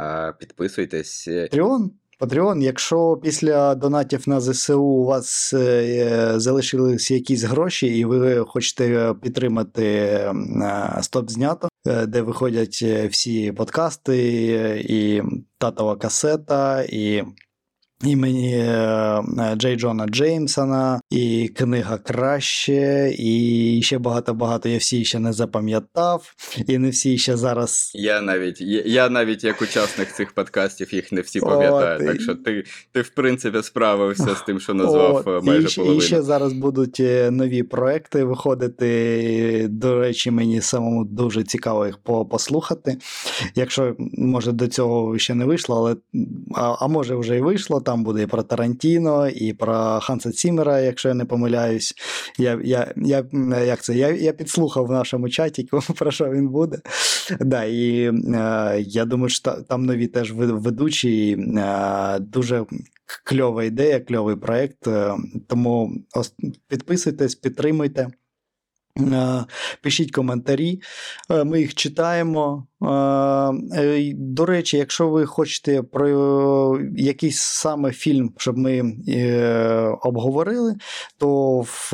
е, 0.00 0.34
підписуйтесь. 0.38 1.28
Patreon. 1.28 1.90
Patreon, 2.20 2.62
якщо 2.62 3.20
після 3.22 3.74
донатів 3.74 4.28
на 4.28 4.40
ЗСУ 4.40 4.82
у 4.82 5.04
вас 5.04 5.52
е, 5.54 6.32
залишились 6.36 7.10
якісь 7.10 7.42
гроші, 7.42 7.86
і 7.86 8.04
ви 8.04 8.44
хочете 8.48 9.14
підтримати 9.22 9.84
е, 9.84 10.34
стоп 11.00 11.30
знято, 11.30 11.68
е, 11.86 12.06
де 12.06 12.22
виходять 12.22 12.82
всі 13.10 13.52
подкасти, 13.52 14.18
і 14.88 15.22
татова 15.58 15.96
касета, 15.96 16.82
і 16.82 17.22
імені 18.04 18.54
е, 18.54 19.22
Джей 19.56 19.76
Джона 19.76 20.06
Джеймсона, 20.06 21.00
і 21.10 21.50
книга 21.54 21.98
краще, 21.98 23.12
і 23.18 23.80
ще 23.82 23.98
багато-багато. 23.98 24.68
Я 24.68 24.78
всі 24.78 25.04
ще 25.04 25.18
не 25.18 25.32
запам'ятав, 25.32 26.34
і 26.66 26.78
не 26.78 26.90
всі 26.90 27.18
ще 27.18 27.36
зараз 27.36 27.92
Я 27.94 28.20
навіть, 28.20 28.60
я, 28.60 28.82
я 28.86 29.08
навіть 29.08 29.44
як 29.44 29.62
учасник 29.62 30.12
цих 30.12 30.32
подкастів 30.32 30.94
їх 30.94 31.12
не 31.12 31.20
всі 31.20 31.40
пам'ятаю. 31.40 31.98
От, 32.00 32.06
так 32.06 32.20
що 32.20 32.34
ти, 32.34 32.64
ти, 32.92 33.02
в 33.02 33.08
принципі, 33.08 33.62
справився 33.62 34.34
з 34.34 34.42
тим, 34.42 34.60
що 34.60 34.74
назвав 34.74 35.14
От, 35.14 35.26
е, 35.26 35.46
майже 35.46 35.68
і, 35.68 35.74
половину. 35.74 35.98
І 35.98 36.00
ще 36.00 36.22
зараз 36.22 36.52
будуть 36.52 37.00
е, 37.00 37.30
нові 37.30 37.62
проекти 37.62 38.24
виходити. 38.24 39.66
До 39.70 40.00
речі, 40.00 40.30
мені 40.30 40.60
самому 40.60 41.04
дуже 41.04 41.44
цікаво 41.44 41.86
їх 41.86 41.98
послухати. 42.30 42.96
Якщо, 43.54 43.96
може, 44.12 44.52
до 44.52 44.68
цього 44.68 45.18
ще 45.18 45.34
не 45.34 45.44
вийшло, 45.44 45.76
але 45.76 45.96
а, 46.54 46.76
а 46.84 46.88
може 46.88 47.16
вже 47.16 47.36
і 47.36 47.40
вийшло. 47.40 47.80
Там 47.88 48.04
буде 48.04 48.22
і 48.22 48.26
про 48.26 48.42
Тарантіно, 48.42 49.28
і 49.28 49.52
про 49.52 50.00
Ханса 50.02 50.32
Цімера, 50.32 50.80
якщо 50.80 51.08
я 51.08 51.14
не 51.14 51.24
помиляюсь. 51.24 51.94
Я, 52.38 52.60
я, 52.64 52.94
я, 52.96 53.24
як 53.64 53.82
це, 53.82 53.94
я, 53.94 54.08
я 54.08 54.32
підслухав 54.32 54.86
в 54.86 54.90
нашому 54.90 55.28
чаті, 55.28 55.68
про 55.98 56.10
що 56.10 56.30
він 56.30 56.48
буде. 56.48 56.78
Да, 57.40 57.64
і 57.64 58.00
е, 58.34 58.76
я 58.80 59.04
думаю, 59.04 59.28
що 59.28 59.52
там 59.52 59.84
нові 59.86 60.06
теж 60.06 60.32
ведучі. 60.32 61.32
Е, 61.56 62.18
дуже 62.18 62.64
кльова 63.24 63.64
ідея, 63.64 64.00
кльовий 64.00 64.36
проєкт. 64.36 64.86
е, 64.86 65.14
Тому 65.46 65.92
підписуйтесь, 66.68 67.34
підтримуйте. 67.34 68.08
Е, 68.98 69.44
Пишіть 69.82 70.12
коментарі, 70.12 70.80
е, 71.30 71.44
ми 71.44 71.60
їх 71.60 71.74
читаємо. 71.74 72.66
Е, 72.82 74.12
До 74.14 74.46
речі, 74.46 74.76
якщо 74.76 75.08
ви 75.08 75.26
хочете 75.26 75.82
про 75.82 76.80
якийсь 76.96 77.40
саме 77.40 77.92
фільм, 77.92 78.32
щоб 78.36 78.58
ми 78.58 78.82
обговорили, 80.02 80.76
то 81.18 81.60
в 81.60 81.92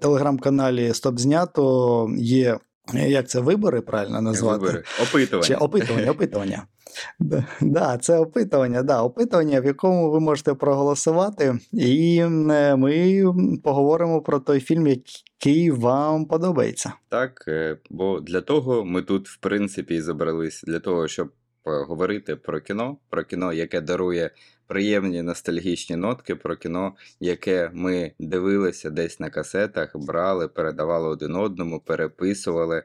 телеграм-каналі 0.00 0.94
Стоп 0.94 1.18
Знято 1.18 2.08
є 2.18 2.58
як 2.94 3.28
це 3.28 3.40
вибори 3.40 3.80
правильно 3.80 4.20
назвати? 4.20 4.58
Вибори. 4.58 4.82
Опитування. 5.02 5.46
Чи 5.46 5.54
опитування, 5.54 6.10
опитування. 6.10 6.66
Да, 7.60 7.98
це 7.98 8.18
опитування, 8.18 8.82
да, 8.82 9.02
опитування, 9.02 9.60
в 9.60 9.64
якому 9.64 10.10
ви 10.10 10.20
можете 10.20 10.54
проголосувати, 10.54 11.58
і 11.72 12.24
ми 12.24 13.24
поговоримо 13.64 14.22
про 14.22 14.40
той 14.40 14.60
фільм, 14.60 14.86
який 14.86 15.70
вам 15.70 16.24
подобається. 16.24 16.92
Так, 17.08 17.44
е, 17.48 17.76
бо 17.90 18.20
для 18.20 18.40
того 18.40 18.84
ми 18.84 19.02
тут, 19.02 19.28
в 19.28 19.36
принципі, 19.36 19.94
і 19.94 20.00
забрались 20.00 20.64
для 20.66 20.80
того, 20.80 21.08
щоб 21.08 21.32
говорити 21.64 22.36
про 22.36 22.60
кіно, 22.60 22.96
про 23.10 23.24
кіно, 23.24 23.52
яке 23.52 23.80
дарує 23.80 24.30
приємні 24.68 25.22
ностальгічні 25.22 25.96
нотки, 25.96 26.34
про 26.34 26.56
кіно, 26.56 26.96
яке 27.20 27.70
ми 27.74 28.12
дивилися 28.18 28.90
десь 28.90 29.20
на 29.20 29.30
касетах, 29.30 29.96
брали, 29.96 30.48
передавали 30.48 31.08
один 31.08 31.36
одному, 31.36 31.80
переписували. 31.80 32.82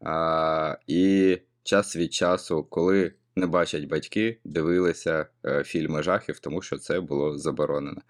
А, 0.00 0.76
і 0.86 1.38
час 1.62 1.96
від 1.96 2.12
часу, 2.12 2.66
коли 2.70 3.12
не 3.36 3.46
бачать 3.46 3.84
батьки, 3.84 4.38
дивилися 4.44 5.26
е, 5.46 5.64
фільми 5.64 6.02
жахів, 6.02 6.38
тому 6.38 6.62
що 6.62 6.78
це 6.78 7.00
було 7.00 7.38
заборонено. 7.38 8.02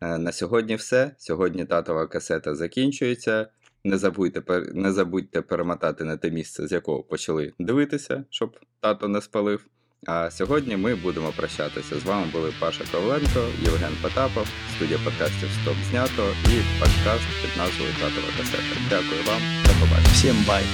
Е, 0.00 0.18
На 0.18 0.32
сьогодні 0.32 0.76
все. 0.76 1.14
Сьогодні 1.18 1.64
татова 1.64 2.06
касета 2.06 2.54
закінчується. 2.54 3.48
Не 3.84 3.98
забудьте, 3.98 4.62
не 4.74 4.92
забудьте 4.92 5.42
перемотати 5.42 6.04
на 6.04 6.16
те 6.16 6.30
місце, 6.30 6.66
з 6.66 6.72
якого 6.72 7.02
почали 7.02 7.52
дивитися, 7.58 8.24
щоб 8.30 8.60
тато 8.80 9.08
не 9.08 9.20
спалив. 9.20 9.66
А 10.06 10.30
сьогодні 10.30 10.76
ми 10.76 10.94
будемо 10.94 11.32
прощатися. 11.36 12.00
З 12.00 12.04
вами 12.04 12.26
були 12.32 12.52
Паша 12.60 12.84
Ковленко, 12.92 13.40
Євген 13.62 13.92
Потапов, 14.02 14.46
студія 14.76 14.98
подкастів 15.04 15.48
Стоп 15.62 15.76
знято 15.90 16.28
і 16.44 16.80
подкаст 16.80 17.24
під 17.42 17.56
назвою 17.58 17.92
Татова 17.92 18.28
касета. 18.38 18.80
Дякую 18.90 19.22
вам, 19.26 19.40
до 19.62 19.70
побачення. 19.80 20.12
Всім 20.12 20.44
бай! 20.48 20.64